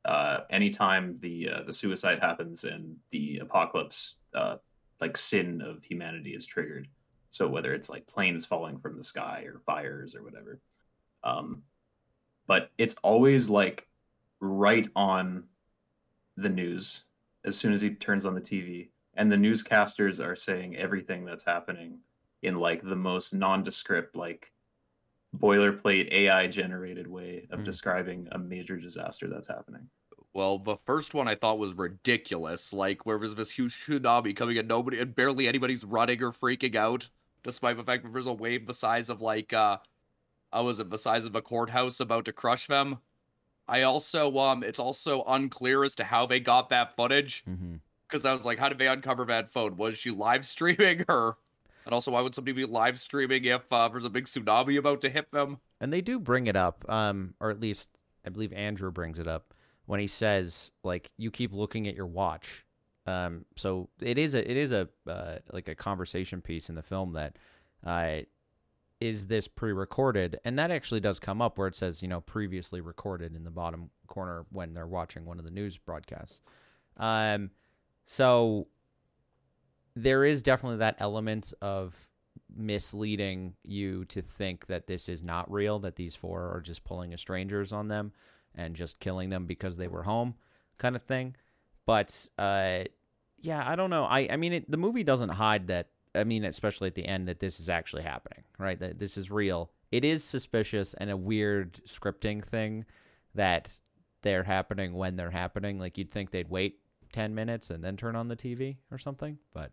uh, 0.06 0.44
anytime 0.50 1.16
the 1.16 1.50
uh, 1.50 1.62
the 1.66 1.72
suicide 1.72 2.20
happens 2.20 2.62
and 2.62 2.96
the 3.10 3.38
apocalypse, 3.38 4.16
uh, 4.34 4.56
like 5.00 5.16
sin 5.16 5.60
of 5.60 5.84
humanity, 5.84 6.30
is 6.30 6.46
triggered. 6.46 6.86
So 7.30 7.48
whether 7.48 7.74
it's 7.74 7.90
like 7.90 8.06
planes 8.06 8.46
falling 8.46 8.78
from 8.78 8.96
the 8.96 9.02
sky 9.02 9.44
or 9.46 9.60
fires 9.66 10.14
or 10.14 10.22
whatever. 10.22 10.60
Um, 11.24 11.62
but 12.46 12.70
it's 12.78 12.94
always 13.02 13.50
like 13.50 13.88
right 14.38 14.88
on 14.94 15.44
the 16.36 16.48
news 16.48 17.02
as 17.44 17.58
soon 17.58 17.72
as 17.72 17.82
he 17.82 17.90
turns 17.90 18.24
on 18.24 18.34
the 18.34 18.40
TV. 18.40 18.90
And 19.14 19.30
the 19.30 19.36
newscasters 19.36 20.24
are 20.24 20.36
saying 20.36 20.76
everything 20.76 21.24
that's 21.24 21.44
happening 21.44 21.98
in 22.42 22.54
like 22.54 22.82
the 22.82 22.94
most 22.94 23.34
nondescript, 23.34 24.14
like 24.14 24.52
boilerplate 25.38 26.12
AI 26.12 26.46
generated 26.46 27.06
way 27.06 27.46
of 27.50 27.60
Mm. 27.60 27.64
describing 27.64 28.28
a 28.32 28.38
major 28.38 28.76
disaster 28.76 29.28
that's 29.28 29.48
happening. 29.48 29.88
Well, 30.32 30.58
the 30.58 30.76
first 30.76 31.14
one 31.14 31.28
I 31.28 31.34
thought 31.34 31.58
was 31.58 31.72
ridiculous. 31.72 32.72
Like, 32.72 33.06
where 33.06 33.16
was 33.18 33.34
this 33.34 33.50
huge 33.50 33.80
tsunami 33.84 34.36
coming 34.36 34.58
and 34.58 34.68
nobody, 34.68 35.00
and 35.00 35.14
barely 35.14 35.48
anybody's 35.48 35.84
running 35.84 36.22
or 36.22 36.30
freaking 36.32 36.74
out, 36.74 37.08
despite 37.42 37.76
the 37.76 37.84
fact 37.84 38.02
that 38.04 38.12
there's 38.12 38.26
a 38.26 38.32
wave 38.32 38.66
the 38.66 38.74
size 38.74 39.08
of 39.08 39.20
like, 39.22 39.52
uh, 39.52 39.78
uh, 40.52 40.62
was 40.62 40.78
it 40.80 40.90
the 40.90 40.98
size 40.98 41.24
of 41.24 41.34
a 41.36 41.42
courthouse 41.42 42.00
about 42.00 42.24
to 42.26 42.32
crush 42.32 42.66
them? 42.66 42.98
I 43.68 43.82
also, 43.82 44.36
um, 44.38 44.62
it's 44.62 44.78
also 44.78 45.24
unclear 45.24 45.84
as 45.84 45.94
to 45.96 46.04
how 46.04 46.26
they 46.26 46.38
got 46.38 46.68
that 46.68 46.94
footage 46.96 47.42
Mm-hmm. 47.48 47.76
because 48.06 48.24
I 48.26 48.32
was 48.34 48.44
like, 48.44 48.58
how 48.58 48.68
did 48.68 48.78
they 48.78 48.86
uncover 48.88 49.24
that 49.24 49.50
phone? 49.50 49.76
Was 49.76 49.98
she 49.98 50.10
live 50.10 50.44
streaming 50.46 51.04
or? 51.08 51.38
And 51.86 51.94
also, 51.94 52.10
why 52.10 52.20
would 52.20 52.34
somebody 52.34 52.52
be 52.52 52.64
live 52.64 52.98
streaming 52.98 53.44
if 53.44 53.64
uh, 53.72 53.88
there's 53.88 54.04
a 54.04 54.10
big 54.10 54.24
tsunami 54.24 54.76
about 54.76 55.00
to 55.02 55.08
hit 55.08 55.30
them? 55.30 55.58
And 55.80 55.92
they 55.92 56.00
do 56.00 56.18
bring 56.18 56.48
it 56.48 56.56
up, 56.56 56.84
um, 56.90 57.34
or 57.40 57.48
at 57.50 57.60
least 57.60 57.90
I 58.26 58.30
believe 58.30 58.52
Andrew 58.52 58.90
brings 58.90 59.20
it 59.20 59.28
up 59.28 59.54
when 59.86 60.00
he 60.00 60.08
says 60.08 60.72
like 60.82 61.10
you 61.16 61.30
keep 61.30 61.52
looking 61.52 61.86
at 61.86 61.94
your 61.94 62.08
watch. 62.08 62.66
Um, 63.06 63.44
so 63.54 63.88
it 64.00 64.18
is 64.18 64.34
a 64.34 64.50
it 64.50 64.56
is 64.56 64.72
a 64.72 64.88
uh, 65.08 65.36
like 65.52 65.68
a 65.68 65.76
conversation 65.76 66.42
piece 66.42 66.68
in 66.68 66.74
the 66.74 66.82
film 66.82 67.12
that 67.12 67.38
uh, 67.84 68.22
is 69.00 69.28
this 69.28 69.46
pre-recorded, 69.46 70.40
and 70.44 70.58
that 70.58 70.72
actually 70.72 71.00
does 71.00 71.20
come 71.20 71.40
up 71.40 71.56
where 71.56 71.68
it 71.68 71.76
says 71.76 72.02
you 72.02 72.08
know 72.08 72.20
previously 72.20 72.80
recorded 72.80 73.36
in 73.36 73.44
the 73.44 73.50
bottom 73.50 73.90
corner 74.08 74.44
when 74.50 74.74
they're 74.74 74.88
watching 74.88 75.24
one 75.24 75.38
of 75.38 75.44
the 75.44 75.52
news 75.52 75.78
broadcasts. 75.78 76.40
Um, 76.96 77.50
so 78.06 78.66
there 79.96 80.24
is 80.24 80.42
definitely 80.42 80.78
that 80.78 80.96
element 80.98 81.54
of 81.62 81.94
misleading 82.54 83.54
you 83.64 84.04
to 84.04 84.22
think 84.22 84.66
that 84.66 84.86
this 84.86 85.08
is 85.08 85.22
not 85.22 85.50
real, 85.50 85.78
that 85.80 85.96
these 85.96 86.14
four 86.14 86.54
are 86.54 86.60
just 86.60 86.84
pulling 86.84 87.14
a 87.14 87.18
strangers 87.18 87.72
on 87.72 87.88
them 87.88 88.12
and 88.54 88.76
just 88.76 89.00
killing 89.00 89.30
them 89.30 89.46
because 89.46 89.76
they 89.76 89.88
were 89.88 90.02
home, 90.02 90.34
kind 90.78 90.94
of 90.94 91.02
thing. 91.02 91.34
But 91.86 92.26
uh, 92.38 92.84
yeah, 93.40 93.66
I 93.66 93.74
don't 93.74 93.90
know. 93.90 94.04
I 94.04 94.28
I 94.30 94.36
mean, 94.36 94.52
it, 94.52 94.70
the 94.70 94.76
movie 94.76 95.02
doesn't 95.02 95.30
hide 95.30 95.68
that. 95.68 95.88
I 96.14 96.24
mean, 96.24 96.44
especially 96.44 96.88
at 96.88 96.94
the 96.94 97.06
end, 97.06 97.28
that 97.28 97.40
this 97.40 97.60
is 97.60 97.68
actually 97.68 98.02
happening, 98.02 98.44
right? 98.58 98.78
That 98.78 98.98
this 98.98 99.16
is 99.16 99.30
real. 99.30 99.70
It 99.92 100.04
is 100.04 100.24
suspicious 100.24 100.94
and 100.94 101.10
a 101.10 101.16
weird 101.16 101.80
scripting 101.86 102.44
thing 102.44 102.84
that 103.34 103.78
they're 104.22 104.42
happening 104.42 104.94
when 104.94 105.16
they're 105.16 105.30
happening. 105.30 105.78
Like 105.78 105.96
you'd 105.96 106.10
think 106.10 106.30
they'd 106.30 106.50
wait 106.50 106.80
ten 107.12 107.34
minutes 107.34 107.70
and 107.70 107.82
then 107.82 107.96
turn 107.96 108.16
on 108.16 108.28
the 108.28 108.36
TV 108.36 108.76
or 108.90 108.98
something, 108.98 109.38
but 109.54 109.72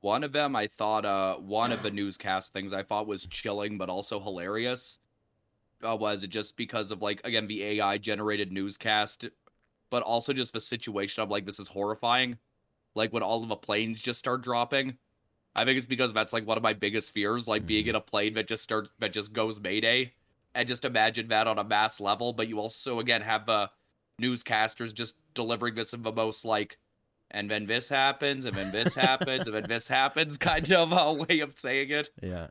One 0.00 0.22
of 0.24 0.32
them 0.32 0.54
I 0.54 0.66
thought 0.66 1.04
uh 1.04 1.36
one 1.36 1.72
of 1.72 1.82
the 1.82 1.90
newscast 1.90 2.52
things 2.52 2.72
I 2.72 2.82
thought 2.82 3.06
was 3.06 3.26
chilling 3.26 3.78
but 3.78 3.88
also 3.88 4.20
hilarious. 4.20 4.98
Uh, 5.84 5.96
was 5.96 6.24
it 6.24 6.28
just 6.30 6.56
because 6.56 6.90
of 6.90 7.02
like 7.02 7.20
again 7.24 7.46
the 7.46 7.62
AI 7.62 7.98
generated 7.98 8.52
newscast, 8.52 9.24
but 9.90 10.02
also 10.02 10.32
just 10.32 10.52
the 10.52 10.60
situation 10.60 11.22
of 11.22 11.30
like 11.30 11.44
this 11.46 11.60
is 11.60 11.68
horrifying. 11.68 12.38
Like 12.94 13.12
when 13.12 13.22
all 13.22 13.42
of 13.42 13.48
the 13.48 13.56
planes 13.56 14.00
just 14.00 14.18
start 14.18 14.42
dropping. 14.42 14.98
I 15.56 15.64
think 15.64 15.76
it's 15.76 15.86
because 15.86 16.12
that's 16.12 16.32
like 16.32 16.46
one 16.46 16.56
of 16.56 16.62
my 16.62 16.72
biggest 16.72 17.12
fears, 17.12 17.48
like 17.48 17.66
being 17.66 17.86
Mhm. 17.86 17.90
in 17.90 17.94
a 17.96 18.00
plane 18.00 18.34
that 18.34 18.46
just 18.48 18.62
start 18.62 18.88
that 19.00 19.12
just 19.12 19.32
goes 19.32 19.60
mayday. 19.60 20.12
And 20.54 20.68
just 20.68 20.84
imagine 20.84 21.28
that 21.28 21.46
on 21.46 21.58
a 21.58 21.64
mass 21.64 22.00
level, 22.00 22.32
but 22.32 22.48
you 22.48 22.60
also 22.60 23.00
again 23.00 23.22
have 23.22 23.46
the 23.46 23.70
newscasters 24.20 24.94
just 24.94 25.16
delivering 25.34 25.74
this 25.74 25.94
in 25.94 26.02
the 26.02 26.12
most 26.12 26.44
like 26.44 26.78
and 27.30 27.50
then 27.50 27.66
this 27.66 27.88
happens, 27.88 28.44
and 28.44 28.56
then 28.56 28.70
this 28.72 28.94
happens, 28.94 29.46
and 29.46 29.56
then 29.56 29.68
this 29.68 29.88
happens, 29.88 30.38
kind 30.38 30.70
of 30.72 30.92
a 30.92 31.12
way 31.12 31.40
of 31.40 31.58
saying 31.58 31.90
it. 31.90 32.10
yeah. 32.22 32.48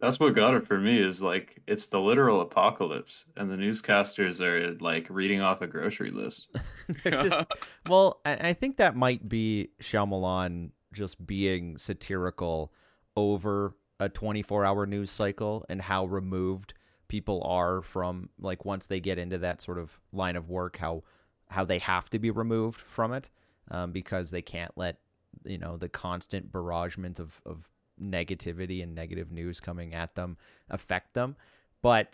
That's 0.00 0.20
what 0.20 0.34
got 0.34 0.52
it 0.52 0.66
for 0.66 0.78
me 0.78 0.98
is 0.98 1.22
like 1.22 1.62
it's 1.66 1.86
the 1.86 2.00
literal 2.00 2.42
apocalypse 2.42 3.24
and 3.38 3.50
the 3.50 3.54
newscasters 3.54 4.40
are 4.40 4.76
like 4.80 5.06
reading 5.08 5.40
off 5.40 5.62
a 5.62 5.66
grocery 5.66 6.10
list. 6.10 6.54
Just, 7.04 7.46
well, 7.88 8.20
I, 8.26 8.48
I 8.48 8.52
think 8.52 8.76
that 8.76 8.96
might 8.96 9.26
be 9.28 9.70
Shyamalan 9.80 10.72
just 10.92 11.24
being 11.24 11.78
satirical 11.78 12.72
over 13.16 13.74
a 14.00 14.08
24 14.08 14.64
hour 14.64 14.86
news 14.86 15.10
cycle 15.10 15.64
and 15.68 15.80
how 15.80 16.04
removed 16.04 16.74
people 17.08 17.42
are 17.44 17.82
from 17.82 18.28
like 18.38 18.64
once 18.64 18.86
they 18.86 19.00
get 19.00 19.18
into 19.18 19.38
that 19.38 19.62
sort 19.62 19.78
of 19.78 20.00
line 20.12 20.36
of 20.36 20.48
work 20.48 20.78
how 20.78 21.02
how 21.48 21.64
they 21.64 21.78
have 21.78 22.10
to 22.10 22.18
be 22.18 22.30
removed 22.30 22.80
from 22.80 23.12
it 23.12 23.30
um, 23.70 23.92
because 23.92 24.30
they 24.30 24.42
can't 24.42 24.72
let 24.76 24.98
you 25.44 25.58
know 25.58 25.76
the 25.76 25.88
constant 25.88 26.52
barragement 26.52 27.18
of 27.18 27.40
of 27.44 27.70
negativity 28.00 28.82
and 28.82 28.94
negative 28.94 29.30
news 29.30 29.60
coming 29.60 29.94
at 29.94 30.14
them 30.14 30.36
affect 30.70 31.14
them. 31.14 31.36
But 31.82 32.12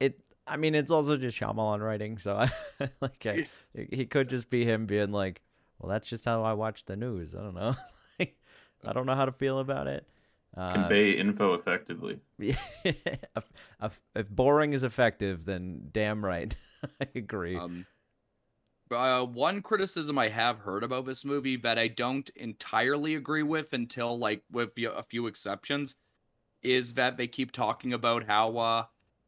it 0.00 0.20
I 0.46 0.56
mean 0.56 0.74
it's 0.74 0.90
also 0.90 1.16
just 1.16 1.38
Shyamalan 1.38 1.80
writing 1.80 2.18
so 2.18 2.36
I 2.36 2.50
like 3.00 3.26
I, 3.26 3.46
he 3.74 4.06
could 4.06 4.28
just 4.28 4.50
be 4.50 4.64
him 4.64 4.86
being 4.86 5.12
like 5.12 5.42
well 5.78 5.90
that's 5.90 6.08
just 6.08 6.24
how 6.24 6.42
I 6.42 6.52
watch 6.52 6.84
the 6.84 6.96
news. 6.96 7.34
I 7.34 7.42
don't 7.42 7.54
know. 7.54 7.76
I 8.84 8.92
don't 8.92 9.06
know 9.06 9.16
how 9.16 9.24
to 9.24 9.32
feel 9.32 9.58
about 9.58 9.88
it. 9.88 10.06
Uh, 10.56 10.72
Convey 10.72 11.12
info 11.12 11.54
effectively. 11.54 12.20
if, 12.38 12.58
if, 13.82 14.00
if 14.14 14.30
boring 14.30 14.72
is 14.72 14.84
effective 14.84 15.44
then 15.44 15.88
damn 15.92 16.24
right. 16.24 16.54
I 17.00 17.08
agree. 17.14 17.56
Um, 17.56 17.86
uh, 18.90 19.24
one 19.24 19.62
criticism 19.62 20.18
I 20.18 20.28
have 20.28 20.58
heard 20.58 20.84
about 20.84 21.06
this 21.06 21.24
movie 21.24 21.56
that 21.56 21.78
I 21.78 21.88
don't 21.88 22.28
entirely 22.36 23.16
agree 23.16 23.42
with 23.42 23.72
until 23.72 24.18
like 24.18 24.42
with 24.50 24.70
a 24.78 25.02
few 25.02 25.26
exceptions 25.26 25.96
is 26.62 26.94
that 26.94 27.16
they 27.16 27.26
keep 27.26 27.52
talking 27.52 27.92
about 27.92 28.24
how 28.26 28.56
uh, 28.56 28.84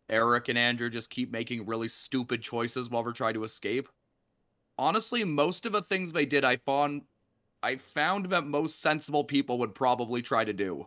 Eric 0.09 0.49
and 0.49 0.59
Andrew 0.59 0.89
just 0.91 1.11
keep 1.11 1.31
making 1.31 1.67
really 1.67 1.89
stupid 1.89 2.43
choices 2.43 2.91
while 2.91 3.03
they're 3.03 3.13
trying 3.13 3.35
to 3.35 3.45
escape. 3.45 3.89
Honestly, 4.79 5.25
most 5.25 5.67
of 5.67 5.73
the 5.73 5.83
things 5.83 6.13
they 6.13 6.27
did, 6.27 6.45
I 6.45 6.57
found, 6.57 7.03
I 7.63 7.77
found 7.77 8.27
that 8.27 8.47
most 8.47 8.81
sensible 8.81 9.25
people 9.25 9.59
would 9.59 9.75
probably 9.75 10.23
try 10.23 10.45
to 10.45 10.53
do. 10.53 10.87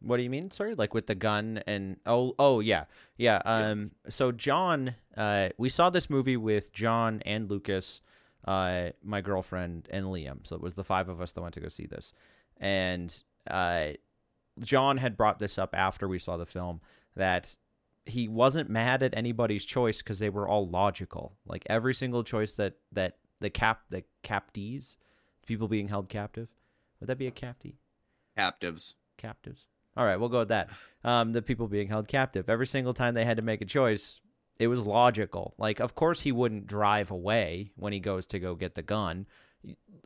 What 0.00 0.18
do 0.18 0.22
you 0.22 0.30
mean? 0.30 0.50
Sorry, 0.50 0.74
like 0.74 0.94
with 0.94 1.06
the 1.06 1.14
gun 1.14 1.62
and 1.66 1.96
oh 2.06 2.34
oh 2.38 2.60
yeah 2.60 2.84
yeah. 3.16 3.40
Um, 3.44 3.92
so 4.08 4.30
John, 4.32 4.94
uh, 5.16 5.50
we 5.58 5.68
saw 5.68 5.90
this 5.90 6.10
movie 6.10 6.36
with 6.36 6.72
John 6.72 7.22
and 7.24 7.50
Lucas, 7.50 8.02
uh, 8.46 8.90
my 9.02 9.20
girlfriend 9.20 9.88
and 9.90 10.06
Liam. 10.06 10.46
So 10.46 10.54
it 10.54 10.62
was 10.62 10.74
the 10.74 10.84
five 10.84 11.08
of 11.08 11.20
us 11.20 11.32
that 11.32 11.40
went 11.40 11.54
to 11.54 11.60
go 11.60 11.68
see 11.68 11.86
this, 11.86 12.12
and 12.58 13.22
uh, 13.50 13.88
John 14.60 14.98
had 14.98 15.16
brought 15.16 15.38
this 15.38 15.58
up 15.58 15.74
after 15.74 16.06
we 16.08 16.18
saw 16.18 16.36
the 16.36 16.46
film 16.46 16.80
that 17.16 17.56
he 18.04 18.28
wasn't 18.28 18.70
mad 18.70 19.02
at 19.02 19.16
anybody's 19.16 19.64
choice 19.64 19.98
because 19.98 20.18
they 20.18 20.30
were 20.30 20.48
all 20.48 20.68
logical. 20.68 21.36
Like 21.44 21.64
every 21.68 21.94
single 21.94 22.22
choice 22.22 22.54
that 22.54 22.74
that 22.92 23.16
the 23.40 23.50
cap 23.50 23.82
the 23.90 24.04
captees, 24.22 24.96
people 25.46 25.68
being 25.68 25.88
held 25.88 26.08
captive, 26.08 26.48
would 27.00 27.08
that 27.08 27.18
be 27.18 27.26
a 27.26 27.32
captee? 27.32 27.76
Captives. 28.36 28.94
captives. 29.16 29.66
All 29.96 30.04
right, 30.04 30.16
we'll 30.16 30.28
go 30.28 30.40
with 30.40 30.48
that. 30.48 30.68
Um, 31.04 31.32
the 31.32 31.42
people 31.42 31.68
being 31.68 31.88
held 31.88 32.08
captive. 32.08 32.48
Every 32.50 32.66
single 32.66 32.92
time 32.94 33.14
they 33.14 33.24
had 33.24 33.36
to 33.38 33.42
make 33.42 33.60
a 33.60 33.64
choice, 33.66 34.20
it 34.58 34.66
was 34.68 34.80
logical. 34.80 35.54
Like, 35.58 35.80
of 35.80 35.94
course, 35.94 36.20
he 36.20 36.32
wouldn't 36.32 36.66
drive 36.66 37.10
away 37.10 37.70
when 37.76 37.92
he 37.92 38.00
goes 38.00 38.26
to 38.28 38.38
go 38.38 38.54
get 38.54 38.74
the 38.74 38.82
gun. 38.82 39.26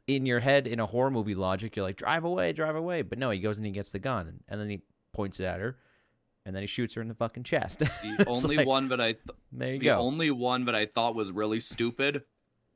In 0.07 0.27
your 0.27 0.41
head, 0.41 0.67
in 0.67 0.81
a 0.81 0.87
horror 0.87 1.11
movie 1.11 1.35
logic, 1.35 1.77
you're 1.77 1.85
like, 1.85 1.97
drive 1.97 2.25
away, 2.25 2.53
drive 2.53 2.77
away. 2.77 3.03
But 3.03 3.19
no, 3.19 3.31
he 3.31 3.41
goes 3.41 3.57
and 3.59 3.67
he 3.67 3.73
gets 3.73 3.91
the 3.91 3.99
gun, 3.99 4.41
and 4.49 4.61
then 4.61 4.69
he 4.69 4.81
points 5.13 5.41
it 5.41 5.45
at 5.45 5.61
her, 5.61 5.77
and 6.47 6.55
then 6.55 6.63
he 6.63 6.67
shoots 6.67 6.95
her 6.95 7.03
in 7.03 7.09
the 7.09 7.15
fucking 7.15 7.43
chest. 7.45 7.81
The 7.81 8.25
only 8.27 8.57
like, 8.57 8.67
one 8.67 8.89
that 8.89 9.01
I 9.01 9.13
th- 9.13 9.25
There 9.53 9.73
you 9.75 9.79
the 9.79 9.85
go. 9.87 9.97
only 9.99 10.31
one 10.31 10.65
that 10.67 10.75
I 10.75 10.87
thought 10.87 11.15
was 11.15 11.31
really 11.31 11.61
stupid, 11.61 12.23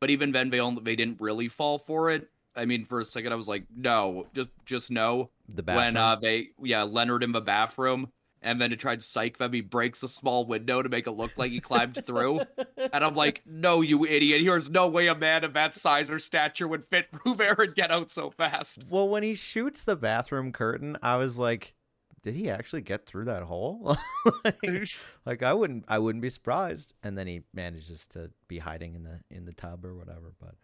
but 0.01 0.11
even 0.11 0.33
then 0.33 0.51
they 0.51 0.61
only 0.61 0.83
they 0.83 0.97
didn't 0.97 1.21
really 1.21 1.49
fall 1.49 1.79
for 1.79 2.11
it. 2.11 2.29
I 2.57 2.67
mean, 2.67 2.85
for 2.85 3.01
a 3.01 3.05
second 3.05 3.33
I 3.33 3.37
was 3.37 3.49
like, 3.49 3.65
no, 3.75 4.27
just 4.35 4.51
just 4.65 4.91
no. 4.91 5.31
The 5.49 5.63
bathroom. 5.63 5.85
When 5.85 5.97
uh 5.97 6.17
they 6.17 6.49
yeah 6.63 6.83
Leonard 6.83 7.23
in 7.23 7.33
the 7.33 7.41
bathroom, 7.41 8.09
and 8.43 8.61
then 8.61 8.71
to 8.71 8.77
try 8.77 8.95
to 8.95 9.01
psych 9.01 9.39
them, 9.39 9.53
he 9.53 9.63
breaks 9.63 10.03
a 10.03 10.09
small 10.09 10.47
window 10.47 10.83
to 10.83 10.89
make 10.89 11.07
it 11.07 11.13
look 11.13 11.37
like 11.37 11.51
he 11.51 11.61
climbed 11.61 12.05
through. 12.05 12.41
And 12.77 13.05
I'm 13.05 13.15
like, 13.15 13.43
no, 13.47 13.81
you 13.81 14.05
idiot! 14.05 14.45
There's 14.45 14.71
no 14.71 14.87
way 14.89 15.07
a 15.07 15.15
man 15.15 15.45
of 15.45 15.55
that 15.55 15.75
size 15.75 16.11
or 16.11 16.19
stature 16.19 16.69
would 16.69 16.87
fit 16.87 17.07
through 17.11 17.37
there 17.37 17.57
and 17.59 17.75
get 17.75 17.91
out 17.91 18.11
so 18.11 18.31
fast. 18.31 18.85
Well, 18.89 19.09
when 19.09 19.23
he 19.23 19.35
shoots 19.35 19.85
the 19.85 19.97
bathroom 19.97 20.53
curtain, 20.53 20.99
I 21.03 21.17
was 21.17 21.39
like, 21.39 21.75
did 22.23 22.35
he 22.35 22.51
actually 22.51 22.83
get 22.83 23.07
through 23.07 23.27
that 23.27 23.43
hole? 23.43 23.97
like, 24.45 24.89
like, 25.27 25.43
I 25.43 25.53
wouldn't 25.53 25.85
I 25.89 25.99
wouldn't 25.99 26.23
be 26.23 26.31
surprised. 26.31 26.95
And 27.03 27.17
then 27.17 27.27
he 27.27 27.43
manages 27.53 28.07
to 28.09 28.31
be 28.49 28.59
hiding 28.59 28.95
in 28.95 29.05
the 29.05 29.21
in 29.31 29.45
the 29.45 29.53
tub 29.53 29.85
or 29.85 29.95
whatever, 29.95 30.33
but 30.41 30.55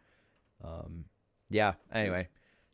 um 0.66 1.04
yeah, 1.50 1.74
anyway. 1.92 2.28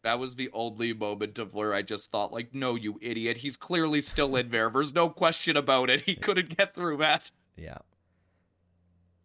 That 0.06 0.20
was 0.20 0.36
the 0.36 0.48
only 0.52 0.92
moment 0.92 1.40
of 1.40 1.52
where 1.52 1.74
I 1.74 1.82
just 1.82 2.12
thought, 2.12 2.32
like, 2.32 2.54
no, 2.54 2.76
you 2.76 2.96
idiot. 3.02 3.36
He's 3.36 3.56
clearly 3.56 4.00
still 4.00 4.36
in 4.36 4.50
there. 4.50 4.70
There's 4.70 4.94
no 4.94 5.08
question 5.08 5.56
about 5.56 5.90
it. 5.90 6.02
He 6.02 6.14
couldn't 6.14 6.56
get 6.56 6.76
through 6.76 6.98
that. 6.98 7.28
Yeah. 7.56 7.78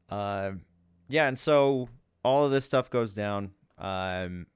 Um, 0.09 0.61
yeah, 1.07 1.27
and 1.27 1.37
so 1.37 1.87
all 2.25 2.45
of 2.45 2.51
this 2.51 2.65
stuff 2.65 2.89
goes 2.89 3.13
down. 3.13 3.51
Um, 3.77 4.47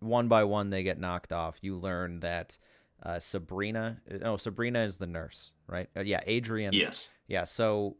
one 0.00 0.26
by 0.26 0.44
one, 0.44 0.70
they 0.70 0.84
get 0.84 0.98
knocked 0.98 1.34
off. 1.34 1.58
You 1.60 1.76
learn 1.76 2.20
that 2.20 2.56
uh, 3.02 3.18
Sabrina, 3.18 4.00
no, 4.22 4.38
Sabrina 4.38 4.84
is 4.84 4.96
the 4.96 5.06
nurse, 5.06 5.52
right? 5.66 5.90
Uh, 5.94 6.00
yeah, 6.00 6.20
Adrian. 6.26 6.72
Yes. 6.72 7.10
Yeah, 7.28 7.44
so 7.44 7.98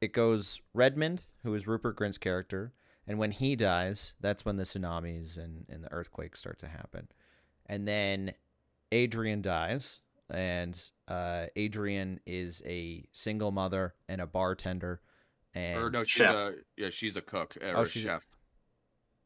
it 0.00 0.12
goes 0.12 0.60
Redmond, 0.74 1.26
who 1.44 1.54
is 1.54 1.68
Rupert 1.68 1.94
Grint's 1.94 2.18
character, 2.18 2.72
and 3.06 3.20
when 3.20 3.30
he 3.30 3.54
dies, 3.54 4.14
that's 4.20 4.44
when 4.44 4.56
the 4.56 4.64
tsunamis 4.64 5.38
and, 5.38 5.66
and 5.68 5.84
the 5.84 5.92
earthquakes 5.92 6.40
start 6.40 6.58
to 6.58 6.66
happen. 6.68 7.08
And 7.70 7.86
then 7.86 8.32
Adrian 8.90 9.42
dies, 9.42 10.00
and 10.28 10.76
uh, 11.06 11.46
Adrian 11.54 12.18
is 12.26 12.62
a 12.66 13.04
single 13.12 13.52
mother 13.52 13.94
and 14.08 14.20
a 14.20 14.26
bartender. 14.26 15.00
And 15.54 15.78
or 15.78 15.88
no, 15.88 16.02
she's 16.02 16.26
Chef. 16.26 16.34
a 16.34 16.54
yeah, 16.76 16.90
she's 16.90 17.16
a 17.16 17.20
cook 17.22 17.56
or 17.62 17.76
Oh, 17.76 17.82
a 17.82 17.88
she's 17.88 18.04
a- 18.04 18.08
chef. 18.08 18.26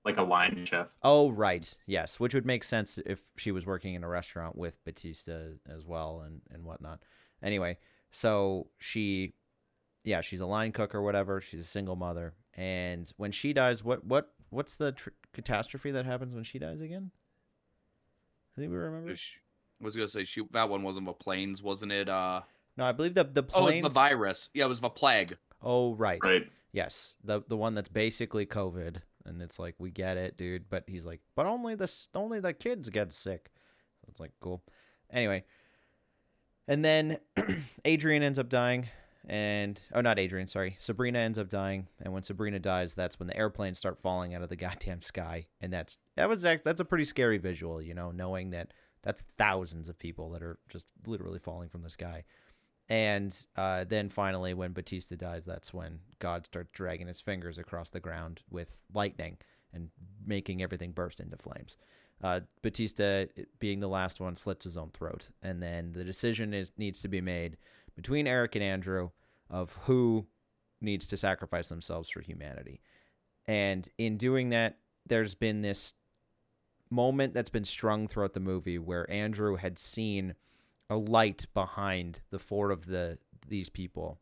Like 0.05 0.19
a 0.19 0.23
line 0.23 0.63
chef. 0.67 0.95
Oh, 1.03 1.31
right. 1.31 1.75
Yes, 1.87 2.21
which 2.21 2.35
would 2.35 2.45
make 2.45 2.63
sense 2.65 2.99
if 3.07 3.21
she 3.39 3.51
was 3.51 3.65
working 3.65 3.95
in 3.95 4.05
a 4.05 4.09
restaurant 4.09 4.55
with 4.55 4.85
Batista 4.85 5.53
as 5.67 5.87
well 5.87 6.21
and, 6.27 6.43
and 6.53 6.63
whatnot. 6.65 7.03
Anyway, 7.43 7.79
so 8.11 8.67
she, 8.79 9.33
yeah, 10.05 10.21
she's 10.21 10.43
a 10.43 10.47
line 10.47 10.73
cook 10.73 10.95
or 10.95 11.01
whatever. 11.01 11.41
She's 11.41 11.61
a 11.61 11.65
single 11.65 11.97
mother, 11.97 12.35
and 12.53 13.11
when 13.17 13.33
she 13.33 13.55
dies, 13.55 13.83
what 13.83 14.05
what 14.05 14.35
what's 14.51 14.77
the 14.77 14.93
tr- 14.93 15.09
catastrophe 15.33 15.91
that 15.93 16.05
happens 16.05 16.35
when 16.35 16.45
she 16.45 16.59
dies 16.59 16.83
again? 16.83 17.11
Does 18.55 18.63
anybody 18.63 18.79
remember? 18.79 19.15
Sh- 19.17 19.39
I 19.81 19.85
was 19.85 19.97
gonna 19.97 20.09
say 20.09 20.25
she 20.25 20.43
that 20.53 20.69
one 20.69 20.83
wasn't 20.83 21.07
the 21.07 21.13
planes, 21.13 21.63
wasn't 21.63 21.93
it? 21.93 22.09
Uh 22.09 22.43
No, 22.77 22.85
I 22.85 22.93
believe 22.93 23.15
the 23.15 23.25
the 23.25 23.43
planes. 23.43 23.53
oh, 23.55 23.63
planes. 23.65 23.79
it's 23.81 23.89
the 23.89 23.95
virus. 23.95 24.49
Yeah, 24.55 24.65
it 24.65 24.69
was 24.69 24.81
the 24.81 24.89
plague. 24.91 25.37
oh, 25.63 25.95
right. 25.95 26.21
Right. 26.23 26.51
Yes, 26.73 27.15
the 27.23 27.43
the 27.49 27.57
one 27.57 27.75
that's 27.75 27.89
basically 27.89 28.47
COVID, 28.47 28.97
and 29.27 29.41
it's 29.41 29.59
like 29.59 29.75
we 29.79 29.91
get 29.93 30.17
it, 30.17 30.37
dude. 30.37 30.69
But 30.69 30.85
he's 30.89 31.07
like, 31.07 31.21
but 31.37 31.47
only 31.47 31.75
the 31.77 31.91
only 32.15 32.41
the 32.41 32.53
kids 32.53 32.89
get 32.91 33.13
sick. 33.13 33.51
So 34.01 34.07
it's 34.11 34.19
like 34.21 34.33
cool. 34.41 34.63
Anyway, 35.13 35.45
and 36.67 36.85
then 36.85 37.19
Adrian 37.85 38.23
ends 38.25 38.39
up 38.41 38.49
dying, 38.49 38.89
and 39.27 39.81
oh, 39.93 40.01
not 40.01 40.19
Adrian, 40.19 40.49
sorry, 40.49 40.77
Sabrina 40.81 41.19
ends 41.19 41.39
up 41.39 41.49
dying. 41.49 41.89
And 42.01 42.13
when 42.13 42.23
Sabrina 42.23 42.59
dies, 42.59 42.95
that's 42.95 43.19
when 43.19 43.27
the 43.27 43.37
airplanes 43.37 43.79
start 43.79 43.99
falling 43.99 44.35
out 44.35 44.43
of 44.43 44.49
the 44.49 44.57
goddamn 44.65 45.01
sky, 45.01 45.47
and 45.61 45.73
that's 45.73 45.99
that 46.17 46.29
was 46.29 46.43
that's 46.43 46.81
a 46.81 46.85
pretty 46.85 47.05
scary 47.05 47.39
visual, 47.39 47.81
you 47.81 47.95
know, 47.95 48.11
knowing 48.11 48.51
that 48.51 48.73
that's 49.03 49.25
thousands 49.39 49.89
of 49.89 49.99
people 49.99 50.31
that 50.31 50.43
are 50.43 50.59
just 50.69 50.87
literally 51.07 51.39
falling 51.39 51.69
from 51.69 51.83
the 51.83 51.91
sky. 51.91 52.25
And 52.89 53.35
uh, 53.57 53.85
then 53.85 54.11
finally, 54.11 54.53
when 54.53 54.73
Batista 54.73 55.17
dies, 55.17 55.47
that's 55.47 55.73
when 55.73 56.01
God 56.19 56.45
starts 56.45 56.71
dragging 56.73 57.07
his 57.07 57.21
fingers 57.21 57.57
across 57.57 57.91
the 57.91 58.01
ground 58.01 58.43
with 58.51 58.85
lightning 58.93 59.39
and 59.73 59.89
making 60.25 60.63
everything 60.63 60.93
burst 60.93 61.21
into 61.21 61.37
flames. 61.37 61.77
Uh, 62.23 62.41
Batista, 62.63 63.25
being 63.59 63.81
the 63.81 63.89
last 63.89 64.21
one, 64.21 64.37
slits 64.37 64.65
his 64.65 64.77
own 64.77 64.91
throat, 64.91 65.31
and 65.43 65.63
then 65.63 65.93
the 65.93 66.05
decision 66.05 66.55
is 66.55 66.73
needs 66.79 67.01
to 67.01 67.09
be 67.09 67.21
made 67.21 67.57
between 67.97 68.27
Eric 68.27 68.55
and 68.55 68.65
Andrew 68.65 69.11
of 69.51 69.79
who 69.85 70.27
needs 70.81 71.07
to 71.09 71.17
sacrifice 71.17 71.69
themselves 71.69 72.11
for 72.11 72.21
humanity. 72.21 72.81
And 73.47 73.89
in 73.99 74.17
doing 74.17 74.51
that, 74.51 74.79
there's 75.07 75.35
been 75.35 75.63
this 75.63 75.95
moment 76.91 77.35
that's 77.35 77.51
been 77.51 77.65
strung 77.65 78.07
throughout 78.07 78.35
the 78.35 78.41
movie 78.41 78.79
where 78.79 79.11
Andrew 79.11 79.57
had 79.57 79.79
seen 79.79 80.35
a 80.89 80.97
light 80.97 81.47
behind 81.55 82.21
the 82.31 82.39
four 82.39 82.71
of 82.71 82.87
the 82.87 83.19
these 83.47 83.69
people. 83.69 84.19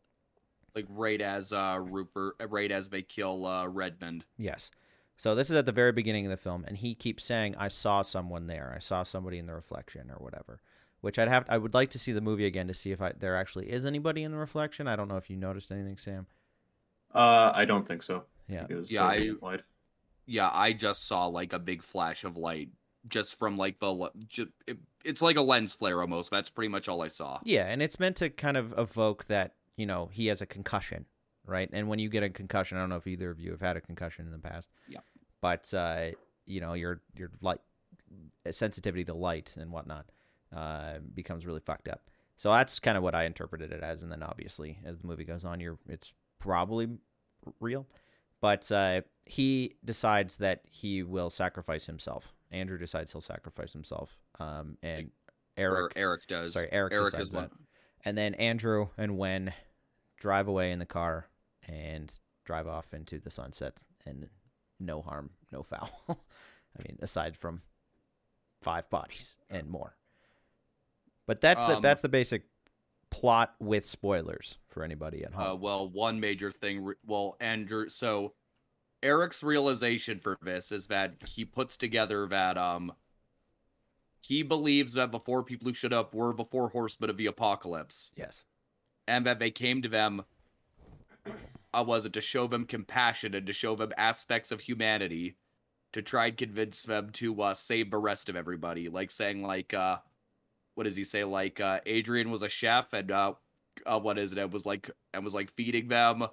Like 0.75 0.85
right 0.89 1.21
as 1.21 1.53
uh 1.53 1.79
Rupert 1.81 2.35
right 2.49 2.71
as 2.71 2.89
they 2.89 3.01
kill 3.01 3.45
uh 3.45 3.67
Redmond. 3.67 4.25
Yes. 4.37 4.71
So 5.17 5.35
this 5.35 5.49
is 5.49 5.55
at 5.55 5.65
the 5.65 5.71
very 5.71 5.91
beginning 5.91 6.25
of 6.25 6.31
the 6.31 6.37
film, 6.37 6.65
and 6.67 6.77
he 6.77 6.95
keeps 6.95 7.23
saying, 7.23 7.55
"I 7.55 7.67
saw 7.67 8.01
someone 8.01 8.47
there. 8.47 8.73
I 8.75 8.79
saw 8.79 9.03
somebody 9.03 9.37
in 9.37 9.45
the 9.45 9.53
reflection, 9.53 10.09
or 10.09 10.17
whatever." 10.17 10.59
Which 11.03 11.19
I'd 11.19 11.27
have. 11.27 11.43
I 11.49 11.57
would 11.57 11.73
like 11.73 11.89
to 11.89 11.99
see 11.99 12.13
the 12.13 12.21
movie 12.21 12.45
again 12.45 12.69
to 12.69 12.73
see 12.73 12.93
if 12.93 13.01
I, 13.01 13.11
there 13.11 13.35
actually 13.35 13.69
is 13.69 13.85
anybody 13.85 14.23
in 14.23 14.31
the 14.31 14.37
reflection. 14.37 14.87
I 14.87 14.95
don't 14.95 15.09
know 15.09 15.17
if 15.17 15.29
you 15.29 15.35
noticed 15.35 15.69
anything, 15.69 15.97
Sam. 15.97 16.27
Uh, 17.13 17.51
I 17.53 17.65
don't 17.65 17.85
think 17.85 18.01
so. 18.01 18.23
Yeah. 18.47 18.59
think 18.59 18.71
It 18.71 18.75
was 18.75 18.89
Yeah, 18.91 19.01
totally 19.09 19.27
I- 19.27 19.31
implied. 19.31 19.63
Yeah, 20.25 20.49
I 20.53 20.71
just 20.71 21.05
saw 21.05 21.25
like 21.25 21.51
a 21.51 21.59
big 21.59 21.83
flash 21.83 22.23
of 22.23 22.37
light 22.37 22.69
just 23.09 23.37
from 23.37 23.57
like 23.57 23.79
the 23.79 23.89
le- 23.91 24.11
ju- 24.29 24.53
it, 24.65 24.77
it's 25.03 25.21
like 25.21 25.35
a 25.35 25.41
lens 25.41 25.73
flare 25.73 25.99
almost. 25.99 26.31
That's 26.31 26.49
pretty 26.49 26.69
much 26.69 26.87
all 26.87 27.01
I 27.01 27.09
saw. 27.09 27.39
Yeah, 27.43 27.65
and 27.65 27.81
it's 27.81 27.99
meant 27.99 28.15
to 28.17 28.29
kind 28.29 28.55
of 28.55 28.73
evoke 28.77 29.25
that 29.25 29.55
you 29.75 29.85
know 29.85 30.09
he 30.13 30.27
has 30.27 30.41
a 30.41 30.45
concussion, 30.45 31.05
right? 31.45 31.69
And 31.73 31.89
when 31.89 31.99
you 31.99 32.07
get 32.07 32.23
a 32.23 32.29
concussion, 32.29 32.77
I 32.77 32.81
don't 32.81 32.89
know 32.89 32.95
if 32.95 33.07
either 33.07 33.29
of 33.29 33.41
you 33.41 33.51
have 33.51 33.59
had 33.59 33.75
a 33.75 33.81
concussion 33.81 34.25
in 34.25 34.31
the 34.31 34.39
past. 34.39 34.69
Yeah. 34.87 35.01
But 35.41 35.73
uh, 35.73 36.11
you 36.45 36.61
know 36.61 36.71
your 36.75 37.01
your 37.17 37.29
light 37.41 37.59
sensitivity 38.49 39.03
to 39.05 39.13
light 39.13 39.55
and 39.57 39.69
whatnot 39.71 40.05
uh, 40.55 40.99
becomes 41.13 41.45
really 41.45 41.59
fucked 41.59 41.87
up. 41.87 42.09
So 42.37 42.51
that's 42.51 42.79
kind 42.79 42.97
of 42.97 43.03
what 43.03 43.15
I 43.15 43.25
interpreted 43.25 43.71
it 43.71 43.83
as, 43.83 44.03
and 44.03 44.11
then 44.11 44.23
obviously 44.23 44.79
as 44.85 44.99
the 44.99 45.07
movie 45.07 45.23
goes 45.23 45.45
on, 45.45 45.59
you're 45.59 45.77
it's 45.87 46.13
probably 46.39 46.87
real. 47.59 47.87
But 48.41 48.69
uh, 48.71 49.01
he 49.23 49.75
decides 49.85 50.37
that 50.37 50.61
he 50.69 51.03
will 51.03 51.29
sacrifice 51.29 51.85
himself. 51.85 52.33
Andrew 52.51 52.77
decides 52.77 53.11
he'll 53.11 53.21
sacrifice 53.21 53.71
himself, 53.71 54.17
um, 54.39 54.77
and 54.83 55.11
Eric 55.57 55.93
Eric 55.95 56.27
does. 56.27 56.53
Sorry, 56.53 56.67
Eric, 56.71 56.93
Eric 56.93 57.05
decides 57.05 57.27
is 57.29 57.33
one. 57.33 57.43
that. 57.43 57.51
And 58.05 58.17
then 58.17 58.33
Andrew 58.35 58.89
and 58.97 59.17
Wen 59.17 59.53
drive 60.19 60.47
away 60.47 60.71
in 60.71 60.79
the 60.79 60.85
car 60.85 61.27
and 61.67 62.11
drive 62.43 62.67
off 62.67 62.93
into 62.93 63.19
the 63.19 63.31
sunset 63.31 63.81
and 64.05 64.27
no 64.79 65.01
harm, 65.01 65.31
no 65.51 65.63
foul. 65.63 65.89
I 66.09 66.83
mean, 66.87 66.97
aside 67.01 67.37
from 67.37 67.61
five 68.61 68.89
bodies 68.89 69.37
and 69.49 69.69
more. 69.69 69.95
But 71.25 71.41
that's 71.41 71.63
the 71.63 71.77
Um, 71.77 71.81
that's 71.81 72.01
the 72.01 72.09
basic 72.09 72.43
plot 73.09 73.55
with 73.59 73.85
spoilers 73.85 74.57
for 74.67 74.83
anybody 74.83 75.23
at 75.23 75.33
Uh, 75.33 75.49
home. 75.49 75.61
well, 75.61 75.87
one 75.89 76.19
major 76.19 76.51
thing. 76.51 76.83
re- 76.83 76.95
Well, 77.05 77.37
Andrew. 77.39 77.87
So 77.89 78.33
Eric's 79.01 79.43
realization 79.43 80.19
for 80.19 80.37
this 80.41 80.71
is 80.71 80.87
that 80.87 81.21
he 81.27 81.45
puts 81.45 81.77
together 81.77 82.25
that 82.27 82.57
um 82.57 82.93
he 84.21 84.41
believes 84.41 84.93
that 84.93 85.11
the 85.11 85.19
four 85.19 85.43
people 85.43 85.67
who 85.67 85.73
showed 85.73 85.91
up 85.93 86.13
were 86.15 86.33
the 86.33 86.45
four 86.45 86.69
horsemen 86.69 87.09
of 87.09 87.17
the 87.17 87.25
apocalypse, 87.25 88.13
yes. 88.15 88.45
and 89.05 89.25
that 89.25 89.37
they 89.39 89.51
came 89.51 89.81
to 89.81 89.89
them. 89.89 90.23
Uh, 91.73 91.83
was 91.85 92.05
it 92.05 92.13
to 92.13 92.21
show 92.21 92.47
them 92.47 92.65
compassion 92.65 93.33
and 93.33 93.45
to 93.47 93.51
show 93.51 93.75
them 93.75 93.91
aspects 93.97 94.51
of 94.51 94.61
humanity, 94.61 95.35
to 95.91 96.01
try 96.01 96.27
and 96.27 96.37
convince 96.37 96.83
them 96.83 97.09
to 97.09 97.41
uh, 97.41 97.53
save 97.53 97.91
the 97.91 97.97
rest 97.97 98.29
of 98.29 98.35
everybody? 98.37 98.87
Like 98.87 99.11
saying 99.11 99.41
like 99.43 99.73
uh, 99.73 99.97
what 100.75 100.83
does 100.85 100.95
he 100.95 101.03
say? 101.03 101.23
Like 101.23 101.59
uh, 101.59 101.79
Adrian 101.85 102.31
was 102.31 102.41
a 102.41 102.49
chef 102.49 102.93
and 102.93 103.11
uh, 103.11 103.33
uh, 103.85 103.99
what 103.99 104.17
is 104.17 104.31
it? 104.31 104.37
It 104.37 104.51
was 104.51 104.65
like 104.65 104.89
and 105.13 105.23
was 105.23 105.33
like 105.35 105.51
feeding 105.53 105.87
them. 105.87 106.23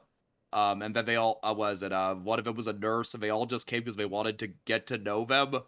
Um, 0.53 0.83
and 0.83 0.95
then 0.97 1.05
they 1.05 1.17
all 1.17 1.39
uh, 1.45 1.55
was 1.57 1.83
it 1.83 1.93
uh 1.93 2.15
one 2.15 2.39
of 2.41 2.45
them 2.45 2.57
was 2.57 2.67
a 2.67 2.73
nurse 2.73 3.15
and 3.15 3.23
they 3.23 3.31
all 3.31 3.47
just 3.47 3.67
came 3.69 3.81
because 3.81 3.97
they 3.97 4.07
wanted 4.07 4.39
to 4.41 4.49
get 4.67 4.87
to 4.89 4.99
know 4.99 5.25
them. 5.25 5.61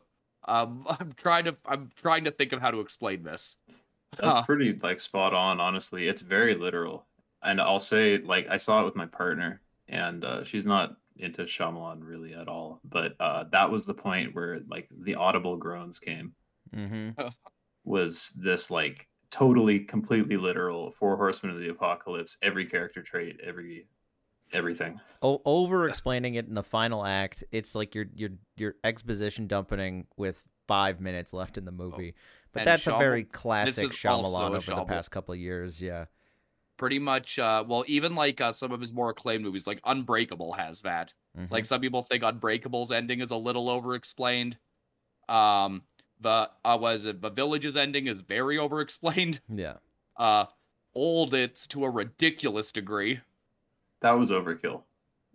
Um, 0.44 0.86
I'm 1.00 1.12
trying 1.14 1.44
to 1.46 1.56
I'm 1.66 1.90
trying 1.96 2.24
to 2.24 2.30
think 2.32 2.52
of 2.52 2.60
how 2.60 2.70
to 2.70 2.80
explain 2.80 3.22
this. 3.22 3.56
That's 4.16 4.34
Huh. 4.34 4.46
pretty 4.46 4.74
like 4.74 5.00
spot 5.00 5.34
on, 5.34 5.60
honestly. 5.60 6.08
It's 6.08 6.20
very 6.20 6.54
literal. 6.54 7.06
And 7.42 7.60
I'll 7.60 7.78
say, 7.78 8.18
like, 8.18 8.46
I 8.48 8.56
saw 8.56 8.80
it 8.82 8.84
with 8.84 8.94
my 8.96 9.06
partner, 9.06 9.62
and 9.88 10.24
uh, 10.24 10.44
she's 10.44 10.64
not 10.66 10.96
into 11.16 11.42
Shyamalan 11.42 11.98
really 12.06 12.34
at 12.34 12.48
all. 12.48 12.80
But 12.84 13.16
uh, 13.20 13.44
that 13.52 13.70
was 13.70 13.84
the 13.86 13.94
point 13.94 14.34
where 14.34 14.60
like 14.68 14.88
the 14.90 15.16
audible 15.16 15.56
groans 15.56 15.98
came. 15.98 16.34
Mm-hmm. 16.74 17.10
Was 17.84 18.30
this 18.30 18.70
like 18.70 19.08
totally, 19.30 19.80
completely 19.80 20.36
literal 20.36 20.92
Four 20.92 21.16
Horsemen 21.16 21.54
of 21.54 21.60
the 21.60 21.68
Apocalypse? 21.70 22.36
Every 22.42 22.66
character 22.66 23.02
trait, 23.02 23.40
every 23.42 23.86
everything. 24.52 25.00
O- 25.22 25.42
over 25.44 25.88
explaining 25.88 26.34
it 26.34 26.46
in 26.46 26.54
the 26.54 26.62
final 26.62 27.04
act, 27.04 27.44
it's 27.50 27.74
like 27.74 27.94
you're 27.94 28.06
you're 28.14 28.30
you're 28.56 28.74
exposition 28.84 29.46
dumping 29.46 30.06
with 30.16 30.46
five 30.68 31.00
minutes 31.00 31.32
left 31.32 31.58
in 31.58 31.64
the 31.64 31.72
movie. 31.72 32.14
But 32.52 32.60
And 32.60 32.66
that's 32.68 32.86
a 32.86 32.96
very 32.96 33.24
classic 33.24 33.84
is 33.84 33.92
Shyamalan 33.92 34.52
a 34.52 34.56
over 34.56 34.74
the 34.74 34.84
past 34.84 35.10
couple 35.10 35.32
of 35.32 35.40
years. 35.40 35.80
Yeah. 35.80 36.06
Pretty 36.76 36.98
much, 36.98 37.38
uh, 37.38 37.64
well, 37.66 37.84
even 37.86 38.14
like 38.14 38.40
uh, 38.40 38.52
some 38.52 38.72
of 38.72 38.80
his 38.80 38.92
more 38.92 39.10
acclaimed 39.10 39.44
movies, 39.44 39.66
like 39.66 39.80
Unbreakable, 39.84 40.52
has 40.52 40.82
that. 40.82 41.14
Mhm. 41.38 41.50
Like 41.50 41.64
some 41.64 41.80
people 41.80 42.02
think 42.02 42.22
Unbreakable's 42.24 42.90
ending 42.90 43.20
is 43.20 43.30
a 43.30 43.36
little 43.36 43.68
over-explained. 43.68 44.58
Um, 45.28 45.82
the 46.22 46.50
uh, 46.64 46.78
was 46.80 47.04
it 47.04 47.20
the 47.20 47.30
Village's 47.30 47.76
ending 47.76 48.06
is 48.06 48.20
very 48.20 48.58
over-explained. 48.58 49.40
yeah. 49.54 49.74
Uh, 50.16 50.46
old 50.94 51.34
it's 51.34 51.66
to 51.68 51.84
a 51.84 51.90
ridiculous 51.90 52.72
degree. 52.72 53.20
That 54.00 54.12
was 54.12 54.30
overkill. 54.30 54.82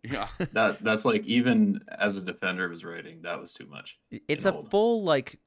Yeah. 0.04 0.28
That 0.54 0.84
that's 0.84 1.06
like 1.06 1.26
even 1.26 1.82
as 2.00 2.18
a 2.18 2.22
defender 2.22 2.66
of 2.66 2.72
his 2.72 2.86
writing, 2.86 3.22
that 3.24 3.40
was 3.40 3.54
too 3.54 3.66
much. 3.66 4.00
It's 4.28 4.46
a 4.46 4.54
old. 4.54 4.70
full 4.72 5.04
like 5.04 5.40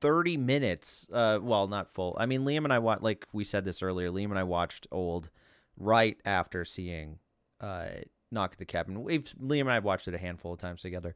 30 0.00 0.36
minutes. 0.36 1.08
Uh, 1.12 1.38
well, 1.42 1.66
not 1.66 1.88
full. 1.88 2.16
I 2.18 2.26
mean, 2.26 2.42
Liam 2.42 2.64
and 2.64 2.72
I 2.72 2.78
watched, 2.78 3.02
like 3.02 3.26
we 3.32 3.44
said 3.44 3.64
this 3.64 3.82
earlier, 3.82 4.10
Liam 4.10 4.30
and 4.30 4.38
I 4.38 4.44
watched 4.44 4.86
Old 4.90 5.30
right 5.76 6.16
after 6.24 6.64
seeing 6.64 7.18
uh, 7.60 7.86
Knock 8.30 8.52
at 8.52 8.58
the 8.58 8.64
Cabin. 8.64 9.02
We've, 9.02 9.32
Liam 9.40 9.62
and 9.62 9.70
I 9.70 9.74
have 9.74 9.84
watched 9.84 10.08
it 10.08 10.14
a 10.14 10.18
handful 10.18 10.52
of 10.52 10.58
times 10.58 10.82
together. 10.82 11.14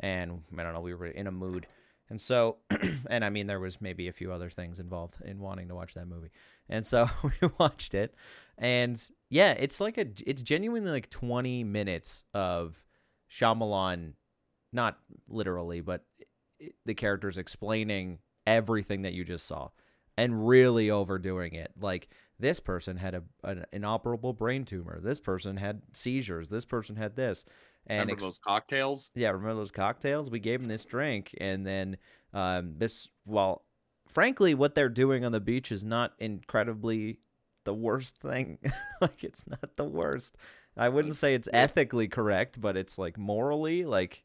And 0.00 0.42
I 0.58 0.62
don't 0.62 0.74
know, 0.74 0.80
we 0.80 0.94
were 0.94 1.06
in 1.06 1.26
a 1.26 1.32
mood. 1.32 1.66
And 2.10 2.20
so, 2.20 2.58
and 3.10 3.24
I 3.24 3.30
mean, 3.30 3.46
there 3.46 3.60
was 3.60 3.80
maybe 3.80 4.08
a 4.08 4.12
few 4.12 4.32
other 4.32 4.50
things 4.50 4.80
involved 4.80 5.18
in 5.24 5.38
wanting 5.38 5.68
to 5.68 5.74
watch 5.74 5.94
that 5.94 6.06
movie. 6.06 6.30
And 6.68 6.84
so 6.84 7.08
we 7.22 7.48
watched 7.58 7.94
it. 7.94 8.14
And 8.58 9.00
yeah, 9.30 9.52
it's 9.52 9.80
like 9.80 9.98
a, 9.98 10.06
it's 10.26 10.42
genuinely 10.42 10.90
like 10.90 11.10
20 11.10 11.64
minutes 11.64 12.24
of 12.34 12.84
Shyamalan, 13.30 14.12
not 14.72 14.98
literally, 15.28 15.80
but 15.80 16.04
the 16.84 16.94
characters 16.94 17.38
explaining 17.38 18.18
everything 18.46 19.02
that 19.02 19.12
you 19.12 19.24
just 19.24 19.46
saw 19.46 19.68
and 20.16 20.46
really 20.46 20.90
overdoing 20.90 21.54
it. 21.54 21.72
Like 21.80 22.08
this 22.38 22.60
person 22.60 22.96
had 22.96 23.14
a 23.14 23.22
an 23.42 23.64
inoperable 23.72 24.32
brain 24.32 24.64
tumor. 24.64 25.00
This 25.00 25.20
person 25.20 25.56
had 25.56 25.82
seizures. 25.92 26.48
This 26.48 26.64
person 26.64 26.96
had 26.96 27.16
this. 27.16 27.44
And 27.86 28.00
remember 28.00 28.12
ex- 28.14 28.22
those 28.22 28.38
cocktails? 28.38 29.10
yeah, 29.14 29.30
remember 29.30 29.56
those 29.56 29.70
cocktails? 29.70 30.30
We 30.30 30.40
gave 30.40 30.60
them 30.60 30.68
this 30.68 30.84
drink, 30.84 31.34
and 31.38 31.66
then 31.66 31.96
um, 32.32 32.74
this. 32.78 33.08
Well, 33.26 33.64
frankly, 34.08 34.54
what 34.54 34.74
they're 34.74 34.88
doing 34.88 35.24
on 35.24 35.32
the 35.32 35.40
beach 35.40 35.70
is 35.70 35.84
not 35.84 36.12
incredibly 36.18 37.18
the 37.64 37.74
worst 37.74 38.18
thing. 38.18 38.58
like, 39.00 39.24
it's 39.24 39.46
not 39.46 39.76
the 39.76 39.84
worst. 39.84 40.36
I 40.76 40.88
wouldn't 40.88 41.14
say 41.16 41.34
it's 41.34 41.48
ethically 41.52 42.08
correct, 42.08 42.60
but 42.60 42.76
it's 42.76 42.98
like 42.98 43.16
morally, 43.16 43.84
like 43.84 44.24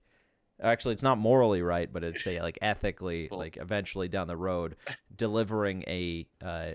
actually, 0.61 0.93
it's 0.93 1.03
not 1.03 1.17
morally 1.17 1.61
right, 1.61 1.91
but 1.91 2.03
it's 2.03 2.25
a 2.25 2.41
like 2.41 2.57
ethically, 2.61 3.27
Well- 3.31 3.39
like 3.39 3.57
eventually 3.57 4.07
down 4.07 4.27
the 4.27 4.37
road, 4.37 4.75
delivering 5.15 5.83
a, 5.87 6.27
uh, 6.43 6.71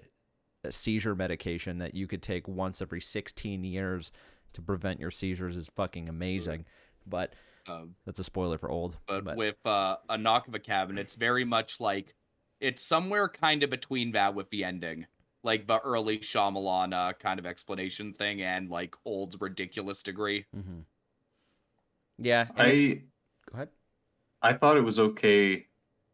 a 0.62 0.72
seizure 0.72 1.14
medication 1.14 1.78
that 1.78 1.94
you 1.94 2.06
could 2.06 2.22
take 2.22 2.46
once 2.48 2.80
every 2.80 3.00
16 3.00 3.64
years 3.64 4.12
to 4.54 4.62
prevent 4.62 5.00
your 5.00 5.10
seizures 5.10 5.56
is 5.56 5.68
fucking 5.74 6.08
amazing. 6.08 6.64
But 7.06 7.34
Um, 7.66 7.94
that's 8.04 8.18
a 8.18 8.24
spoiler 8.24 8.58
for 8.58 8.70
old. 8.70 8.96
but, 9.06 9.36
with 9.36 9.56
uh, 9.64 9.96
a 10.08 10.18
knock 10.18 10.48
of 10.48 10.54
a 10.54 10.58
cabin, 10.58 10.98
it's 10.98 11.14
very 11.14 11.44
much 11.44 11.80
like 11.80 12.14
it's 12.60 12.82
somewhere 12.82 13.28
kind 13.28 13.62
of 13.62 13.70
between 13.70 14.12
that 14.12 14.34
with 14.34 14.48
the 14.50 14.64
ending, 14.64 15.06
like 15.42 15.66
the 15.66 15.78
early 15.80 16.18
Shyamalan 16.18 16.94
uh, 16.94 17.12
kind 17.14 17.38
of 17.38 17.46
explanation 17.46 18.12
thing, 18.12 18.42
and 18.42 18.70
like 18.70 18.94
old's 19.04 19.40
ridiculous 19.40 20.02
degree. 20.02 20.46
hmm 20.54 20.80
Yeah. 22.18 22.46
I 22.56 23.02
go 23.50 23.54
ahead. 23.56 23.68
I 24.40 24.52
thought 24.52 24.76
it 24.76 24.82
was 24.82 24.98
okay, 24.98 25.66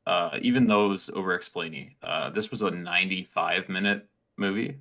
uh, 0.06 0.38
even 0.40 0.66
though 0.66 0.86
it 0.86 0.88
was 0.88 1.10
over 1.10 1.34
explaining. 1.34 1.96
Uh, 2.02 2.30
this 2.30 2.50
was 2.50 2.62
a 2.62 2.70
95 2.70 3.68
minute 3.68 4.08
movie, 4.36 4.78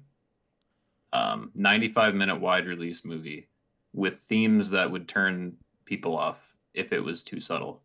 um, 1.12 1.51
95 1.55 2.16
minute 2.16 2.39
wide 2.39 2.68
release 2.68 3.03
movie 3.03 3.49
with 3.93 4.17
themes 4.17 4.69
that 4.71 4.89
would 4.89 5.07
turn 5.07 5.55
people 5.85 6.17
off 6.17 6.41
if 6.73 6.93
it 6.93 7.03
was 7.03 7.23
too 7.23 7.39
subtle 7.39 7.81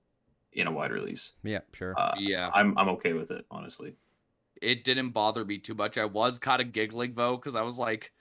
in 0.53 0.67
a 0.67 0.71
wide 0.73 0.93
release. 0.93 1.35
Yeah, 1.43 1.61
sure. 1.73 1.95
Uh, 1.99 2.15
Yeah. 2.19 2.51
I'm 2.55 2.77
I'm 2.79 2.89
okay 2.91 3.13
with 3.13 3.31
it, 3.31 3.45
honestly. 3.51 3.95
It 4.63 4.85
didn't 4.85 5.11
bother 5.11 5.45
me 5.45 5.59
too 5.59 5.75
much. 5.75 5.99
I 5.99 6.05
was 6.05 6.39
kind 6.39 6.63
of 6.63 6.73
giggling 6.73 7.15
though, 7.15 7.37
because 7.37 7.57
I 7.57 7.63
was 7.63 7.79
like, 7.79 8.13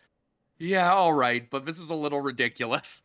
"Yeah, 0.58 0.92
all 0.94 1.14
right," 1.14 1.50
but 1.50 1.66
this 1.66 1.80
is 1.80 1.90
a 1.90 1.96
little 1.96 2.22
ridiculous. 2.22 3.04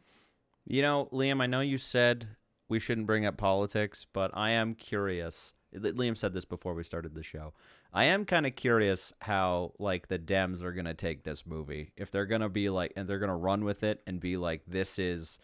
You 0.66 0.82
know, 0.82 1.08
Liam, 1.12 1.40
I 1.40 1.46
know 1.46 1.60
you 1.60 1.78
said 1.78 2.28
we 2.68 2.78
shouldn't 2.78 3.06
bring 3.06 3.24
up 3.24 3.36
politics, 3.36 4.06
but 4.12 4.30
I 4.34 4.50
am 4.50 4.74
curious. 4.74 5.54
Liam 5.74 6.16
said 6.16 6.34
this 6.34 6.44
before 6.44 6.74
we 6.74 6.82
started 6.82 7.14
the 7.14 7.22
show. 7.22 7.52
I 7.92 8.04
am 8.04 8.24
kind 8.26 8.46
of 8.46 8.54
curious 8.54 9.12
how 9.20 9.72
like 9.78 10.08
the 10.08 10.18
Dems 10.18 10.62
are 10.62 10.72
going 10.72 10.84
to 10.84 10.94
take 10.94 11.22
this 11.22 11.46
movie. 11.46 11.92
If 11.96 12.10
they're 12.10 12.26
going 12.26 12.42
to 12.42 12.48
be 12.48 12.68
like 12.68 12.92
and 12.96 13.08
they're 13.08 13.18
going 13.18 13.30
to 13.30 13.34
run 13.34 13.64
with 13.64 13.82
it 13.82 14.02
and 14.06 14.20
be 14.20 14.36
like 14.36 14.62
this 14.66 14.98
is 14.98 15.38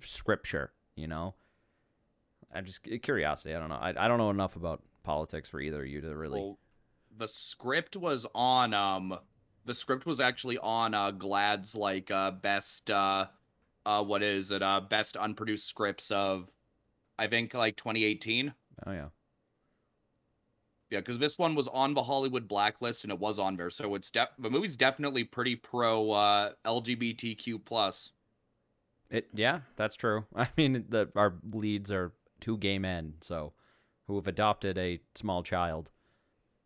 scripture, 0.00 0.72
you 0.94 1.08
know? 1.08 1.34
I'm 2.54 2.64
just 2.64 2.86
curiosity. 3.02 3.54
I 3.54 3.58
don't 3.58 3.68
know. 3.68 3.76
I, 3.76 3.94
I 3.96 4.08
don't 4.08 4.18
know 4.18 4.30
enough 4.30 4.56
about 4.56 4.82
politics 5.02 5.48
for 5.48 5.60
either 5.60 5.82
of 5.82 5.88
you 5.88 6.00
to 6.02 6.14
really 6.14 6.40
Well, 6.40 6.58
the 7.16 7.28
script 7.28 7.96
was 7.96 8.26
on 8.34 8.72
um 8.72 9.18
the 9.64 9.74
script 9.74 10.06
was 10.06 10.20
actually 10.20 10.58
on 10.58 10.94
uh 10.94 11.10
GLAAD's 11.10 11.74
like 11.74 12.10
uh 12.10 12.30
best 12.30 12.90
uh 12.90 13.26
uh 13.84 14.04
what 14.04 14.22
is 14.22 14.50
it 14.50 14.62
uh 14.62 14.80
best 14.80 15.16
unproduced 15.16 15.66
scripts 15.66 16.10
of 16.10 16.48
I 17.18 17.26
think 17.26 17.54
like 17.54 17.76
2018. 17.76 18.54
Oh 18.86 18.92
yeah. 18.92 19.08
Yeah, 20.92 20.98
because 20.98 21.18
this 21.18 21.38
one 21.38 21.54
was 21.54 21.68
on 21.68 21.94
the 21.94 22.02
Hollywood 22.02 22.46
blacklist 22.46 23.04
and 23.04 23.10
it 23.10 23.18
was 23.18 23.38
on 23.38 23.56
there, 23.56 23.70
so 23.70 23.94
it's 23.94 24.10
de- 24.10 24.28
the 24.38 24.50
movie's 24.50 24.76
definitely 24.76 25.24
pretty 25.24 25.56
pro 25.56 26.10
uh 26.10 26.52
LGBTQ 26.66 27.64
plus. 27.64 28.10
It 29.08 29.26
yeah, 29.32 29.60
that's 29.76 29.96
true. 29.96 30.26
I 30.36 30.48
mean, 30.54 30.84
the 30.90 31.10
our 31.16 31.32
leads 31.54 31.90
are 31.90 32.12
two 32.40 32.58
gay 32.58 32.78
men, 32.78 33.14
so 33.22 33.54
who 34.06 34.16
have 34.16 34.26
adopted 34.26 34.76
a 34.76 35.00
small 35.14 35.42
child, 35.42 35.90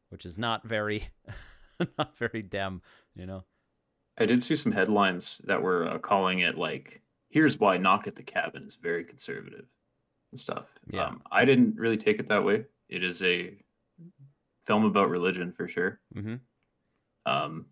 which 0.08 0.26
is 0.26 0.36
not 0.36 0.66
very, 0.66 1.10
not 1.96 2.16
very 2.16 2.42
dem, 2.42 2.82
you 3.14 3.26
know. 3.26 3.44
I 4.18 4.26
did 4.26 4.42
see 4.42 4.56
some 4.56 4.72
headlines 4.72 5.40
that 5.44 5.62
were 5.62 5.86
uh, 5.86 5.98
calling 5.98 6.40
it 6.40 6.58
like, 6.58 7.00
"Here's 7.28 7.60
why 7.60 7.76
Knock 7.76 8.08
at 8.08 8.16
the 8.16 8.24
Cabin 8.24 8.64
is 8.64 8.74
very 8.74 9.04
conservative 9.04 9.66
and 10.32 10.40
stuff." 10.40 10.66
Yeah. 10.90 11.04
Um, 11.04 11.22
I 11.30 11.44
didn't 11.44 11.76
really 11.76 11.96
take 11.96 12.18
it 12.18 12.28
that 12.28 12.44
way. 12.44 12.64
It 12.88 13.04
is 13.04 13.22
a 13.22 13.56
film 14.66 14.84
about 14.84 15.08
religion 15.10 15.52
for 15.52 15.68
sure. 15.68 16.00
Mm-hmm. 16.16 16.36
um, 17.32 17.66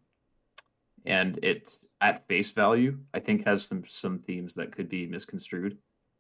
and 1.06 1.38
it 1.42 1.70
at 2.00 2.26
face 2.28 2.50
value 2.52 2.98
i 3.12 3.20
think 3.20 3.44
has 3.44 3.64
some 3.64 3.82
some 3.86 4.18
themes 4.20 4.54
that 4.54 4.72
could 4.72 4.88
be 4.88 5.06
misconstrued 5.06 5.76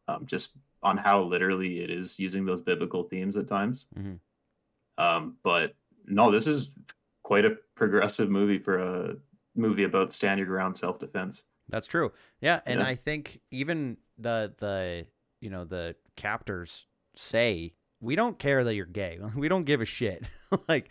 um, 0.08 0.26
just 0.26 0.50
on 0.82 0.96
how 0.98 1.22
literally 1.22 1.80
it 1.80 1.90
is 1.90 2.20
using 2.20 2.44
those 2.44 2.60
biblical 2.60 3.02
themes 3.04 3.36
at 3.36 3.46
times 3.46 3.86
Mhm. 3.98 4.18
um, 4.98 5.36
but 5.42 5.74
no 6.06 6.30
this 6.30 6.46
is 6.46 6.70
quite 7.22 7.44
a 7.46 7.56
progressive 7.74 8.28
movie 8.28 8.58
for 8.58 8.78
a 8.78 9.16
movie 9.56 9.84
about 9.84 10.12
stand 10.12 10.38
your 10.38 10.46
ground 10.48 10.76
self-defense 10.76 11.44
That's 11.70 11.86
true. 11.86 12.12
Yeah, 12.42 12.60
and 12.66 12.80
Yeah. 12.80 12.86
I 12.86 12.94
think 12.96 13.40
even 13.50 13.96
the 14.18 14.52
the 14.58 15.06
you 15.40 15.48
know 15.48 15.64
the 15.64 15.96
captors 16.16 16.86
say 17.16 17.72
we 18.04 18.16
don't 18.16 18.38
care 18.38 18.62
that 18.64 18.74
you're 18.74 18.86
gay. 18.86 19.18
We 19.36 19.48
don't 19.48 19.64
give 19.64 19.80
a 19.80 19.84
shit. 19.84 20.24
like 20.68 20.90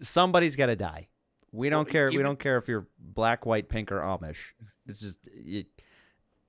somebody's 0.00 0.56
got 0.56 0.66
to 0.66 0.76
die. 0.76 1.08
We 1.50 1.68
don't 1.68 1.84
Well, 1.84 1.92
care. 1.92 2.08
we 2.10 2.22
don't 2.22 2.38
care 2.38 2.56
if 2.56 2.68
you're 2.68 2.86
black, 2.98 3.44
white, 3.44 3.68
pink, 3.68 3.92
or 3.92 4.00
Amish. 4.00 4.52
It's 4.86 5.00
just 5.00 5.18
it, 5.26 5.66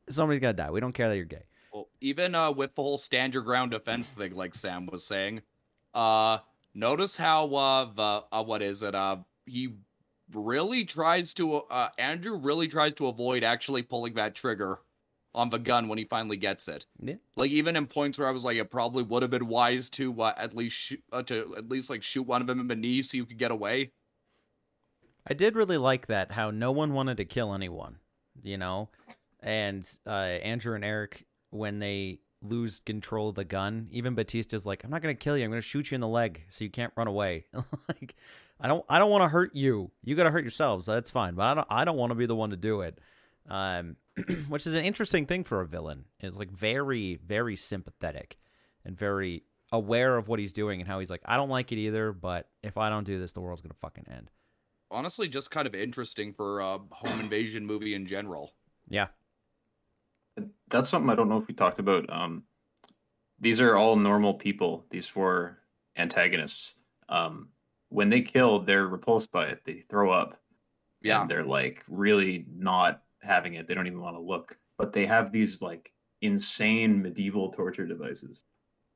somebody's 0.09 0.39
got 0.39 0.49
to 0.49 0.53
die. 0.53 0.71
We 0.71 0.79
don't 0.79 0.93
care 0.93 1.09
that 1.09 1.15
you're 1.17 1.25
gay. 1.25 1.43
Well, 1.73 1.89
even 2.01 2.35
uh, 2.35 2.51
with 2.51 2.75
the 2.75 2.83
whole 2.83 2.97
stand 2.97 3.33
your 3.33 3.43
ground 3.43 3.71
defense 3.71 4.11
thing, 4.11 4.35
like 4.35 4.55
Sam 4.55 4.85
was 4.85 5.05
saying, 5.05 5.41
uh, 5.93 6.37
notice 6.73 7.17
how 7.17 7.53
uh, 7.53 7.85
the 7.93 8.25
uh, 8.31 8.43
what 8.43 8.61
is 8.61 8.83
it? 8.83 8.95
Uh, 8.95 9.17
he 9.45 9.73
really 10.31 10.85
tries 10.85 11.33
to. 11.35 11.55
Uh, 11.55 11.89
Andrew 11.97 12.37
really 12.37 12.67
tries 12.67 12.93
to 12.95 13.07
avoid 13.07 13.43
actually 13.43 13.81
pulling 13.81 14.13
that 14.13 14.35
trigger 14.35 14.79
on 15.35 15.49
the 15.49 15.59
gun 15.59 15.87
when 15.87 15.97
he 15.97 16.05
finally 16.05 16.37
gets 16.37 16.67
it. 16.67 16.85
Yeah. 17.01 17.15
Like 17.35 17.51
even 17.51 17.75
in 17.75 17.87
points 17.87 18.19
where 18.19 18.27
I 18.27 18.31
was 18.31 18.45
like, 18.45 18.57
it 18.57 18.69
probably 18.69 19.03
would 19.03 19.21
have 19.21 19.31
been 19.31 19.47
wise 19.47 19.89
to 19.91 20.21
uh, 20.21 20.33
at 20.37 20.55
least 20.55 20.75
shoot, 20.75 21.03
uh, 21.11 21.23
to 21.23 21.55
at 21.57 21.69
least 21.69 21.89
like 21.89 22.03
shoot 22.03 22.23
one 22.23 22.41
of 22.41 22.47
them 22.47 22.59
in 22.59 22.67
the 22.67 22.75
knee 22.75 23.01
so 23.01 23.17
you 23.17 23.25
could 23.25 23.39
get 23.39 23.51
away. 23.51 23.91
I 25.27 25.33
did 25.33 25.55
really 25.55 25.77
like 25.77 26.07
that 26.07 26.31
how 26.31 26.51
no 26.51 26.71
one 26.71 26.93
wanted 26.93 27.17
to 27.17 27.25
kill 27.25 27.53
anyone, 27.53 27.97
you 28.43 28.57
know, 28.57 28.89
and 29.41 29.89
uh, 30.05 30.09
Andrew 30.09 30.75
and 30.75 30.83
Eric 30.83 31.25
when 31.49 31.79
they 31.79 32.19
lose 32.41 32.79
control 32.79 33.29
of 33.29 33.35
the 33.35 33.45
gun, 33.45 33.87
even 33.91 34.15
Batista's 34.15 34.65
like, 34.65 34.83
"I'm 34.83 34.89
not 34.89 35.01
gonna 35.01 35.15
kill 35.15 35.37
you. 35.37 35.45
I'm 35.45 35.51
gonna 35.51 35.61
shoot 35.61 35.91
you 35.91 35.95
in 35.95 36.01
the 36.01 36.07
leg 36.07 36.41
so 36.49 36.63
you 36.63 36.69
can't 36.69 36.93
run 36.95 37.07
away." 37.07 37.45
like, 37.87 38.15
I 38.59 38.67
don't, 38.67 38.83
I 38.89 38.99
don't 38.99 39.09
want 39.09 39.23
to 39.23 39.29
hurt 39.29 39.55
you. 39.55 39.91
You 40.03 40.15
gotta 40.15 40.31
hurt 40.31 40.43
yourselves. 40.43 40.85
That's 40.85 41.11
fine, 41.11 41.35
but 41.35 41.43
I 41.43 41.53
don't, 41.53 41.67
I 41.69 41.85
don't 41.85 41.97
want 41.97 42.11
to 42.11 42.15
be 42.15 42.25
the 42.25 42.35
one 42.35 42.49
to 42.49 42.57
do 42.57 42.81
it. 42.81 42.99
Um, 43.49 43.97
which 44.47 44.65
is 44.67 44.73
an 44.73 44.85
interesting 44.85 45.25
thing 45.25 45.43
for 45.43 45.59
a 45.61 45.65
villain. 45.67 46.05
It's 46.19 46.37
like 46.37 46.51
very, 46.51 47.19
very 47.25 47.55
sympathetic 47.55 48.37
and 48.85 48.97
very 48.97 49.43
aware 49.71 50.17
of 50.17 50.27
what 50.27 50.39
he's 50.39 50.53
doing 50.53 50.79
and 50.79 50.87
how 50.87 50.99
he's 50.99 51.09
like, 51.09 51.21
I 51.25 51.35
don't 51.35 51.49
like 51.49 51.71
it 51.71 51.77
either, 51.77 52.11
but 52.13 52.47
if 52.61 52.77
I 52.77 52.89
don't 52.89 53.03
do 53.05 53.17
this, 53.19 53.31
the 53.33 53.41
world's 53.41 53.61
gonna 53.61 53.73
fucking 53.81 54.05
end. 54.09 54.29
Honestly, 54.91 55.27
just 55.27 55.49
kind 55.51 55.65
of 55.65 55.73
interesting 55.73 56.31
for 56.33 56.59
a 56.59 56.77
home 56.91 57.19
invasion 57.19 57.65
movie 57.65 57.95
in 57.95 58.05
general. 58.05 58.53
Yeah. 58.87 59.07
that's 60.69 60.89
something 60.89 61.09
i 61.09 61.15
don't 61.15 61.29
know 61.29 61.37
if 61.37 61.47
we 61.47 61.53
talked 61.53 61.79
about 61.79 62.09
um, 62.11 62.43
these 63.39 63.61
are 63.61 63.75
all 63.75 63.95
normal 63.95 64.33
people 64.33 64.85
these 64.89 65.07
four 65.07 65.59
antagonists 65.97 66.75
um, 67.09 67.49
when 67.89 68.09
they 68.09 68.21
kill 68.21 68.59
they're 68.59 68.87
repulsed 68.87 69.31
by 69.31 69.45
it 69.45 69.61
they 69.65 69.83
throw 69.89 70.11
up 70.11 70.39
Yeah. 71.01 71.21
and 71.21 71.29
they're 71.29 71.43
like 71.43 71.83
really 71.87 72.45
not 72.51 73.01
having 73.23 73.55
it 73.55 73.67
they 73.67 73.73
don't 73.73 73.87
even 73.87 74.01
want 74.01 74.15
to 74.15 74.21
look 74.21 74.57
but 74.77 74.93
they 74.93 75.05
have 75.05 75.31
these 75.31 75.61
like 75.61 75.91
insane 76.21 77.01
medieval 77.01 77.51
torture 77.51 77.85
devices 77.85 78.45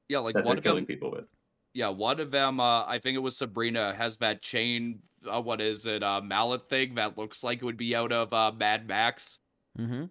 Yeah, 0.09 0.19
like 0.19 0.35
that 0.35 0.45
one 0.45 0.55
they're 0.55 0.57
of 0.59 0.63
killing 0.63 0.83
them 0.83 0.85
people 0.85 1.11
with 1.11 1.25
Yeah, 1.73 1.89
one 1.89 2.19
of 2.19 2.31
them, 2.31 2.59
uh, 2.59 2.85
I 2.85 2.99
think 2.99 3.15
it 3.15 3.19
was 3.19 3.37
Sabrina, 3.37 3.93
has 3.93 4.17
that 4.17 4.41
chain. 4.41 4.99
Uh, 5.29 5.41
what 5.41 5.61
is 5.61 5.85
it? 5.85 6.01
Uh, 6.03 6.21
mallet 6.21 6.69
thing 6.69 6.95
that 6.95 7.17
looks 7.17 7.43
like 7.43 7.61
it 7.61 7.65
would 7.65 7.77
be 7.77 7.95
out 7.95 8.11
of 8.11 8.33
uh, 8.33 8.51
Mad 8.51 8.87
Max. 8.87 9.39
Mm-hmm. 9.77 10.05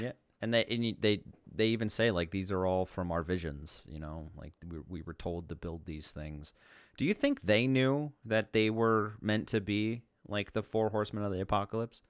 Yeah, 0.00 0.12
and 0.40 0.54
they 0.54 0.64
and 0.64 0.96
they 1.00 1.22
they 1.52 1.66
even 1.68 1.88
say 1.88 2.10
like 2.10 2.30
these 2.30 2.52
are 2.52 2.66
all 2.66 2.86
from 2.86 3.10
our 3.10 3.22
visions. 3.22 3.84
You 3.88 3.98
know, 3.98 4.30
like 4.36 4.52
we 4.66 4.78
we 4.88 5.02
were 5.02 5.14
told 5.14 5.48
to 5.48 5.54
build 5.54 5.84
these 5.86 6.12
things. 6.12 6.52
Do 6.96 7.04
you 7.04 7.14
think 7.14 7.42
they 7.42 7.66
knew 7.66 8.12
that 8.24 8.52
they 8.52 8.70
were 8.70 9.14
meant 9.20 9.48
to 9.48 9.60
be 9.60 10.02
like 10.26 10.52
the 10.52 10.62
four 10.62 10.90
horsemen 10.90 11.24
of 11.24 11.32
the 11.32 11.40
apocalypse? 11.40 12.02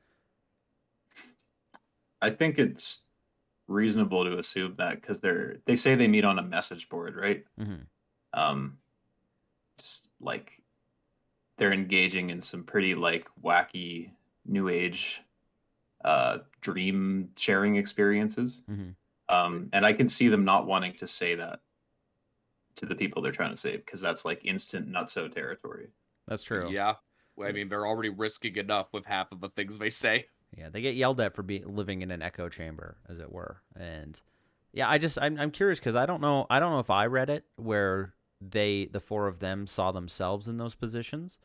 I 2.21 2.31
think 2.31 2.59
it's 2.59 3.03
reasonable 3.67 4.25
to 4.25 4.39
assume 4.39 4.75
that 4.75 5.01
because 5.01 5.21
they're 5.21 5.59
they 5.67 5.75
say 5.75 5.95
they 5.95 6.09
meet 6.09 6.25
on 6.25 6.39
a 6.39 6.43
message 6.43 6.89
board, 6.89 7.17
right? 7.17 7.45
Mm-hmm. 7.61 7.83
Um, 8.33 8.79
it's 9.77 10.09
like 10.21 10.63
they're 11.57 11.73
engaging 11.73 12.31
in 12.31 12.41
some 12.41 12.65
pretty 12.65 12.95
like 12.95 13.27
wacky 13.43 14.11
new 14.47 14.69
age 14.69 15.23
uh 16.05 16.39
dream 16.61 17.31
sharing 17.37 17.77
experiences. 17.77 18.63
Mhm. 18.71 18.95
Um, 19.29 19.69
and 19.73 19.85
I 19.85 19.93
can 19.93 20.09
see 20.09 20.29
them 20.29 20.45
not 20.45 20.67
wanting 20.67 20.95
to 20.95 21.07
say 21.07 21.35
that 21.35 21.61
to 22.77 22.87
the 22.87 22.95
people 22.95 23.21
they're 23.21 23.33
trying 23.33 23.51
to 23.51 23.57
save 23.57 23.85
because 23.85 24.01
that's 24.01 24.25
like 24.25 24.45
instant 24.45 24.89
nutso 24.89 25.31
territory. 25.31 25.89
That's 26.27 26.45
true. 26.45 26.71
Yeah. 26.71 26.95
I 27.43 27.53
mean, 27.53 27.69
they're 27.69 27.87
already 27.87 28.09
risking 28.09 28.57
enough 28.57 28.93
with 28.93 29.05
half 29.05 29.31
of 29.31 29.41
the 29.41 29.49
things 29.51 29.79
they 29.79 29.91
say. 29.91 30.27
Yeah, 30.57 30.71
they 30.71 30.81
get 30.81 30.95
yelled 30.95 31.21
at 31.21 31.35
for 31.35 31.43
being 31.43 31.75
living 31.77 32.03
in 32.03 32.11
an 32.11 32.23
echo 32.23 32.49
chamber, 32.49 32.97
as 33.09 33.19
it 33.19 33.31
were. 33.31 33.63
And 33.77 34.21
yeah, 34.73 34.89
I 34.89 34.99
just 34.99 35.19
I'm 35.21 35.39
I'm 35.39 35.51
curious 35.51 35.79
because 35.79 35.97
I 35.97 36.07
don't 36.07 36.21
know 36.21 36.47
I 36.51 36.61
don't 36.61 36.73
know 36.73 36.79
if 36.79 36.91
I 36.91 37.07
read 37.07 37.31
it 37.31 37.45
where 37.57 38.15
they 38.41 38.87
the 38.87 39.01
four 39.01 39.27
of 39.27 39.41
them 39.41 39.67
saw 39.67 39.93
themselves 39.93 40.49
in 40.49 40.57
those 40.57 40.75
positions, 40.75 41.39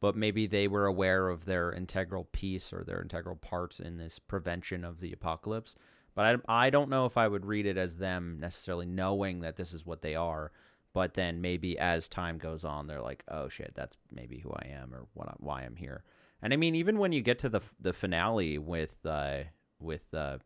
but 0.00 0.16
maybe 0.16 0.46
they 0.46 0.68
were 0.68 0.86
aware 0.86 1.28
of 1.28 1.44
their 1.44 1.72
integral 1.72 2.24
piece 2.32 2.72
or 2.72 2.84
their 2.84 3.00
integral 3.02 3.36
parts 3.36 3.80
in 3.80 3.96
this 3.96 4.18
prevention 4.18 4.84
of 4.84 5.00
the 5.00 5.12
apocalypse. 5.12 5.74
But 6.14 6.42
I 6.48 6.66
I 6.66 6.70
don't 6.70 6.90
know 6.90 7.06
if 7.06 7.16
I 7.16 7.28
would 7.28 7.46
read 7.46 7.66
it 7.66 7.76
as 7.76 7.96
them 7.96 8.38
necessarily 8.40 8.86
knowing 8.86 9.40
that 9.40 9.56
this 9.56 9.72
is 9.72 9.86
what 9.86 10.02
they 10.02 10.14
are. 10.14 10.52
But 10.94 11.14
then 11.14 11.40
maybe 11.40 11.78
as 11.78 12.08
time 12.08 12.38
goes 12.38 12.64
on, 12.64 12.86
they're 12.86 13.02
like, 13.02 13.22
"Oh 13.28 13.48
shit, 13.48 13.72
that's 13.74 13.96
maybe 14.10 14.38
who 14.38 14.50
I 14.50 14.68
am 14.68 14.94
or 14.94 15.06
what 15.14 15.40
why 15.40 15.62
I'm 15.62 15.76
here." 15.76 16.02
And 16.42 16.52
I 16.52 16.56
mean, 16.56 16.74
even 16.74 16.98
Wen 16.98 17.12
you 17.12 17.20
get 17.20 17.38
to 17.40 17.48
the 17.48 17.60
the 17.80 17.92
finale 17.92 18.58
with 18.58 18.96
uh 19.04 19.44
with 19.80 20.12
uh, 20.14 20.38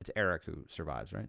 it's 0.00 0.10
Eric 0.16 0.44
who 0.44 0.64
survives, 0.68 1.12
right? 1.12 1.28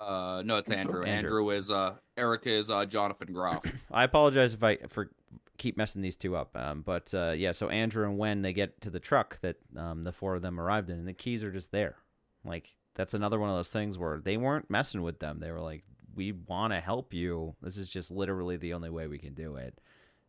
Uh, 0.00 0.42
no, 0.44 0.56
it's 0.56 0.70
Andrew. 0.70 1.04
Andrew. 1.04 1.12
Andrew 1.12 1.50
is 1.50 1.70
uh, 1.70 1.94
Erica 2.16 2.50
is 2.50 2.70
uh, 2.70 2.84
Jonathan 2.84 3.32
Groff. 3.32 3.64
I 3.90 4.04
apologize 4.04 4.52
if 4.54 4.62
I 4.62 4.78
for 4.88 5.10
keep 5.58 5.76
messing 5.76 6.02
these 6.02 6.16
two 6.16 6.36
up. 6.36 6.56
Um, 6.56 6.82
but 6.82 7.12
uh, 7.14 7.32
yeah, 7.36 7.52
so 7.52 7.68
Andrew 7.68 8.04
and 8.04 8.18
when 8.18 8.42
they 8.42 8.52
get 8.52 8.80
to 8.82 8.90
the 8.90 8.98
truck 8.98 9.40
that 9.42 9.56
um, 9.76 10.02
the 10.02 10.12
four 10.12 10.34
of 10.34 10.42
them 10.42 10.60
arrived 10.60 10.90
in, 10.90 10.98
and 10.98 11.08
the 11.08 11.12
keys 11.12 11.44
are 11.44 11.52
just 11.52 11.70
there. 11.70 11.96
Like 12.44 12.74
that's 12.94 13.14
another 13.14 13.38
one 13.38 13.48
of 13.48 13.56
those 13.56 13.70
things 13.70 13.98
where 13.98 14.18
they 14.18 14.36
weren't 14.36 14.70
messing 14.70 15.02
with 15.02 15.20
them. 15.20 15.38
They 15.38 15.52
were 15.52 15.60
like, 15.60 15.84
"We 16.14 16.32
want 16.32 16.72
to 16.72 16.80
help 16.80 17.14
you. 17.14 17.54
This 17.62 17.76
is 17.76 17.88
just 17.88 18.10
literally 18.10 18.56
the 18.56 18.74
only 18.74 18.90
way 18.90 19.06
we 19.06 19.18
can 19.18 19.34
do 19.34 19.56
it." 19.56 19.80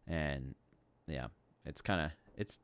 And 0.05 0.53
yeah, 1.07 1.27
it's 1.65 1.81
kind 1.81 2.01
of 2.01 2.11
it's 2.35 2.59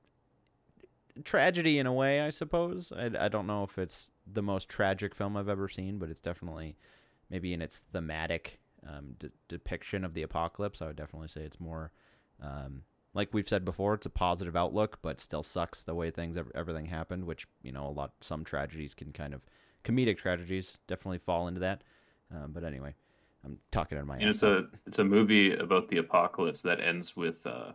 tragedy 1.24 1.80
in 1.80 1.86
a 1.86 1.93
way, 1.93 2.22
I 2.22 2.30
suppose. 2.30 2.91
I, 2.95 3.12
I 3.20 3.28
don't 3.28 3.47
know 3.47 3.64
if 3.64 3.78
it's 3.78 4.10
the 4.32 4.41
most 4.41 4.70
tragic 4.70 5.16
film 5.16 5.36
I've 5.36 5.50
ever 5.50 5.68
seen, 5.68 5.97
but 5.97 6.10
it's 6.10 6.22
definitely 6.22 6.78
maybe 7.30 7.54
in 7.54 7.62
its 7.62 7.80
thematic 7.91 8.60
um, 8.88 9.16
de- 9.20 9.32
depiction 9.47 10.04
of 10.06 10.14
the 10.14 10.24
apocalypse. 10.24 10.82
I 10.82 10.88
would 10.88 10.95
definitely 10.95 11.28
say 11.28 11.41
it's 11.41 11.60
more 11.60 11.91
um, 12.41 12.84
like 13.14 13.34
we've 13.34 13.50
said 13.50 13.66
before. 13.66 13.95
It's 13.95 14.06
a 14.06 14.12
positive 14.12 14.56
outlook, 14.56 15.00
but 15.02 15.20
still 15.20 15.43
sucks 15.43 15.84
the 15.84 15.95
way 15.95 16.12
things 16.12 16.38
everything 16.56 16.86
happened. 16.86 17.26
Which 17.26 17.47
you 17.64 17.72
know, 17.72 17.88
a 17.88 17.89
lot 17.89 18.14
some 18.22 18.43
tragedies 18.43 18.93
can 18.93 19.12
kind 19.12 19.34
of 19.34 19.41
comedic 19.84 20.18
tragedies 20.18 20.80
definitely 20.88 21.20
fall 21.20 21.47
into 21.47 21.60
that. 21.62 21.84
Um, 22.34 22.52
but 22.52 22.64
anyway, 22.64 22.93
I'm 23.43 23.58
talking 23.72 23.97
of 23.97 24.06
my 24.06 24.18
And 24.18 24.30
it's 24.30 24.43
a 24.43 24.68
it's 24.86 25.00
a 25.00 25.04
movie 25.04 25.54
about 25.54 25.89
the 25.89 25.97
apocalypse 25.97 26.62
that 26.62 26.80
ends 26.80 27.16
with 27.16 27.45
uh 27.47 27.72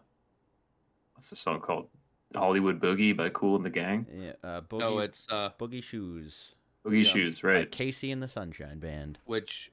what's 1.14 1.30
the 1.30 1.36
song 1.36 1.60
called? 1.60 1.88
Hollywood 2.34 2.80
Boogie 2.80 3.16
by 3.16 3.28
Cool 3.28 3.56
and 3.56 3.64
the 3.64 3.70
Gang. 3.70 4.06
yeah, 4.12 4.32
uh, 4.42 4.60
boogie, 4.62 4.80
no, 4.80 4.98
it's 4.98 5.28
uh, 5.30 5.50
boogie 5.58 5.82
shoes. 5.82 6.52
Boogie 6.84 7.04
Yeah. 7.04 7.10
Shoes, 7.10 7.40
by 7.40 7.48
right? 7.48 7.70
KC 7.70 8.12
and 8.12 8.22
the 8.22 8.28
Sunshine 8.28 8.78
Band. 8.80 9.18
which 9.24 9.70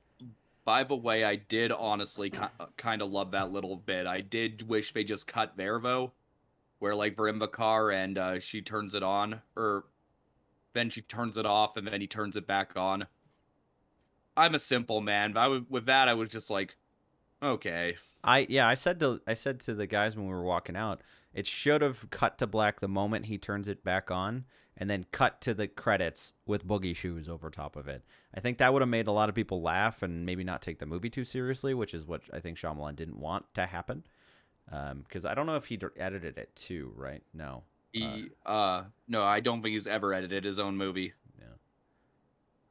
by 0.63 0.83
the 0.83 0.95
way 0.95 1.23
i 1.23 1.35
did 1.35 1.71
honestly 1.71 2.31
kind 2.77 3.01
of 3.01 3.09
love 3.09 3.31
that 3.31 3.51
little 3.51 3.75
bit 3.75 4.05
i 4.05 4.21
did 4.21 4.61
wish 4.69 4.93
they 4.93 5.03
just 5.03 5.25
cut 5.25 5.57
there 5.57 5.79
though 5.79 6.11
where 6.77 6.93
like 6.93 7.15
they're 7.17 7.27
in 7.29 7.39
the 7.39 7.47
car 7.47 7.89
and 7.89 8.19
uh, 8.19 8.39
she 8.39 8.61
turns 8.61 8.93
it 8.93 9.01
on 9.01 9.41
or 9.57 9.85
then 10.73 10.87
she 10.91 11.01
turns 11.01 11.35
it 11.37 11.47
off 11.47 11.77
and 11.77 11.87
then 11.87 11.99
he 11.99 12.05
turns 12.05 12.37
it 12.37 12.45
back 12.45 12.73
on 12.77 13.07
i'm 14.37 14.53
a 14.53 14.59
simple 14.59 15.01
man 15.01 15.33
but 15.33 15.39
I 15.39 15.43
w- 15.45 15.65
with 15.67 15.87
that 15.87 16.07
i 16.07 16.13
was 16.13 16.29
just 16.29 16.51
like 16.51 16.75
okay 17.41 17.95
I 18.23 18.45
yeah, 18.47 18.67
I 18.67 18.75
said 18.75 18.99
to 18.99 19.19
I 19.25 19.33
said 19.33 19.59
to 19.61 19.73
the 19.73 19.87
guys 19.87 20.15
when 20.15 20.27
we 20.27 20.31
were 20.31 20.43
walking 20.43 20.75
out, 20.75 21.01
it 21.33 21.47
should 21.47 21.81
have 21.81 22.09
cut 22.09 22.37
to 22.39 22.47
black 22.47 22.79
the 22.79 22.87
moment 22.87 23.25
he 23.25 23.37
turns 23.37 23.67
it 23.67 23.83
back 23.83 24.11
on, 24.11 24.45
and 24.77 24.89
then 24.89 25.05
cut 25.11 25.41
to 25.41 25.53
the 25.53 25.67
credits 25.67 26.33
with 26.45 26.67
boogie 26.67 26.95
shoes 26.95 27.29
over 27.29 27.49
top 27.49 27.75
of 27.75 27.87
it. 27.87 28.03
I 28.33 28.39
think 28.39 28.57
that 28.57 28.71
would 28.73 28.81
have 28.81 28.89
made 28.89 29.07
a 29.07 29.11
lot 29.11 29.29
of 29.29 29.35
people 29.35 29.61
laugh 29.61 30.01
and 30.03 30.25
maybe 30.25 30.43
not 30.43 30.61
take 30.61 30.79
the 30.79 30.85
movie 30.85 31.09
too 31.09 31.23
seriously, 31.25 31.73
which 31.73 31.93
is 31.93 32.05
what 32.05 32.21
I 32.33 32.39
think 32.39 32.57
Shyamalan 32.57 32.95
didn't 32.95 33.19
want 33.19 33.45
to 33.55 33.65
happen. 33.65 34.03
Because 35.03 35.25
I 35.25 35.33
don't 35.33 35.45
know 35.45 35.55
if 35.57 35.65
he 35.65 35.77
edited 35.97 36.37
it 36.37 36.55
too, 36.55 36.93
right? 36.95 37.21
No. 37.33 37.63
he 37.91 38.29
uh 38.45 38.83
no 39.09 39.21
i 39.23 39.41
don't 39.41 39.61
think 39.61 39.73
he's 39.73 39.85
ever 39.87 40.13
edited 40.13 40.45
his 40.45 40.59
own 40.59 40.77
movie 40.77 41.11
Yeah. 41.37 41.55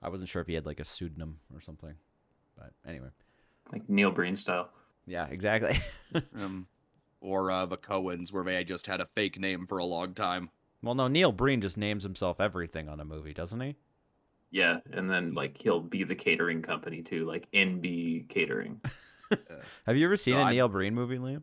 I 0.03 0.09
wasn't 0.09 0.31
sure 0.31 0.41
if 0.41 0.49
he 0.49 0.55
had 0.55 0.65
like 0.65 0.81
a 0.81 0.85
pseudonym 0.85 1.41
or 1.55 1.61
something. 1.61 1.93
But 2.57 2.73
anyway. 2.89 3.09
Like 3.71 3.87
Neil 3.89 4.11
Breen 4.11 4.35
style. 4.35 4.71
Yeah, 5.07 5.27
exactly. 5.27 5.79
um 6.35 6.67
or 7.21 7.51
uh 7.51 7.67
the 7.67 7.77
coens 7.77 8.33
where 8.33 8.45
they 8.45 8.63
just 8.65 8.87
had 8.87 9.01
a 9.01 9.07
fake 9.15 9.39
name 9.39 9.67
for 9.67 9.79
a 9.79 9.85
long 9.85 10.15
time 10.15 10.51
well, 10.83 10.95
no, 10.95 11.09
Neil 11.09 11.31
Breen 11.31 11.61
just 11.61 11.77
names 11.77 12.05
himself 12.05 12.41
everything 12.41 12.89
on 12.89 13.01
a 13.01 13.05
movie, 13.05 13.35
doesn't 13.35 13.61
he? 13.61 13.77
Yeah, 14.51 14.79
and 14.95 15.11
then 15.11 15.35
like 15.35 15.61
he'll 15.61 15.81
be 15.83 16.05
the 16.05 16.15
catering 16.15 16.63
company 16.63 17.03
too, 17.03 17.27
like 17.27 17.51
NB 17.53 18.31
Catering. 18.31 18.81
Have 19.87 19.97
you 19.99 20.07
ever 20.07 20.17
seen 20.17 20.35
No, 20.37 20.41
a 20.41 20.45
I- 20.45 20.53
Neil 20.53 20.69
Breen 20.69 20.95
movie, 20.95 21.19
Liam? 21.19 21.43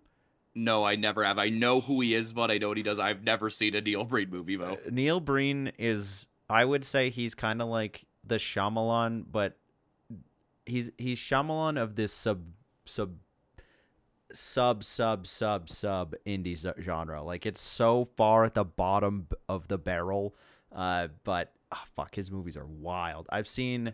No, 0.55 0.83
I 0.83 0.95
never 0.95 1.23
have. 1.23 1.37
I 1.37 1.49
know 1.49 1.81
who 1.81 2.01
he 2.01 2.15
is, 2.15 2.33
but 2.33 2.49
I 2.49 2.57
know 2.57 2.69
what 2.69 2.77
he 2.77 2.83
does. 2.83 2.97
I've 2.97 3.21
never 3.23 3.51
seen 3.51 3.75
a 3.75 3.81
Neil 3.81 4.05
Breen 4.05 4.31
movie 4.31 4.55
though. 4.55 4.73
Uh, 4.73 4.89
Neil 4.89 5.19
Breen 5.19 5.71
is 5.77 6.25
I 6.49 6.65
would 6.65 6.83
say 6.83 7.11
he's 7.11 7.35
kind 7.35 7.61
of 7.61 7.67
like 7.67 8.05
the 8.25 8.37
Shyamalan, 8.37 9.25
but 9.31 9.55
he's 10.65 10.89
he's 10.97 11.19
Shyamalan 11.19 11.79
of 11.79 11.95
this 11.95 12.11
sub 12.11 12.41
sub 12.85 13.13
sub 14.31 14.83
sub 14.83 15.25
sub 15.27 15.69
sub 15.69 16.15
indie 16.25 16.57
genre. 16.81 17.23
Like 17.23 17.45
it's 17.45 17.61
so 17.61 18.05
far 18.05 18.43
at 18.45 18.53
the 18.53 18.65
bottom 18.65 19.27
of 19.47 19.67
the 19.67 19.77
barrel, 19.77 20.35
uh, 20.75 21.07
but 21.23 21.53
ah, 21.71 21.83
fuck, 21.95 22.15
his 22.15 22.31
movies 22.31 22.57
are 22.57 22.65
wild. 22.65 23.27
I've 23.31 23.47
seen, 23.47 23.93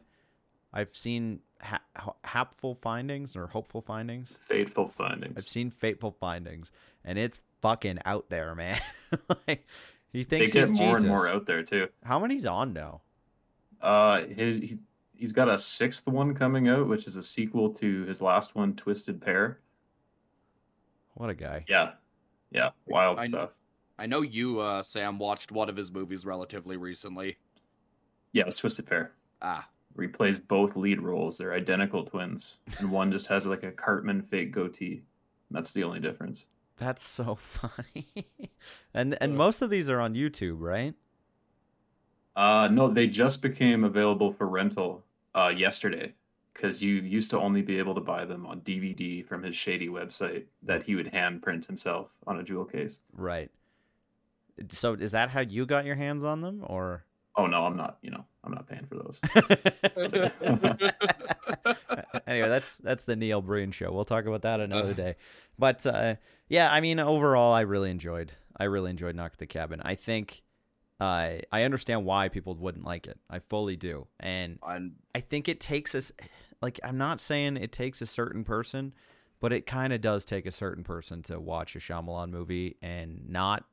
I've 0.74 0.96
seen 0.96 1.40
ha- 1.62 1.82
ha- 1.96 2.14
hapful 2.24 2.76
findings 2.76 3.36
or 3.36 3.48
hopeful 3.48 3.82
findings. 3.82 4.38
Fateful 4.40 4.90
findings. 4.90 5.36
I've 5.38 5.50
seen 5.50 5.70
Fateful 5.70 6.12
Findings, 6.20 6.72
and 7.06 7.18
it's 7.18 7.40
fucking 7.62 8.00
out 8.06 8.30
there, 8.30 8.56
man. 8.56 8.80
like, 9.48 9.66
he 10.12 10.24
They 10.24 10.40
thinks 10.40 10.54
get 10.54 10.70
he's 10.70 10.80
more 10.80 10.90
Jesus. 10.90 11.04
and 11.04 11.12
more 11.12 11.28
out 11.28 11.46
there 11.46 11.64
too. 11.64 11.90
How 12.04 12.20
many's 12.20 12.46
on 12.46 12.74
now? 12.74 13.02
Uh, 13.82 14.22
his 14.28 14.58
he, 14.58 14.78
he's 15.16 15.32
got 15.32 15.50
a 15.50 15.58
sixth 15.58 16.08
one 16.08 16.34
coming 16.34 16.70
out, 16.70 16.88
which 16.88 17.08
is 17.08 17.16
a 17.16 17.24
sequel 17.24 17.70
to 17.76 18.04
his 18.06 18.22
last 18.22 18.56
one, 18.56 18.76
Twisted 18.76 19.22
Pair. 19.22 19.60
What 21.16 21.30
a 21.30 21.34
guy. 21.36 21.66
Yeah, 21.68 21.92
yeah, 22.52 22.70
wild 22.88 23.20
I- 23.20 23.28
stuff. 23.28 23.52
I 24.00 24.08
know 24.08 24.22
you, 24.22 24.60
uh, 24.60 24.82
Sam, 24.82 25.20
watched 25.20 25.52
one 25.52 25.70
of 25.70 25.76
his 25.78 25.92
movies 25.92 26.26
relatively 26.26 26.78
recently. 26.78 27.38
Yeah, 28.34 28.42
it 28.42 28.46
was 28.48 28.58
Twisted 28.58 28.88
Pair. 28.88 29.12
Ah, 29.42 29.70
Where 29.94 30.08
he 30.08 30.12
plays 30.12 30.40
both 30.40 30.76
lead 30.76 31.00
roles. 31.00 31.38
They're 31.38 31.54
identical 31.54 32.04
twins, 32.04 32.58
and 32.80 32.92
one 32.92 33.12
just 33.12 33.28
has 33.28 33.46
like 33.46 33.62
a 33.64 33.72
Cartman 33.72 34.24
fake 34.24 34.52
goatee. 34.52 35.04
That's 35.52 35.74
the 35.74 35.84
only 35.84 36.00
difference. 36.00 36.48
That's 36.78 37.04
so 37.04 37.36
funny. 37.40 38.08
and 38.96 39.16
and 39.22 39.34
Uh. 39.34 39.38
most 39.38 39.62
of 39.62 39.70
these 39.70 39.90
are 39.92 40.00
on 40.02 40.16
YouTube, 40.16 40.58
right? 40.60 40.96
Uh, 42.36 42.68
no, 42.72 42.90
they 42.90 43.06
just 43.06 43.44
became 43.44 43.84
available 43.84 44.34
for 44.34 44.48
rental 44.48 45.04
uh, 45.36 45.54
yesterday 45.56 46.14
because 46.54 46.84
you 46.84 46.96
used 46.96 47.32
to 47.32 47.40
only 47.40 47.62
be 47.62 47.80
able 47.80 47.96
to 47.96 48.02
buy 48.02 48.26
them 48.26 48.46
on 48.46 48.62
DVD 48.62 49.26
from 49.26 49.44
his 49.44 49.56
shady 49.56 49.88
website 49.88 50.46
that 50.62 50.86
he 50.86 50.96
would 50.96 51.08
hand 51.08 51.42
print 51.42 51.66
himself 51.66 52.10
on 52.28 52.40
a 52.40 52.44
jewel 52.44 52.66
case. 52.66 53.00
Right. 53.16 53.50
So 54.70 54.94
is 54.94 55.12
that 55.12 55.30
how 55.30 55.42
you 55.42 55.66
got 55.66 55.86
your 55.86 55.96
hands 55.96 56.24
on 56.24 56.42
them 56.42 56.64
or 56.66 57.06
Oh 57.36 57.48
no, 57.48 57.66
I'm 57.66 57.76
not. 57.76 57.98
You 58.02 58.12
know, 58.12 58.26
I'm 58.44 58.54
not 58.54 58.68
paying 58.68 58.86
for 58.86 58.96
those. 58.96 59.20
anyway, 62.28 62.48
that's 62.48 62.76
that's 62.78 63.06
the 63.06 63.16
Neil 63.16 63.42
Breen 63.42 63.72
show. 63.72 63.92
We'll 63.92 64.06
talk 64.06 64.26
about 64.26 64.44
that 64.44 64.60
another 64.60 64.94
day. 64.94 65.16
But 65.58 65.86
uh, 65.86 66.16
yeah, 66.48 66.72
I 66.72 66.80
mean, 66.80 67.00
overall, 67.00 67.54
I 67.54 67.62
really 67.62 67.90
enjoyed. 67.90 68.34
I 68.56 68.66
really 68.66 68.92
enjoyed 68.92 69.16
Knock 69.16 69.32
at 69.34 69.40
the 69.40 69.48
Cabin. 69.48 69.82
I 69.84 69.96
think 69.96 70.44
uh, 71.00 71.38
I 71.52 71.64
understand 71.64 72.06
why 72.06 72.30
people 72.30 72.56
wouldn't 72.56 72.86
like 72.86 73.08
it. 73.08 73.20
I 73.30 73.40
fully 73.40 73.76
do, 73.76 74.08
and 74.20 74.60
And 74.68 74.94
I 75.16 75.20
think 75.20 75.50
it 75.50 75.60
takes 75.60 75.96
us. 75.96 76.12
Like, 76.64 76.80
I'm 76.82 76.98
not 76.98 77.20
saying 77.20 77.58
it 77.58 77.74
takes 77.74 78.02
a 78.02 78.06
certain 78.06 78.46
person, 78.46 78.94
but 79.42 79.52
it 79.52 79.66
kind 79.66 79.92
of 79.92 80.00
does 80.00 80.24
take 80.24 80.46
a 80.46 80.52
certain 80.52 80.82
person 80.86 81.22
to 81.24 81.38
watch 81.38 81.76
a 81.76 81.80
Shyamalan 81.80 82.30
movie 82.30 82.78
and 82.82 83.26
not 83.28 83.66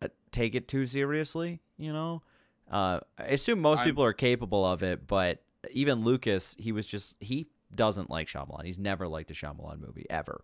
uh, 0.00 0.08
take 0.32 0.54
it 0.54 0.66
too 0.66 0.86
seriously. 0.86 1.60
You 1.76 1.92
know, 1.92 2.22
uh, 2.70 3.00
I 3.18 3.24
assume 3.24 3.60
most 3.60 3.80
I'm- 3.80 3.86
people 3.88 4.02
are 4.02 4.14
capable 4.14 4.64
of 4.64 4.82
it, 4.82 5.06
but 5.06 5.42
even 5.70 6.04
Lucas, 6.04 6.56
he 6.58 6.72
was 6.72 6.86
just 6.86 7.16
he 7.20 7.48
doesn't 7.74 8.08
like 8.08 8.28
Shyamalan. 8.28 8.64
He's 8.64 8.78
never 8.78 9.06
liked 9.06 9.30
a 9.30 9.34
Shyamalan 9.34 9.78
movie 9.78 10.06
ever, 10.08 10.42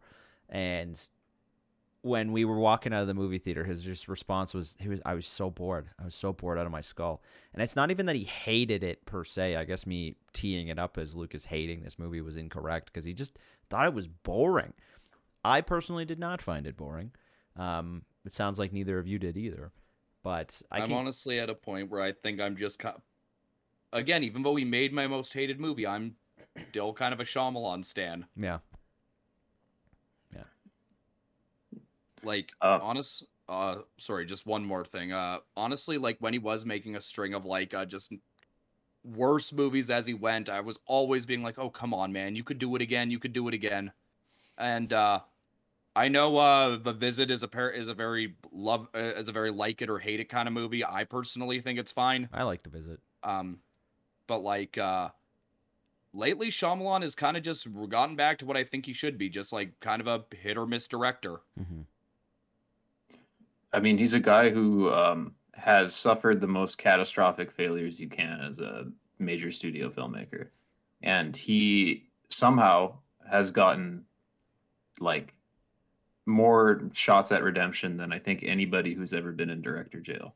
and 0.51 1.09
when 2.05 2.33
we 2.33 2.45
were 2.45 2.59
walking 2.59 2.93
out 2.93 3.01
of 3.01 3.07
the 3.07 3.15
movie 3.15 3.39
theater, 3.39 3.65
his 3.65 3.83
just 3.83 4.09
response 4.09 4.53
was, 4.53 4.77
"He 4.79 4.89
was, 4.89 5.01
I 5.07 5.15
was 5.15 5.27
so 5.27 5.51
bored. 5.51 5.89
I 5.99 6.05
was 6.05 6.15
so 6.15 6.33
bored 6.33 6.59
out 6.59 6.67
of 6.67 6.73
my 6.73 6.83
skull." 6.83 7.23
And 7.55 7.63
it's 7.63 7.75
not 7.75 7.91
even 7.91 8.07
that 8.07 8.17
he 8.17 8.25
hated 8.25 8.85
it 8.85 9.07
per 9.07 9.25
se. 9.25 9.57
I 9.57 9.65
guess 9.65 9.87
me 9.87 10.17
teeing 10.35 10.69
it 10.69 10.79
up 10.79 10.99
as 10.99 11.17
Lucas 11.17 11.47
hating 11.47 11.83
this 11.83 11.99
movie 11.99 12.21
was 12.21 12.37
incorrect 12.37 12.87
because 12.93 13.07
he 13.07 13.15
just 13.15 13.39
thought 13.71 13.87
it 13.87 13.95
was 13.95 14.07
boring. 14.07 14.75
I 15.45 15.63
personally 15.63 16.05
did 16.05 16.19
not 16.19 16.43
find 16.43 16.67
it 16.67 16.77
boring. 16.77 17.13
Um, 17.57 18.03
it 18.25 18.33
sounds 18.33 18.59
like 18.59 18.73
neither 18.73 18.99
of 18.99 19.07
you 19.07 19.19
did 19.19 19.37
either. 19.37 19.73
But 20.23 20.61
I 20.71 20.81
I'm 20.81 20.89
can, 20.89 20.97
honestly 20.97 21.39
at 21.39 21.49
a 21.51 21.55
point 21.55 21.91
where 21.91 22.03
I 22.03 22.13
think 22.13 22.41
I'm 22.41 22.57
just 22.57 22.83
again, 23.93 24.25
even 24.25 24.43
though 24.43 24.57
he 24.57 24.65
made 24.65 24.93
my 24.93 25.07
most 25.07 25.33
hated 25.33 25.59
movie, 25.59 25.87
I'm 25.87 26.17
still 26.69 26.93
kind 26.93 27.15
of 27.15 27.21
a 27.21 27.25
Shyamalan 27.25 27.85
stan. 27.85 28.27
yeah, 28.37 28.59
Like 32.25 32.53
Uh, 32.61 32.79
honest 32.83 33.25
uh 33.49 33.77
sorry, 33.99 34.25
just 34.25 34.47
one 34.47 34.65
more 34.65 34.85
thing. 34.85 35.13
Uh 35.13 35.39
honestly, 35.57 35.99
like 35.99 36.17
when 36.21 36.33
he 36.33 36.39
was 36.39 36.65
making 36.65 36.97
a 36.97 37.01
string 37.01 37.35
of 37.35 37.45
like 37.45 37.75
uh 37.75 37.85
just 37.85 38.13
worse 39.05 39.53
movies 39.53 39.91
as 39.91 40.07
he 40.07 40.15
went, 40.15 40.49
I 40.49 40.61
was 40.61 40.79
always 40.87 41.27
being 41.27 41.43
like, 41.43 41.59
"Oh, 41.59 41.71
come 41.71 41.93
on, 41.93 42.13
man. 42.13 42.37
You 42.37 42.45
could 42.45 42.59
do 42.59 42.75
it 42.77 42.83
again. 42.83 43.11
You 43.11 43.19
could 43.19 43.33
do 43.33 43.49
it 43.49 43.55
again." 43.55 43.93
And 44.57 44.93
uh 44.93 45.21
I 45.97 46.09
know 46.09 46.37
uh 46.37 46.77
The 46.77 46.93
Visit 46.93 47.31
is 47.31 47.43
a 47.43 47.49
pair 47.49 47.71
is 47.71 47.89
a 47.89 47.95
very 47.95 48.35
love 48.51 48.89
uh, 48.95 48.99
is 48.99 49.29
a 49.29 49.33
very 49.33 49.51
like 49.51 49.83
it 49.83 49.91
or 49.91 49.99
hate 49.99 50.21
it 50.21 50.29
kind 50.29 50.49
of 50.49 50.55
movie. 50.55 50.85
I 50.85 51.05
personally 51.05 51.61
think 51.61 51.79
it's 51.79 51.93
fine. 51.93 52.29
I 52.33 52.43
like 52.45 52.63
the 52.63 52.71
visit. 52.71 53.01
Um, 53.23 53.61
but 54.27 54.39
like 54.39 54.79
uh, 54.79 55.11
lately, 56.13 56.49
Shyamalan 56.49 57.03
has 57.03 57.15
kind 57.15 57.37
of 57.37 57.43
just 57.43 57.67
gotten 57.89 58.17
back 58.17 58.39
to 58.39 58.47
what 58.47 58.57
I 58.57 58.65
think 58.65 58.87
he 58.87 58.93
should 58.93 59.19
be, 59.19 59.29
just 59.29 59.53
like 59.53 59.79
kind 59.81 60.01
of 60.01 60.07
a 60.07 60.25
hit 60.35 60.57
or 60.57 60.67
miss 60.67 60.89
director. 60.89 61.41
hmm 61.57 61.83
I 63.75 63.81
mean, 63.81 63.99
he's 63.99 64.15
a 64.15 64.21
guy 64.21 64.51
who 64.51 64.91
um, 64.93 65.35
has 65.55 65.95
suffered 65.95 66.41
the 66.41 66.47
most 66.47 66.79
catastrophic 66.79 67.51
failures 67.51 67.99
you 68.01 68.09
can 68.09 68.41
as 68.41 68.59
a 68.61 68.87
major 69.19 69.51
studio 69.51 69.91
filmmaker, 69.91 70.49
and 71.03 71.37
he 71.37 72.09
somehow 72.29 72.95
has 73.31 73.51
gotten 73.51 74.05
like 75.01 75.35
more 76.27 76.83
shots 76.93 77.33
at 77.33 77.43
redemption 77.43 77.97
than 77.97 78.13
I 78.13 78.19
think 78.19 78.43
anybody 78.45 78.95
who's 78.95 79.13
ever 79.13 79.33
been 79.33 79.51
in 79.51 79.61
director 79.61 80.01
jail. 80.01 80.35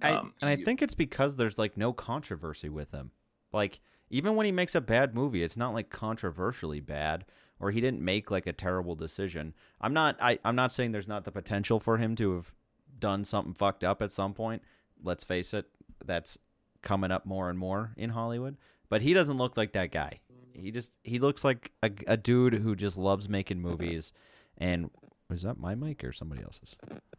I, 0.00 0.12
Um, 0.12 0.32
and 0.40 0.48
I 0.48 0.54
you- 0.54 0.64
think 0.64 0.80
it's 0.80 0.94
because 0.94 1.36
there's 1.36 1.58
like 1.58 1.76
no 1.76 1.92
controversy 1.92 2.68
with 2.68 2.92
him. 2.92 3.10
Like 3.52 3.80
even 4.10 4.36
when 4.36 4.46
he 4.46 4.52
makes 4.52 4.74
a 4.74 4.80
bad 4.80 5.14
movie, 5.14 5.42
it's 5.42 5.56
not 5.56 5.74
like 5.74 5.90
controversially 5.90 6.80
bad 6.80 7.26
or 7.60 7.72
he 7.72 7.80
didn't 7.80 8.00
make 8.00 8.30
like 8.30 8.46
a 8.46 8.52
terrible 8.52 8.94
decision. 8.94 9.52
I'm 9.80 9.92
not 9.92 10.16
I, 10.22 10.38
I'm 10.44 10.54
not 10.56 10.70
saying 10.72 10.92
there's 10.92 11.08
not 11.08 11.24
the 11.24 11.32
potential 11.32 11.80
for 11.80 11.98
him 11.98 12.14
to 12.16 12.34
have 12.36 12.54
done 12.98 13.24
something 13.24 13.54
fucked 13.54 13.84
up 13.84 14.02
at 14.02 14.12
some 14.12 14.34
point. 14.34 14.62
Let's 15.02 15.24
face 15.24 15.54
it, 15.54 15.66
that's 16.04 16.38
coming 16.82 17.10
up 17.10 17.26
more 17.26 17.50
and 17.50 17.58
more 17.58 17.92
in 17.96 18.10
Hollywood. 18.10 18.56
But 18.88 19.02
he 19.02 19.12
doesn't 19.12 19.36
look 19.36 19.56
like 19.56 19.72
that 19.72 19.92
guy. 19.92 20.20
He 20.54 20.70
just 20.70 20.96
he 21.04 21.18
looks 21.18 21.44
like 21.44 21.72
a, 21.82 21.90
a 22.06 22.16
dude 22.16 22.54
who 22.54 22.74
just 22.74 22.98
loves 22.98 23.28
making 23.28 23.60
movies. 23.60 24.12
And 24.56 24.90
was 25.28 25.42
that 25.42 25.58
my 25.58 25.74
mic 25.74 26.02
or 26.02 26.12
somebody 26.12 26.42
else's? 26.42 26.76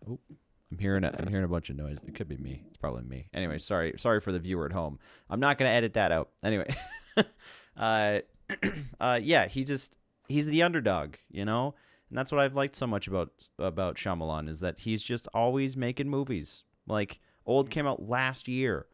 Oh, 0.09 0.19
I'm 0.71 0.77
hearing 0.77 1.03
a, 1.03 1.15
I'm 1.17 1.27
hearing 1.27 1.45
a 1.45 1.49
bunch 1.49 1.69
of 1.69 1.77
noise. 1.77 1.99
It 2.05 2.15
could 2.15 2.27
be 2.27 2.37
me. 2.37 2.63
It's 2.67 2.77
probably 2.77 3.03
me. 3.03 3.27
Anyway, 3.33 3.59
sorry 3.59 3.93
sorry 3.97 4.19
for 4.19 4.31
the 4.31 4.39
viewer 4.39 4.65
at 4.65 4.73
home. 4.73 4.99
I'm 5.29 5.39
not 5.39 5.57
gonna 5.57 5.71
edit 5.71 5.93
that 5.93 6.11
out. 6.11 6.29
Anyway, 6.43 6.75
uh, 7.77 8.19
uh, 8.99 9.19
yeah, 9.21 9.47
he 9.47 9.63
just 9.63 9.95
he's 10.27 10.47
the 10.47 10.63
underdog, 10.63 11.15
you 11.31 11.45
know, 11.45 11.75
and 12.09 12.17
that's 12.17 12.31
what 12.31 12.41
I've 12.41 12.55
liked 12.55 12.75
so 12.75 12.87
much 12.87 13.07
about 13.07 13.31
about 13.57 13.95
Shyamalan 13.95 14.49
is 14.49 14.59
that 14.61 14.79
he's 14.79 15.03
just 15.03 15.27
always 15.33 15.75
making 15.77 16.09
movies. 16.09 16.63
Like 16.87 17.19
Old 17.45 17.69
came 17.69 17.87
out 17.87 18.07
last 18.07 18.47
year. 18.47 18.85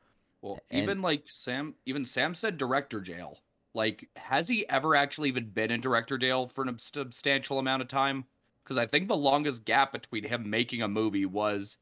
Well, 0.41 0.59
And- 0.70 0.84
even 0.84 1.01
like 1.01 1.24
Sam, 1.28 1.76
even 1.86 2.05
Sam 2.05 2.36
said 2.36 2.57
director 2.57 3.01
jail. 3.01 3.39
Like, 3.74 4.09
has 4.16 4.47
he 4.47 4.68
ever 4.70 4.95
actually 4.95 5.28
even 5.28 5.49
been 5.49 5.70
in 5.70 5.82
director 5.82 6.18
jail 6.18 6.47
for 6.47 6.63
a 6.63 6.80
substantial 6.80 7.59
amount 7.59 7.82
of 7.82 7.89
time? 7.89 8.24
Because 8.63 8.78
I 8.78 8.86
think 8.86 9.09
the 9.09 9.18
longest 9.18 9.66
gap 9.66 9.91
between 9.91 10.24
him 10.24 10.49
making 10.49 10.82
a 10.82 10.88
movie 10.88 11.26
was 11.26 11.78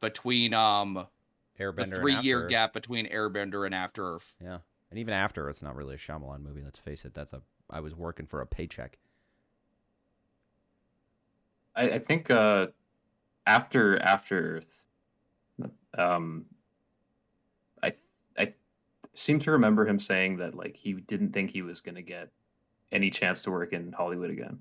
between 0.00 0.54
um 0.54 1.06
Airbender. 1.58 1.90
the 1.90 1.96
three 1.96 2.16
year 2.20 2.46
gap 2.46 2.72
between 2.72 3.08
Airbender 3.08 3.66
and 3.66 3.74
After 3.74 4.14
Earth. 4.14 4.34
Yeah, 4.42 4.58
and 4.90 4.98
even 5.00 5.14
after, 5.14 5.48
it's 5.48 5.62
not 5.62 5.74
really 5.74 5.94
a 5.94 5.98
Shyamalan 5.98 6.42
movie. 6.42 6.62
Let's 6.62 6.78
face 6.78 7.04
it. 7.04 7.14
That's 7.14 7.32
a 7.32 7.42
I 7.70 7.80
was 7.80 7.94
working 7.94 8.26
for 8.26 8.40
a 8.40 8.46
paycheck. 8.46 8.98
I, 11.76 11.82
I 11.90 11.98
think 11.98 12.30
uh, 12.30 12.68
after 13.46 14.00
After 14.02 14.56
Earth, 14.56 14.86
um, 15.96 16.46
I 17.82 17.92
I 18.38 18.54
seem 19.14 19.38
to 19.40 19.52
remember 19.52 19.86
him 19.86 19.98
saying 19.98 20.38
that 20.38 20.54
like 20.54 20.76
he 20.76 20.94
didn't 20.94 21.32
think 21.32 21.50
he 21.50 21.62
was 21.62 21.80
going 21.80 21.94
to 21.94 22.02
get 22.02 22.30
any 22.90 23.10
chance 23.10 23.42
to 23.42 23.50
work 23.50 23.72
in 23.72 23.92
Hollywood 23.92 24.30
again. 24.30 24.60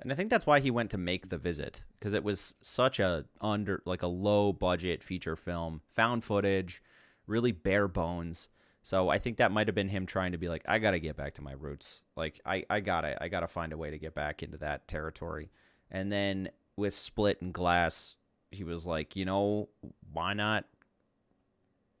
And 0.00 0.10
I 0.10 0.16
think 0.16 0.30
that's 0.30 0.46
why 0.46 0.58
he 0.58 0.70
went 0.70 0.90
to 0.90 0.98
make 0.98 1.28
the 1.28 1.38
visit 1.38 1.84
because 1.98 2.12
it 2.12 2.24
was 2.24 2.56
such 2.60 2.98
a 2.98 3.24
under 3.40 3.82
like 3.86 4.02
a 4.02 4.08
low 4.08 4.52
budget 4.52 5.02
feature 5.02 5.36
film, 5.36 5.82
found 5.94 6.24
footage, 6.24 6.82
really 7.26 7.52
bare 7.52 7.86
bones. 7.86 8.48
So 8.82 9.08
I 9.08 9.18
think 9.18 9.36
that 9.36 9.52
might 9.52 9.68
have 9.68 9.74
been 9.74 9.88
him 9.88 10.06
trying 10.06 10.32
to 10.32 10.38
be 10.38 10.48
like, 10.48 10.64
I 10.66 10.78
gotta 10.78 10.98
get 10.98 11.16
back 11.16 11.34
to 11.34 11.42
my 11.42 11.52
roots. 11.52 12.02
Like 12.16 12.40
I, 12.44 12.64
I 12.68 12.80
gotta 12.80 13.22
I 13.22 13.28
gotta 13.28 13.46
find 13.46 13.72
a 13.72 13.76
way 13.76 13.90
to 13.90 13.98
get 13.98 14.14
back 14.14 14.42
into 14.42 14.58
that 14.58 14.88
territory. 14.88 15.50
And 15.90 16.10
then 16.10 16.50
with 16.76 16.94
Split 16.94 17.40
and 17.42 17.52
Glass, 17.52 18.16
he 18.50 18.64
was 18.64 18.86
like, 18.86 19.14
you 19.14 19.24
know, 19.24 19.68
why 20.12 20.34
not 20.34 20.64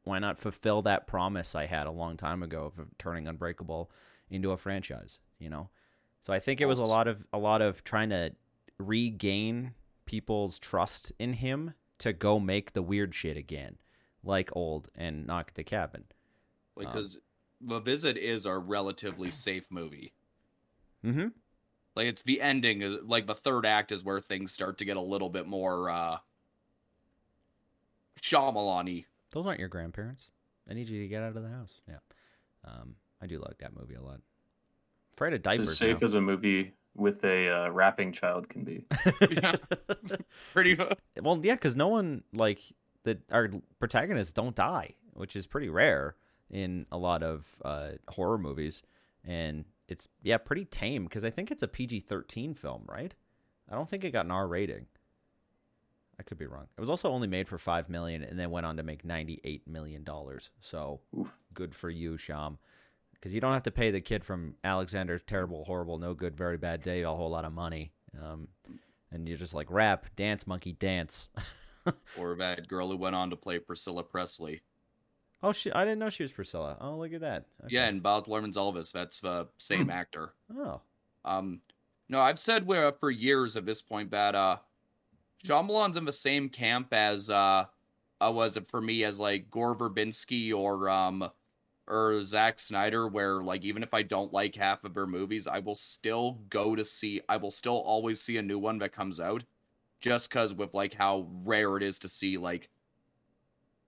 why 0.04 0.18
not 0.18 0.38
fulfill 0.38 0.82
that 0.82 1.06
promise 1.06 1.54
I 1.54 1.66
had 1.66 1.86
a 1.86 1.92
long 1.92 2.16
time 2.16 2.42
ago 2.42 2.72
of 2.76 2.86
turning 2.98 3.28
Unbreakable 3.28 3.90
into 4.28 4.50
a 4.50 4.56
franchise, 4.56 5.20
you 5.38 5.48
know? 5.48 5.70
So 6.20 6.32
I 6.32 6.40
think 6.40 6.60
it 6.60 6.66
was 6.66 6.80
a 6.80 6.84
lot 6.84 7.06
of 7.06 7.24
a 7.32 7.38
lot 7.38 7.62
of 7.62 7.84
trying 7.84 8.10
to 8.10 8.32
regain 8.78 9.74
people's 10.04 10.58
trust 10.58 11.12
in 11.18 11.34
him 11.34 11.74
to 11.98 12.12
go 12.12 12.40
make 12.40 12.72
the 12.72 12.82
weird 12.82 13.14
shit 13.14 13.36
again, 13.36 13.76
like 14.24 14.50
old 14.56 14.88
and 14.96 15.26
knock 15.26 15.54
the 15.54 15.62
cabin. 15.62 16.04
Like, 16.76 16.86
Um, 16.88 16.92
because 16.94 17.18
The 17.60 17.80
Visit 17.80 18.16
is 18.16 18.46
a 18.46 18.56
relatively 18.56 19.30
safe 19.46 19.70
movie. 19.70 20.12
Mm-hmm. 21.04 21.28
Like, 21.94 22.06
it's 22.06 22.22
the 22.22 22.40
ending, 22.40 22.98
like, 23.06 23.26
the 23.26 23.34
third 23.34 23.66
act 23.66 23.92
is 23.92 24.02
where 24.04 24.20
things 24.20 24.52
start 24.52 24.78
to 24.78 24.84
get 24.84 24.96
a 24.96 25.00
little 25.00 25.28
bit 25.28 25.46
more, 25.46 25.90
uh, 25.90 26.16
Shyamalan 28.20 29.04
Those 29.32 29.46
aren't 29.46 29.58
your 29.60 29.68
grandparents. 29.68 30.28
I 30.68 30.74
need 30.74 30.88
you 30.88 31.02
to 31.02 31.08
get 31.08 31.22
out 31.22 31.36
of 31.36 31.42
the 31.42 31.48
house. 31.48 31.80
Yeah. 31.88 31.96
Um, 32.64 32.94
I 33.20 33.26
do 33.26 33.38
like 33.38 33.58
that 33.58 33.74
movie 33.78 33.94
a 33.94 34.02
lot. 34.02 34.20
Afraid 35.14 35.28
of 35.32 35.34
It's 35.40 35.44
diapers 35.44 35.68
as 35.70 35.76
safe 35.76 36.00
now. 36.00 36.04
as 36.04 36.14
a 36.14 36.20
movie 36.20 36.72
with 36.94 37.24
a 37.24 37.48
uh, 37.50 37.70
rapping 37.70 38.12
child 38.12 38.48
can 38.48 38.64
be. 38.64 38.84
Yeah. 39.30 39.56
Pretty 40.52 40.74
much. 40.76 40.98
well, 41.20 41.40
yeah, 41.42 41.54
because 41.54 41.74
no 41.76 41.88
one 41.88 42.22
like 42.32 42.60
the 43.04 43.18
our 43.30 43.50
protagonists 43.78 44.32
don't 44.32 44.54
die, 44.54 44.94
which 45.14 45.34
is 45.36 45.46
pretty 45.46 45.68
rare 45.68 46.14
in 46.52 46.86
a 46.92 46.98
lot 46.98 47.22
of 47.22 47.46
uh, 47.64 47.92
horror 48.08 48.38
movies, 48.38 48.82
and 49.24 49.64
it's 49.88 50.06
yeah 50.22 50.38
pretty 50.38 50.64
tame 50.64 51.04
because 51.04 51.24
I 51.24 51.30
think 51.30 51.50
it's 51.50 51.62
a 51.62 51.68
PG 51.68 52.00
thirteen 52.00 52.54
film, 52.54 52.84
right? 52.86 53.14
I 53.70 53.74
don't 53.74 53.88
think 53.88 54.04
it 54.04 54.12
got 54.12 54.26
an 54.26 54.30
R 54.30 54.46
rating. 54.46 54.86
I 56.20 56.22
could 56.22 56.38
be 56.38 56.46
wrong. 56.46 56.66
It 56.76 56.80
was 56.80 56.90
also 56.90 57.10
only 57.10 57.26
made 57.26 57.48
for 57.48 57.58
five 57.58 57.88
million, 57.88 58.22
and 58.22 58.38
then 58.38 58.50
went 58.50 58.66
on 58.66 58.76
to 58.76 58.82
make 58.82 59.04
ninety 59.04 59.40
eight 59.44 59.66
million 59.66 60.04
dollars. 60.04 60.50
So 60.60 61.00
Oof. 61.18 61.32
good 61.54 61.74
for 61.74 61.90
you, 61.90 62.16
Sham. 62.16 62.58
Because 63.14 63.32
you 63.32 63.40
don't 63.40 63.52
have 63.52 63.62
to 63.62 63.70
pay 63.70 63.92
the 63.92 64.00
kid 64.00 64.24
from 64.24 64.56
Alexander's 64.64 65.22
Terrible, 65.24 65.64
Horrible, 65.64 65.96
No 65.96 66.12
Good, 66.12 66.36
Very 66.36 66.56
Bad 66.56 66.82
Day 66.82 67.02
a 67.02 67.10
whole 67.10 67.30
lot 67.30 67.44
of 67.44 67.52
money. 67.52 67.92
Um, 68.20 68.48
and 69.12 69.28
you're 69.28 69.38
just 69.38 69.54
like 69.54 69.70
rap, 69.70 70.06
dance, 70.16 70.44
monkey, 70.46 70.72
dance. 70.72 71.28
Or 72.16 72.30
a 72.30 72.36
bad 72.36 72.68
girl 72.68 72.88
who 72.88 72.96
went 72.96 73.16
on 73.16 73.30
to 73.30 73.36
play 73.36 73.58
Priscilla 73.58 74.04
Presley. 74.04 74.62
Oh, 75.42 75.52
she. 75.52 75.72
I 75.72 75.84
didn't 75.84 75.98
know 75.98 76.10
she 76.10 76.22
was 76.22 76.32
Priscilla. 76.32 76.76
Oh, 76.80 76.96
look 76.96 77.12
at 77.12 77.20
that. 77.22 77.44
Okay. 77.64 77.74
Yeah, 77.74 77.86
and 77.86 78.02
Baz 78.02 78.24
Luhrmann's 78.24 78.56
Elvis. 78.56 78.92
That's 78.92 79.20
the 79.20 79.48
same 79.58 79.90
actor. 79.90 80.34
Oh. 80.56 80.80
Um, 81.24 81.60
no, 82.08 82.20
I've 82.20 82.38
said 82.38 82.66
where 82.66 82.92
for 82.92 83.10
years 83.10 83.56
at 83.56 83.66
this 83.66 83.82
point 83.82 84.10
that 84.10 84.34
uh, 84.34 84.56
Shyamalan's 85.44 85.96
in 85.96 86.04
the 86.04 86.12
same 86.12 86.48
camp 86.48 86.92
as 86.92 87.30
uh, 87.30 87.64
uh 88.20 88.32
was 88.32 88.56
it 88.56 88.68
for 88.68 88.80
me 88.80 89.04
as 89.04 89.18
like 89.18 89.50
Gore 89.50 89.74
Verbinski 89.74 90.54
or 90.54 90.88
um 90.88 91.28
or 91.88 92.22
Zack 92.22 92.60
Snyder, 92.60 93.08
where 93.08 93.42
like 93.42 93.64
even 93.64 93.82
if 93.82 93.92
I 93.92 94.02
don't 94.02 94.32
like 94.32 94.54
half 94.54 94.84
of 94.84 94.94
their 94.94 95.06
movies, 95.06 95.46
I 95.46 95.58
will 95.58 95.74
still 95.74 96.38
go 96.48 96.76
to 96.76 96.84
see. 96.84 97.20
I 97.28 97.36
will 97.36 97.50
still 97.50 97.78
always 97.78 98.20
see 98.20 98.36
a 98.36 98.42
new 98.42 98.58
one 98.58 98.78
that 98.78 98.92
comes 98.92 99.20
out, 99.20 99.42
just 100.00 100.28
because 100.28 100.54
with 100.54 100.74
like 100.74 100.94
how 100.94 101.26
rare 101.44 101.76
it 101.76 101.82
is 101.82 101.98
to 102.00 102.08
see 102.08 102.38
like. 102.38 102.68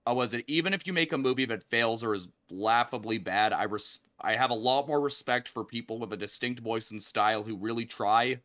Uh, 0.07 0.13
was 0.13 0.33
it 0.33 0.45
even 0.47 0.73
if 0.73 0.85
you 0.85 0.93
make 0.93 1.13
a 1.13 1.17
movie 1.17 1.45
that 1.45 1.63
fails 1.63 2.03
or 2.03 2.13
is 2.13 2.27
laughably 2.49 3.17
bad? 3.17 3.53
I 3.53 3.63
res- 3.63 3.99
I 4.21 4.35
have 4.35 4.51
a 4.51 4.55
lot 4.55 4.87
more 4.87 5.01
respect 5.01 5.49
for 5.49 5.63
people 5.63 5.99
with 5.99 6.13
a 6.13 6.17
distinct 6.17 6.59
voice 6.59 6.91
and 6.91 7.01
style 7.01 7.43
who 7.43 7.55
really 7.55 7.85
try, 7.85 8.39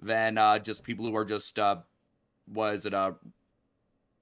than 0.00 0.38
uh, 0.38 0.58
just 0.58 0.82
people 0.82 1.06
who 1.06 1.14
are 1.16 1.24
just 1.24 1.58
uh, 1.58 1.76
was 2.46 2.86
it 2.86 2.94
uh 2.94 3.12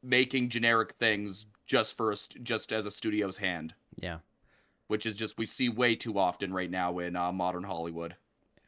making 0.02 0.48
generic 0.50 0.94
things 0.98 1.46
just 1.66 1.96
for 1.96 2.10
a 2.10 2.16
st- 2.16 2.44
just 2.44 2.72
as 2.72 2.86
a 2.86 2.90
studio's 2.90 3.36
hand 3.38 3.74
Yeah. 4.00 4.18
which 4.86 5.06
is 5.06 5.14
just 5.14 5.38
we 5.38 5.46
see 5.46 5.68
way 5.68 5.96
too 5.96 6.18
often 6.18 6.52
right 6.52 6.70
now 6.70 6.98
in 6.98 7.16
uh, 7.16 7.32
modern 7.32 7.64
Hollywood. 7.64 8.16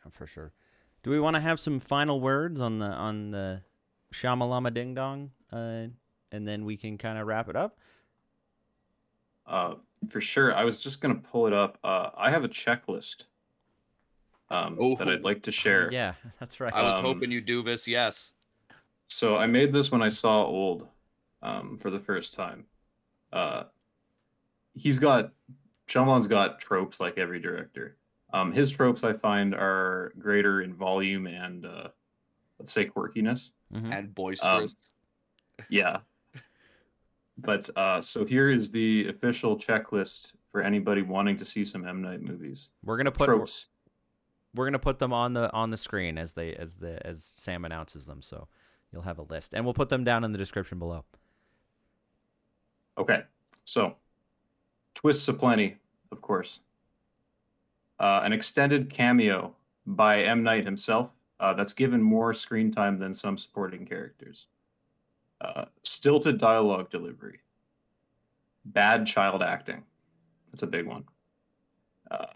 Yeah, 0.04 0.10
for 0.10 0.26
sure. 0.26 0.52
Do 1.02 1.10
we 1.10 1.20
want 1.20 1.34
to 1.34 1.40
have 1.40 1.60
some 1.60 1.78
final 1.78 2.20
words 2.20 2.60
on 2.60 2.78
the 2.78 2.86
on 2.86 3.30
the 3.30 3.62
Shamalama 4.12 4.72
Ding 4.72 4.94
Dong, 4.94 5.30
uh, 5.52 5.86
and 6.32 6.48
then 6.48 6.64
we 6.64 6.76
can 6.76 6.96
kind 6.96 7.18
of 7.18 7.26
wrap 7.26 7.48
it 7.48 7.56
up? 7.56 7.78
Uh, 9.46 9.74
for 10.10 10.20
sure. 10.20 10.54
I 10.54 10.64
was 10.64 10.82
just 10.82 11.00
gonna 11.00 11.14
pull 11.14 11.46
it 11.46 11.52
up. 11.52 11.78
Uh, 11.84 12.10
I 12.16 12.30
have 12.30 12.44
a 12.44 12.48
checklist 12.48 13.24
um, 14.50 14.76
Oh. 14.80 14.94
that 14.96 15.08
I'd 15.08 15.22
like 15.22 15.42
to 15.44 15.52
share. 15.62 15.90
Yeah, 15.92 16.14
that's 16.40 16.60
right. 16.60 16.72
I 16.72 16.82
was 16.84 16.94
Um, 16.96 17.04
hoping 17.04 17.30
you'd 17.30 17.46
do 17.46 17.62
this. 17.62 17.86
Yes, 17.86 18.34
So 19.06 19.36
I 19.36 19.46
made 19.46 19.72
this 19.72 19.90
when 19.92 20.02
I 20.02 20.08
saw 20.08 20.44
Old 20.44 20.86
um, 21.42 21.76
for 21.78 21.90
the 21.90 22.00
first 22.00 22.34
time. 22.34 22.64
Uh, 23.32 23.64
he's 24.74 24.98
got 24.98 25.32
Shyamalan's 25.88 26.26
got 26.28 26.58
tropes 26.58 27.00
like 27.00 27.16
every 27.18 27.38
director. 27.40 27.96
Um, 28.32 28.52
his 28.52 28.70
tropes 28.72 29.04
I 29.04 29.12
find 29.12 29.54
are 29.54 30.12
greater 30.18 30.62
in 30.62 30.74
volume 30.74 31.26
and 31.28 31.64
uh, 31.64 31.88
let's 32.58 32.72
say 32.72 32.86
quirkiness. 32.86 33.52
Mhm. 33.74 33.92
and 33.92 34.14
boisterous. 34.14 34.76
Yeah. 35.68 35.98
But 37.38 37.68
uh, 37.76 38.00
so 38.00 38.24
here 38.24 38.50
is 38.50 38.70
the 38.70 39.08
official 39.08 39.56
checklist 39.56 40.34
for 40.50 40.62
anybody 40.62 41.02
wanting 41.02 41.36
to 41.36 41.44
see 41.44 41.64
some 41.64 41.86
M 41.86 42.00
Night 42.00 42.22
movies. 42.22 42.70
We're 42.82 42.96
gonna 42.96 43.12
put 43.12 43.26
tropes. 43.26 43.68
we're 44.54 44.64
gonna 44.64 44.78
put 44.78 44.98
them 44.98 45.12
on 45.12 45.34
the 45.34 45.52
on 45.52 45.70
the 45.70 45.76
screen 45.76 46.16
as 46.16 46.32
they 46.32 46.54
as 46.54 46.76
the 46.76 47.04
as 47.06 47.22
Sam 47.22 47.64
announces 47.64 48.06
them. 48.06 48.22
So 48.22 48.48
you'll 48.90 49.02
have 49.02 49.18
a 49.18 49.22
list, 49.22 49.52
and 49.52 49.64
we'll 49.64 49.74
put 49.74 49.90
them 49.90 50.02
down 50.02 50.24
in 50.24 50.32
the 50.32 50.38
description 50.38 50.78
below. 50.78 51.04
Okay, 52.96 53.24
so 53.64 53.96
twists 54.94 55.28
aplenty, 55.28 55.76
of 56.10 56.22
course. 56.22 56.60
Uh, 57.98 58.20
an 58.24 58.32
extended 58.32 58.88
cameo 58.88 59.54
by 59.86 60.22
M 60.22 60.42
Night 60.42 60.64
himself. 60.64 61.10
Uh, 61.38 61.52
that's 61.52 61.74
given 61.74 62.00
more 62.02 62.32
screen 62.32 62.70
time 62.70 62.98
than 62.98 63.12
some 63.12 63.36
supporting 63.36 63.84
characters. 63.84 64.46
Uh, 65.42 65.66
stilted 66.06 66.38
dialogue 66.38 66.88
delivery. 66.88 67.40
Bad 68.64 69.08
child 69.08 69.42
acting. 69.42 69.82
That's 70.52 70.62
a 70.62 70.66
big 70.68 70.86
one. 70.86 71.02
Uh, 72.08 72.26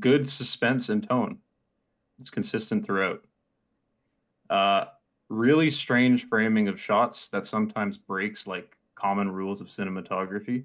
good 0.00 0.28
suspense 0.28 0.88
and 0.88 1.08
tone. 1.08 1.38
It's 2.18 2.30
consistent 2.30 2.84
throughout. 2.84 3.24
Uh, 4.50 4.86
really 5.28 5.70
strange 5.70 6.26
framing 6.26 6.66
of 6.66 6.80
shots 6.80 7.28
that 7.28 7.46
sometimes 7.46 7.96
breaks 7.96 8.48
like 8.48 8.76
common 8.96 9.30
rules 9.30 9.60
of 9.60 9.68
cinematography. 9.68 10.64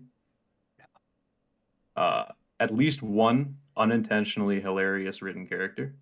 Uh, 1.95 2.23
at 2.59 2.73
least 2.73 3.03
one 3.03 3.55
unintentionally 3.77 4.59
hilarious 4.59 5.21
written 5.21 5.45
character. 5.45 5.93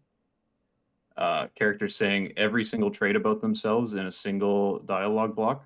Uh, 1.18 1.48
characters 1.56 1.98
saying 1.98 2.32
every 2.38 2.64
single 2.64 2.90
trait 2.90 3.18
about 3.18 3.42
themselves 3.42 3.96
in 3.96 4.06
a 4.06 4.12
single 4.12 4.80
dialogue 4.80 5.36
block. 5.36 5.66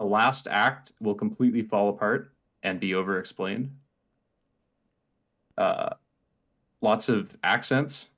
The 0.00 0.06
last 0.06 0.48
act 0.50 0.92
will 1.02 1.14
completely 1.14 1.60
fall 1.60 1.90
apart 1.90 2.32
and 2.62 2.80
be 2.80 2.94
over 2.94 3.18
explained. 3.18 3.70
Uh, 5.58 5.90
lots 6.80 7.10
of 7.10 7.36
accents 7.44 8.08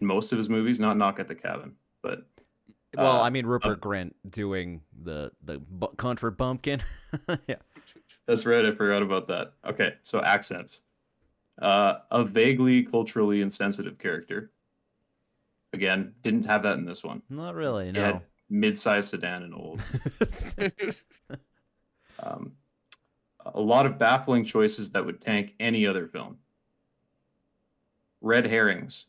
in 0.00 0.06
most 0.06 0.32
of 0.32 0.36
his 0.36 0.48
movies, 0.48 0.78
not 0.78 0.96
Knock 0.96 1.18
at 1.18 1.26
the 1.26 1.34
Cabin, 1.34 1.74
but 2.02 2.24
Well, 2.96 3.20
uh, 3.20 3.22
I 3.22 3.30
mean 3.30 3.46
Rupert 3.46 3.80
Grint 3.80 4.12
doing 4.30 4.80
the 5.02 5.32
the 5.42 5.58
bu- 5.58 5.96
country 5.96 6.30
bumpkin. 6.30 6.80
yeah. 7.48 7.56
That's 8.26 8.46
right. 8.46 8.64
I 8.64 8.70
forgot 8.70 9.02
about 9.02 9.26
that. 9.26 9.54
Okay, 9.66 9.94
so 10.04 10.22
accents. 10.22 10.82
Uh, 11.60 11.94
a 12.12 12.22
vaguely 12.22 12.84
culturally 12.84 13.40
insensitive 13.40 13.98
character. 13.98 14.52
Again, 15.72 16.14
didn't 16.22 16.46
have 16.46 16.62
that 16.62 16.78
in 16.78 16.84
this 16.84 17.02
one. 17.02 17.22
Not 17.28 17.56
really. 17.56 17.90
No. 17.90 18.22
mid-sized 18.48 19.10
sedan 19.10 19.42
and 19.42 19.54
old. 19.54 19.82
Um, 22.20 22.52
a 23.46 23.60
lot 23.60 23.86
of 23.86 23.98
baffling 23.98 24.44
choices 24.44 24.90
that 24.90 25.04
would 25.04 25.20
tank 25.20 25.54
any 25.60 25.86
other 25.86 26.06
film. 26.06 26.38
Red 28.20 28.46
herrings. 28.46 29.06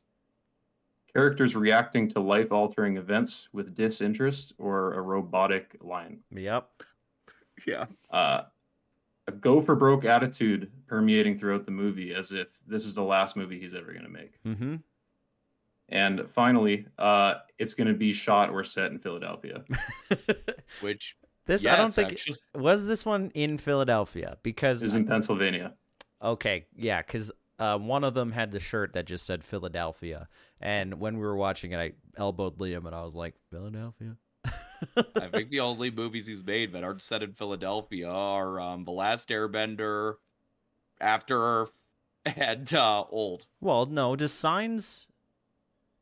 Characters 1.13 1.55
reacting 1.55 2.09
to 2.09 2.19
life-altering 2.19 2.97
events 2.97 3.47
with 3.53 3.73
disinterest 3.73 4.53
or 4.57 4.93
a 4.93 5.01
robotic 5.01 5.77
line. 5.81 6.19
yep. 6.29 6.69
yeah, 7.65 7.85
uh, 8.11 8.41
a 9.27 9.31
go 9.31 9.61
for 9.61 9.75
broke 9.75 10.05
attitude 10.05 10.69
permeating 10.87 11.37
throughout 11.37 11.65
the 11.65 11.71
movie 11.71 12.13
as 12.13 12.31
if 12.31 12.47
this 12.67 12.85
is 12.85 12.93
the 12.93 13.03
last 13.03 13.37
movie 13.37 13.59
he's 13.59 13.73
ever 13.73 13.91
going 13.93 14.03
to 14.03 14.09
make. 14.09 14.43
Mm-hmm. 14.43 14.75
And 15.89 16.29
finally, 16.29 16.85
uh, 16.97 17.35
it's 17.57 17.73
going 17.73 17.87
to 17.87 17.93
be 17.93 18.11
shot 18.11 18.49
or 18.49 18.63
set 18.63 18.91
in 18.91 18.99
Philadelphia. 18.99 19.63
which 20.81 21.15
this 21.45 21.65
I 21.65 21.75
don't 21.75 21.93
think 21.93 22.13
actually. 22.13 22.37
was 22.55 22.85
this 22.87 23.05
one 23.05 23.31
in 23.33 23.57
Philadelphia 23.57 24.37
because 24.43 24.81
This 24.81 24.91
is 24.91 24.95
in 24.95 25.05
Pennsylvania. 25.07 25.73
Okay, 26.21 26.65
yeah, 26.75 27.01
because 27.01 27.31
uh, 27.59 27.77
one 27.77 28.03
of 28.03 28.13
them 28.13 28.31
had 28.31 28.51
the 28.51 28.59
shirt 28.59 28.93
that 28.93 29.05
just 29.05 29.25
said 29.25 29.43
Philadelphia, 29.43 30.27
and 30.61 30.99
when 30.99 31.15
we 31.17 31.21
were 31.21 31.35
watching 31.35 31.71
it, 31.71 31.77
I 31.79 31.93
elbowed 32.17 32.57
Liam, 32.57 32.85
and 32.85 32.95
I 32.95 33.03
was 33.03 33.15
like, 33.15 33.35
Philadelphia. 33.51 34.17
I 35.15 35.27
think 35.29 35.49
the 35.49 35.61
only 35.61 35.89
movies 35.91 36.25
he's 36.27 36.43
made 36.43 36.73
that 36.73 36.83
aren't 36.83 37.01
set 37.01 37.23
in 37.23 37.31
Philadelphia 37.31 38.09
are 38.09 38.59
um, 38.59 38.83
The 38.85 38.91
Last 38.91 39.29
Airbender, 39.29 40.15
After 40.99 41.37
Earth, 41.41 41.71
and 42.25 42.71
uh, 42.73 43.03
Old. 43.09 43.45
Well, 43.61 43.85
no, 43.85 44.15
just 44.15 44.39
signs. 44.39 45.07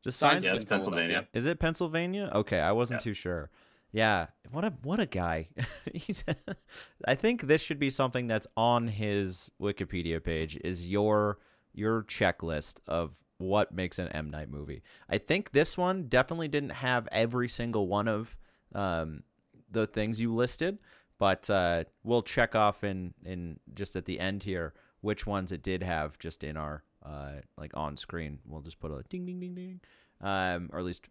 Just 0.03 0.19
signs. 0.19 0.33
Signs 0.33 0.45
Yeah, 0.45 0.53
it's 0.55 0.65
Pennsylvania. 0.65 1.27
Is 1.33 1.45
it 1.45 1.59
Pennsylvania? 1.59 2.31
Okay, 2.33 2.59
I 2.59 2.71
wasn't 2.71 3.01
Yeah. 3.01 3.03
too 3.03 3.13
sure. 3.13 3.49
Yeah, 3.93 4.27
what 4.51 4.65
a 4.65 4.73
what 4.81 4.99
a 4.99 5.05
guy. 5.05 5.49
He's. 5.93 6.25
I 7.07 7.15
think 7.15 7.43
this 7.43 7.61
should 7.61 7.79
be 7.79 7.91
something 7.91 8.27
that's 8.27 8.47
on 8.57 8.87
his 8.87 9.51
Wikipedia 9.61 10.21
page. 10.21 10.59
Is 10.63 10.89
your 10.89 11.37
your 11.73 12.03
checklist 12.03 12.79
of 12.87 13.13
what 13.37 13.71
makes 13.71 13.99
an 13.99 14.07
M 14.09 14.31
Night 14.31 14.49
movie? 14.49 14.81
I 15.07 15.19
think 15.19 15.51
this 15.51 15.77
one 15.77 16.07
definitely 16.07 16.47
didn't 16.47 16.71
have 16.71 17.07
every 17.11 17.47
single 17.47 17.87
one 17.87 18.07
of 18.07 18.35
um, 18.73 19.21
the 19.69 19.85
things 19.85 20.19
you 20.19 20.33
listed, 20.33 20.79
but 21.19 21.47
uh, 21.51 21.83
we'll 22.03 22.23
check 22.23 22.55
off 22.55 22.83
in 22.83 23.13
in 23.23 23.59
just 23.75 23.95
at 23.95 24.05
the 24.05 24.19
end 24.19 24.41
here 24.41 24.73
which 25.01 25.27
ones 25.27 25.51
it 25.51 25.61
did 25.61 25.83
have 25.83 26.17
just 26.17 26.43
in 26.43 26.57
our 26.57 26.81
uh, 27.05 27.33
like 27.57 27.71
on 27.75 27.95
screen. 27.95 28.39
We'll 28.43 28.61
just 28.61 28.79
put 28.79 28.89
a 28.89 29.03
ding 29.09 29.27
ding 29.27 29.39
ding 29.39 29.53
ding, 29.53 29.81
um, 30.19 30.71
or 30.73 30.79
at 30.79 30.85
least 30.85 31.09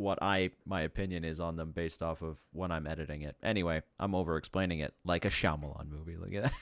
what 0.00 0.22
I 0.22 0.50
my 0.66 0.82
opinion 0.82 1.24
is 1.24 1.40
on 1.40 1.56
them 1.56 1.72
based 1.72 2.02
off 2.02 2.22
of 2.22 2.38
when 2.52 2.72
I'm 2.72 2.86
editing 2.86 3.22
it. 3.22 3.36
Anyway, 3.42 3.82
I'm 3.98 4.14
over 4.14 4.36
explaining 4.36 4.80
it 4.80 4.94
like 5.04 5.24
a 5.24 5.30
Shyamalan 5.30 5.88
movie. 5.88 6.16
Look 6.16 6.34
at 6.34 6.52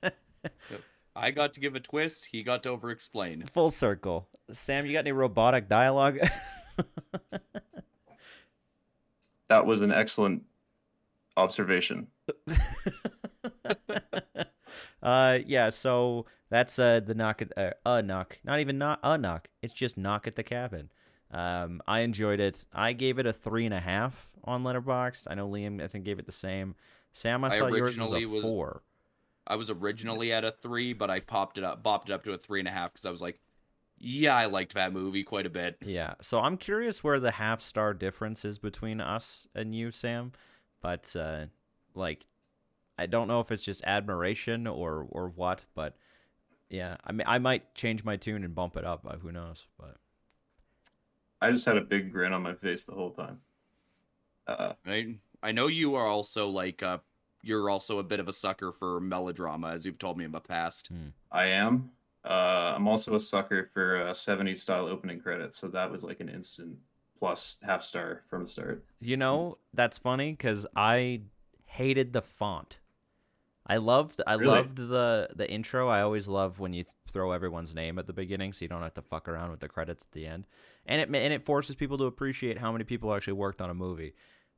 that. 0.00 0.14
I 1.16 1.30
got 1.30 1.54
to 1.54 1.60
give 1.60 1.74
a 1.74 1.80
twist. 1.80 2.26
He 2.30 2.42
got 2.42 2.62
to 2.64 2.70
over 2.70 2.90
explain. 2.90 3.42
Full 3.46 3.70
circle. 3.70 4.28
Sam, 4.52 4.84
you 4.86 4.92
got 4.92 5.00
any 5.00 5.12
robotic 5.12 5.68
dialogue? 5.68 6.18
That 9.48 9.66
was 9.66 9.80
an 9.80 9.92
excellent 9.92 10.42
observation. 11.36 12.08
uh, 15.02 15.38
yeah. 15.46 15.70
So 15.70 16.26
that's 16.50 16.78
uh 16.78 17.00
the 17.00 17.14
knock 17.14 17.42
at 17.42 17.56
uh, 17.56 17.70
a 17.84 18.02
knock, 18.02 18.38
not 18.44 18.60
even 18.60 18.78
not 18.78 18.98
a 19.02 19.16
knock. 19.16 19.48
It's 19.62 19.72
just 19.72 19.96
knock 19.96 20.26
at 20.26 20.36
the 20.36 20.42
cabin. 20.42 20.90
Um, 21.30 21.82
I 21.86 22.00
enjoyed 22.00 22.40
it. 22.40 22.64
I 22.72 22.92
gave 22.92 23.18
it 23.18 23.26
a 23.26 23.32
three 23.32 23.64
and 23.64 23.74
a 23.74 23.80
half 23.80 24.28
on 24.44 24.62
Letterboxd. 24.62 25.26
I 25.28 25.34
know 25.34 25.48
Liam, 25.48 25.82
I 25.82 25.88
think, 25.88 26.04
gave 26.04 26.18
it 26.18 26.26
the 26.26 26.32
same. 26.32 26.74
Sam, 27.12 27.44
I 27.44 27.48
I 27.48 27.58
saw 27.58 27.66
yours 27.68 27.98
was 27.98 28.12
a 28.12 28.24
was- 28.26 28.42
four. 28.42 28.82
I 29.48 29.54
was 29.56 29.70
originally 29.70 30.32
at 30.32 30.44
a 30.44 30.50
three, 30.50 30.92
but 30.92 31.08
I 31.08 31.20
popped 31.20 31.56
it 31.56 31.62
up, 31.62 31.82
bopped 31.82 32.06
it 32.06 32.12
up 32.12 32.24
to 32.24 32.32
a 32.32 32.38
three 32.38 32.58
and 32.58 32.68
a 32.68 32.72
half 32.72 32.92
because 32.92 33.06
I 33.06 33.10
was 33.10 33.22
like, 33.22 33.38
yeah, 33.98 34.34
I 34.34 34.46
liked 34.46 34.74
that 34.74 34.92
movie 34.92 35.22
quite 35.22 35.46
a 35.46 35.50
bit. 35.50 35.76
Yeah. 35.80 36.14
So 36.20 36.40
I'm 36.40 36.56
curious 36.56 37.04
where 37.04 37.20
the 37.20 37.30
half 37.30 37.60
star 37.60 37.94
difference 37.94 38.44
is 38.44 38.58
between 38.58 39.00
us 39.00 39.46
and 39.54 39.74
you, 39.74 39.90
Sam. 39.90 40.32
But 40.82 41.14
uh, 41.16 41.46
like, 41.94 42.26
I 42.98 43.06
don't 43.06 43.28
know 43.28 43.40
if 43.40 43.50
it's 43.52 43.62
just 43.62 43.84
admiration 43.84 44.66
or 44.66 45.06
or 45.10 45.28
what. 45.28 45.64
But 45.74 45.96
yeah, 46.68 46.96
I 47.04 47.12
mean, 47.12 47.26
I 47.26 47.38
might 47.38 47.74
change 47.74 48.04
my 48.04 48.16
tune 48.16 48.44
and 48.44 48.54
bump 48.54 48.76
it 48.76 48.84
up. 48.84 49.06
Who 49.22 49.30
knows? 49.32 49.66
But 49.78 49.96
I 51.40 51.50
just 51.50 51.66
had 51.66 51.76
a 51.76 51.82
big 51.82 52.12
grin 52.12 52.32
on 52.32 52.42
my 52.42 52.54
face 52.54 52.84
the 52.84 52.92
whole 52.92 53.10
time. 53.10 53.40
Uh, 54.46 54.72
I 54.86 55.16
I 55.42 55.52
know 55.52 55.66
you 55.66 55.94
are 55.96 56.06
also 56.06 56.48
like 56.48 56.82
uh 56.82 56.98
you're 57.42 57.70
also 57.70 57.98
a 57.98 58.02
bit 58.02 58.18
of 58.18 58.26
a 58.28 58.32
sucker 58.32 58.72
for 58.72 59.00
melodrama, 59.00 59.68
as 59.68 59.86
you've 59.86 59.98
told 59.98 60.18
me 60.18 60.24
in 60.24 60.32
the 60.32 60.40
past. 60.40 60.90
I 61.30 61.46
am. 61.46 61.90
Uh, 62.24 62.72
I'm 62.74 62.88
also 62.88 63.14
a 63.14 63.20
sucker 63.20 63.70
for 63.72 64.02
uh, 64.02 64.10
70s 64.10 64.56
style 64.56 64.88
opening 64.88 65.20
credits, 65.20 65.56
so 65.56 65.68
that 65.68 65.88
was 65.88 66.02
like 66.02 66.18
an 66.18 66.28
instant 66.28 66.76
plus 67.20 67.58
half 67.62 67.84
star 67.84 68.22
from 68.28 68.42
the 68.42 68.48
start. 68.48 68.84
you 69.00 69.16
know, 69.16 69.58
that's 69.74 69.96
funny 69.96 70.32
because 70.32 70.66
I 70.74 71.20
hated 71.66 72.12
the 72.12 72.22
font. 72.22 72.78
I 73.66 73.78
loved 73.78 74.20
I 74.26 74.34
Really? 74.34 74.46
loved 74.46 74.76
the 74.76 75.28
the 75.34 75.50
intro. 75.50 75.88
I 75.88 76.00
always 76.02 76.28
love 76.28 76.58
when 76.60 76.72
you 76.72 76.84
throw 77.12 77.32
everyone's 77.32 77.74
name 77.74 77.98
at 77.98 78.06
the 78.06 78.12
beginning, 78.12 78.52
so 78.52 78.64
you 78.64 78.68
don't 78.68 78.82
have 78.82 78.94
to 78.94 79.02
fuck 79.02 79.28
around 79.28 79.50
with 79.50 79.60
the 79.60 79.68
credits 79.68 80.04
at 80.04 80.12
the 80.12 80.26
end. 80.26 80.46
And 80.86 81.00
it 81.00 81.08
and 81.08 81.32
it 81.32 81.44
forces 81.44 81.74
people 81.74 81.98
to 81.98 82.04
appreciate 82.04 82.58
how 82.58 82.70
many 82.72 82.84
people 82.84 83.12
actually 83.14 83.32
worked 83.34 83.60
on 83.60 83.70
a 83.70 83.74
movie. 83.74 84.14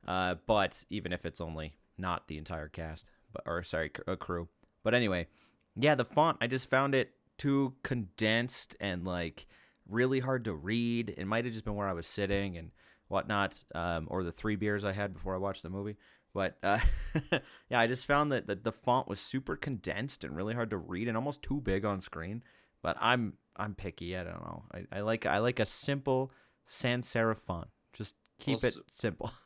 Uh, 0.07 0.35
but 0.45 0.83
even 0.89 1.11
if 1.11 1.25
it's 1.25 1.41
only 1.41 1.73
not 1.97 2.27
the 2.27 2.37
entire 2.37 2.67
cast, 2.69 3.09
but 3.33 3.43
or 3.45 3.63
sorry, 3.63 3.91
a 4.07 4.15
crew. 4.15 4.47
But 4.83 4.93
anyway, 4.93 5.27
yeah, 5.75 5.95
the 5.95 6.05
font. 6.05 6.37
I 6.39 6.47
just 6.47 6.69
found 6.69 6.93
it 6.95 7.11
too 7.37 7.73
condensed 7.83 8.75
and 8.79 9.05
like 9.05 9.47
really 9.87 10.19
hard 10.19 10.45
to 10.45 10.53
read. 10.53 11.15
It 11.17 11.25
might 11.25 11.45
have 11.45 11.53
just 11.53 11.65
been 11.65 11.75
where 11.75 11.87
I 11.89 11.93
was 11.93 12.05
sitting 12.07 12.57
and 12.57 12.71
whatnot, 13.07 13.63
um, 13.73 14.07
or 14.11 14.23
the 14.23 14.31
three 14.31 14.55
beers 14.55 14.83
I 14.85 14.91
had 14.91 15.13
before 15.13 15.33
I 15.33 15.39
watched 15.39 15.63
the 15.63 15.69
movie. 15.69 15.97
But 16.33 16.57
uh, 16.61 16.79
yeah, 17.69 17.79
I 17.79 17.87
just 17.87 18.05
found 18.05 18.31
that 18.31 18.47
the, 18.47 18.55
the 18.55 18.71
font 18.71 19.07
was 19.07 19.19
super 19.19 19.55
condensed 19.55 20.23
and 20.23 20.35
really 20.35 20.53
hard 20.53 20.69
to 20.69 20.77
read 20.77 21.07
and 21.07 21.17
almost 21.17 21.41
too 21.41 21.59
big 21.61 21.85
on 21.85 22.01
screen. 22.01 22.43
But 22.81 22.97
I'm 22.99 23.33
I'm 23.55 23.75
picky. 23.75 24.15
I 24.15 24.23
don't 24.23 24.41
know. 24.41 24.63
I, 24.73 24.97
I 24.97 25.01
like 25.01 25.25
I 25.25 25.39
like 25.39 25.59
a 25.59 25.65
simple 25.65 26.31
sans 26.65 27.07
serif 27.07 27.37
font. 27.37 27.67
Just 27.93 28.15
keep 28.39 28.63
it 28.63 28.75
simple. 28.93 29.31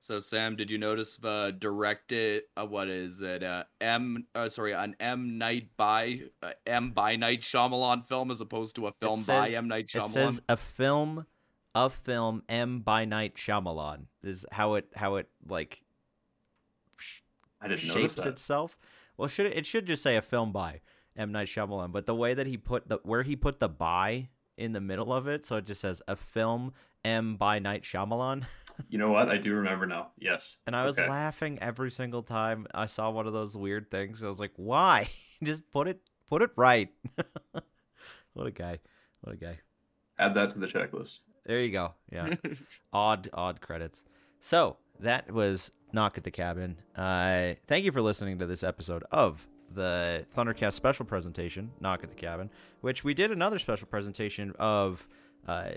So 0.00 0.20
Sam, 0.20 0.54
did 0.54 0.70
you 0.70 0.78
notice 0.78 1.16
the 1.16 1.56
directed 1.58 2.44
uh, 2.56 2.64
what 2.64 2.88
is 2.88 3.20
it? 3.20 3.42
Uh, 3.42 3.64
M 3.80 4.26
uh, 4.34 4.48
sorry, 4.48 4.72
an 4.72 4.94
M 5.00 5.38
Night 5.38 5.70
by 5.76 6.20
uh, 6.42 6.52
M 6.66 6.92
by 6.92 7.16
Night 7.16 7.40
Shyamalan 7.40 8.06
film 8.06 8.30
as 8.30 8.40
opposed 8.40 8.76
to 8.76 8.86
a 8.86 8.92
film 8.92 9.22
by 9.24 9.48
M 9.48 9.66
Night 9.66 9.88
Shyamalan. 9.88 10.06
It 10.06 10.10
says 10.10 10.40
a 10.48 10.56
film, 10.56 11.26
a 11.74 11.90
film 11.90 12.44
M 12.48 12.80
by 12.80 13.06
Night 13.06 13.34
Shyamalan 13.34 14.04
is 14.22 14.46
how 14.52 14.74
it 14.74 14.86
how 14.94 15.16
it 15.16 15.28
like 15.48 15.82
I 17.60 17.68
didn't 17.68 17.80
shapes 17.80 18.14
that. 18.16 18.26
itself. 18.26 18.78
Well, 19.16 19.28
should 19.28 19.46
it, 19.46 19.56
it 19.56 19.66
should 19.66 19.86
just 19.86 20.02
say 20.02 20.16
a 20.16 20.22
film 20.22 20.52
by 20.52 20.80
M 21.16 21.32
Night 21.32 21.48
Shyamalan, 21.48 21.92
but 21.92 22.06
the 22.06 22.14
way 22.14 22.34
that 22.34 22.46
he 22.46 22.56
put 22.56 22.88
the 22.88 22.98
where 23.02 23.22
he 23.22 23.34
put 23.36 23.58
the 23.60 23.68
by 23.68 24.28
in 24.56 24.72
the 24.72 24.80
middle 24.80 25.12
of 25.12 25.26
it, 25.28 25.44
so 25.46 25.56
it 25.56 25.66
just 25.66 25.80
says 25.80 26.00
a 26.08 26.16
film 26.16 26.72
M 27.04 27.36
by 27.36 27.58
Night 27.58 27.82
Shyamalan, 27.82 28.44
You 28.88 28.98
know 28.98 29.10
what? 29.10 29.28
I 29.28 29.38
do 29.38 29.54
remember 29.54 29.86
now. 29.86 30.12
Yes. 30.18 30.58
and 30.66 30.76
I 30.76 30.84
was 30.84 30.96
Okay. 30.98 31.08
laughing 31.08 31.58
every 31.60 31.90
single 31.90 32.22
time 32.22 32.66
I 32.72 32.86
saw 32.86 33.10
one 33.10 33.26
of 33.26 33.32
those 33.32 33.56
weird 33.56 33.90
things. 33.90 34.22
I 34.22 34.28
was 34.28 34.38
like, 34.38 34.52
why? 34.54 35.08
just 35.42 35.68
put 35.72 35.88
it 35.88 36.00
put 36.28 36.42
it 36.42 36.50
right. 36.56 36.90
what 38.34 38.46
a 38.46 38.50
guy! 38.52 38.78
What 39.22 39.34
a 39.34 39.36
guy! 39.36 39.58
Add 40.18 40.34
that 40.34 40.50
to 40.50 40.58
the 40.58 40.66
checklist. 40.66 41.18
There 41.46 41.60
you 41.60 41.72
go. 41.72 41.94
Yeah. 42.12 42.34
odd, 42.92 43.28
odd 43.32 43.60
credits. 43.60 44.04
So 44.40 44.76
that 45.00 45.30
was 45.30 45.70
Knock 45.92 46.18
at 46.18 46.24
the 46.24 46.30
Cabin. 46.30 46.76
Uh, 46.96 47.54
thank 47.66 47.84
you 47.84 47.92
for 47.92 48.02
listening 48.02 48.38
to 48.38 48.46
this 48.46 48.62
episode 48.62 49.04
of 49.10 49.46
the 49.74 50.26
Thundercast 50.36 50.74
special 50.74 51.04
presentation, 51.04 51.70
Knock 51.80 52.02
at 52.02 52.10
the 52.10 52.16
Cabin, 52.16 52.50
which 52.80 53.04
we 53.04 53.14
did 53.14 53.30
another 53.30 53.58
special 53.58 53.86
presentation 53.86 54.54
of 54.58 55.06
uh, 55.46 55.70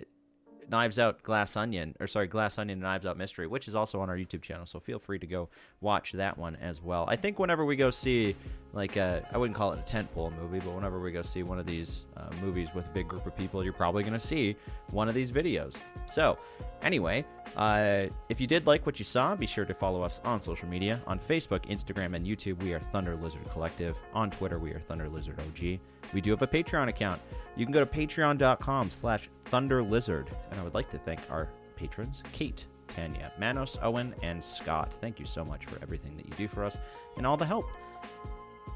Knives 0.71 0.97
Out 0.97 1.21
Glass 1.21 1.57
Onion, 1.57 1.95
or 1.99 2.07
sorry, 2.07 2.27
Glass 2.27 2.57
Onion 2.57 2.77
and 2.77 2.81
Knives 2.81 3.05
Out 3.05 3.17
Mystery, 3.17 3.45
which 3.45 3.67
is 3.67 3.75
also 3.75 3.99
on 3.99 4.09
our 4.09 4.15
YouTube 4.15 4.41
channel. 4.41 4.65
So 4.65 4.79
feel 4.79 4.99
free 4.99 5.19
to 5.19 5.27
go 5.27 5.49
watch 5.81 6.13
that 6.13 6.37
one 6.37 6.55
as 6.55 6.81
well. 6.81 7.05
I 7.09 7.17
think 7.17 7.39
whenever 7.39 7.65
we 7.65 7.75
go 7.75 7.89
see, 7.89 8.35
like, 8.73 8.95
a, 8.95 9.27
I 9.33 9.37
wouldn't 9.37 9.57
call 9.57 9.73
it 9.73 9.79
a 9.79 9.83
tentpole 9.83 10.33
movie, 10.39 10.59
but 10.59 10.73
whenever 10.73 11.01
we 11.01 11.11
go 11.11 11.21
see 11.21 11.43
one 11.43 11.59
of 11.59 11.65
these 11.65 12.05
uh, 12.15 12.29
movies 12.41 12.69
with 12.73 12.87
a 12.87 12.89
big 12.91 13.09
group 13.09 13.25
of 13.27 13.35
people, 13.35 13.63
you're 13.65 13.73
probably 13.73 14.01
going 14.01 14.13
to 14.13 14.19
see 14.19 14.55
one 14.91 15.09
of 15.09 15.13
these 15.13 15.31
videos. 15.31 15.75
So, 16.07 16.37
anyway, 16.81 17.25
uh, 17.57 18.05
if 18.29 18.39
you 18.39 18.47
did 18.47 18.65
like 18.65 18.85
what 18.85 18.97
you 18.97 19.03
saw, 19.03 19.35
be 19.35 19.45
sure 19.45 19.65
to 19.65 19.73
follow 19.73 20.01
us 20.01 20.21
on 20.23 20.41
social 20.41 20.69
media. 20.69 21.01
On 21.05 21.19
Facebook, 21.19 21.69
Instagram, 21.69 22.15
and 22.15 22.25
YouTube, 22.25 22.63
we 22.63 22.73
are 22.73 22.79
Thunder 22.79 23.17
Lizard 23.17 23.47
Collective. 23.49 23.97
On 24.13 24.31
Twitter, 24.31 24.57
we 24.57 24.71
are 24.71 24.79
Thunder 24.79 25.09
Lizard 25.09 25.37
OG. 25.39 25.79
We 26.13 26.21
do 26.21 26.31
have 26.31 26.41
a 26.41 26.47
Patreon 26.47 26.87
account. 26.89 27.21
You 27.55 27.65
can 27.65 27.73
go 27.73 27.83
to 27.83 27.85
patreon.com 27.85 28.89
slash 28.89 29.29
thunderlizard. 29.51 30.27
And 30.51 30.59
I 30.59 30.63
would 30.63 30.73
like 30.73 30.89
to 30.91 30.97
thank 30.97 31.19
our 31.29 31.49
patrons, 31.75 32.23
Kate, 32.31 32.65
Tanya, 32.87 33.31
Manos, 33.39 33.77
Owen, 33.81 34.13
and 34.21 34.43
Scott. 34.43 34.93
Thank 35.01 35.19
you 35.19 35.25
so 35.25 35.43
much 35.43 35.65
for 35.65 35.81
everything 35.81 36.15
that 36.17 36.25
you 36.25 36.33
do 36.37 36.47
for 36.47 36.63
us 36.63 36.77
and 37.17 37.25
all 37.25 37.37
the 37.37 37.45
help. 37.45 37.65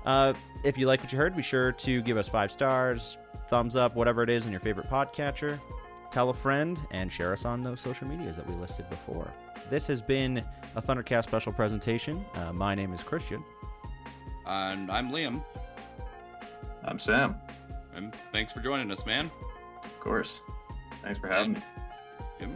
Uh, 0.06 0.34
if 0.64 0.78
you 0.78 0.86
like 0.88 1.02
what 1.02 1.12
you 1.12 1.18
heard, 1.18 1.36
be 1.36 1.42
sure 1.42 1.72
to 1.72 2.02
give 2.04 2.18
us 2.18 2.28
five 2.30 2.52
stars, 2.52 3.18
thumbs 3.50 3.76
up, 3.76 3.96
whatever 3.96 4.22
it 4.24 4.30
is 4.30 4.46
in 4.46 4.52
your 4.52 4.60
favorite 4.60 4.90
podcatcher. 4.90 5.60
Tell 6.12 6.30
a 6.30 6.34
friend 6.34 6.80
and 6.92 7.12
share 7.12 7.34
us 7.34 7.44
on 7.44 7.64
those 7.64 7.82
social 7.82 8.08
medias 8.08 8.36
that 8.38 8.48
we 8.48 8.56
listed 8.56 8.90
before. 8.90 9.34
This 9.70 9.88
has 9.88 10.02
been 10.02 10.44
a 10.76 10.82
Thundercast 10.82 11.24
special 11.24 11.52
presentation. 11.52 12.24
Uh, 12.36 12.54
my 12.54 12.76
name 12.76 12.94
is 12.94 13.02
Christian. 13.02 13.44
and 14.46 14.92
I'm 14.92 15.10
Liam, 15.10 15.44
I'm 16.86 17.00
Sam. 17.00 17.36
and 17.96 18.14
thanks 18.32 18.54
for 18.54 18.60
joining 18.60 18.92
us, 18.92 19.06
man. 19.06 19.32
Of 19.84 20.00
course. 20.00 20.42
Thanks 21.02 21.20
for 21.20 21.28
having 21.28 21.54
me. 21.54 21.62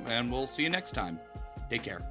And 0.06 0.32
we'll 0.32 0.48
see 0.48 0.64
you 0.64 0.70
next 0.70 0.92
time. 0.92 1.20
Take 1.70 1.84
care. 1.84 2.02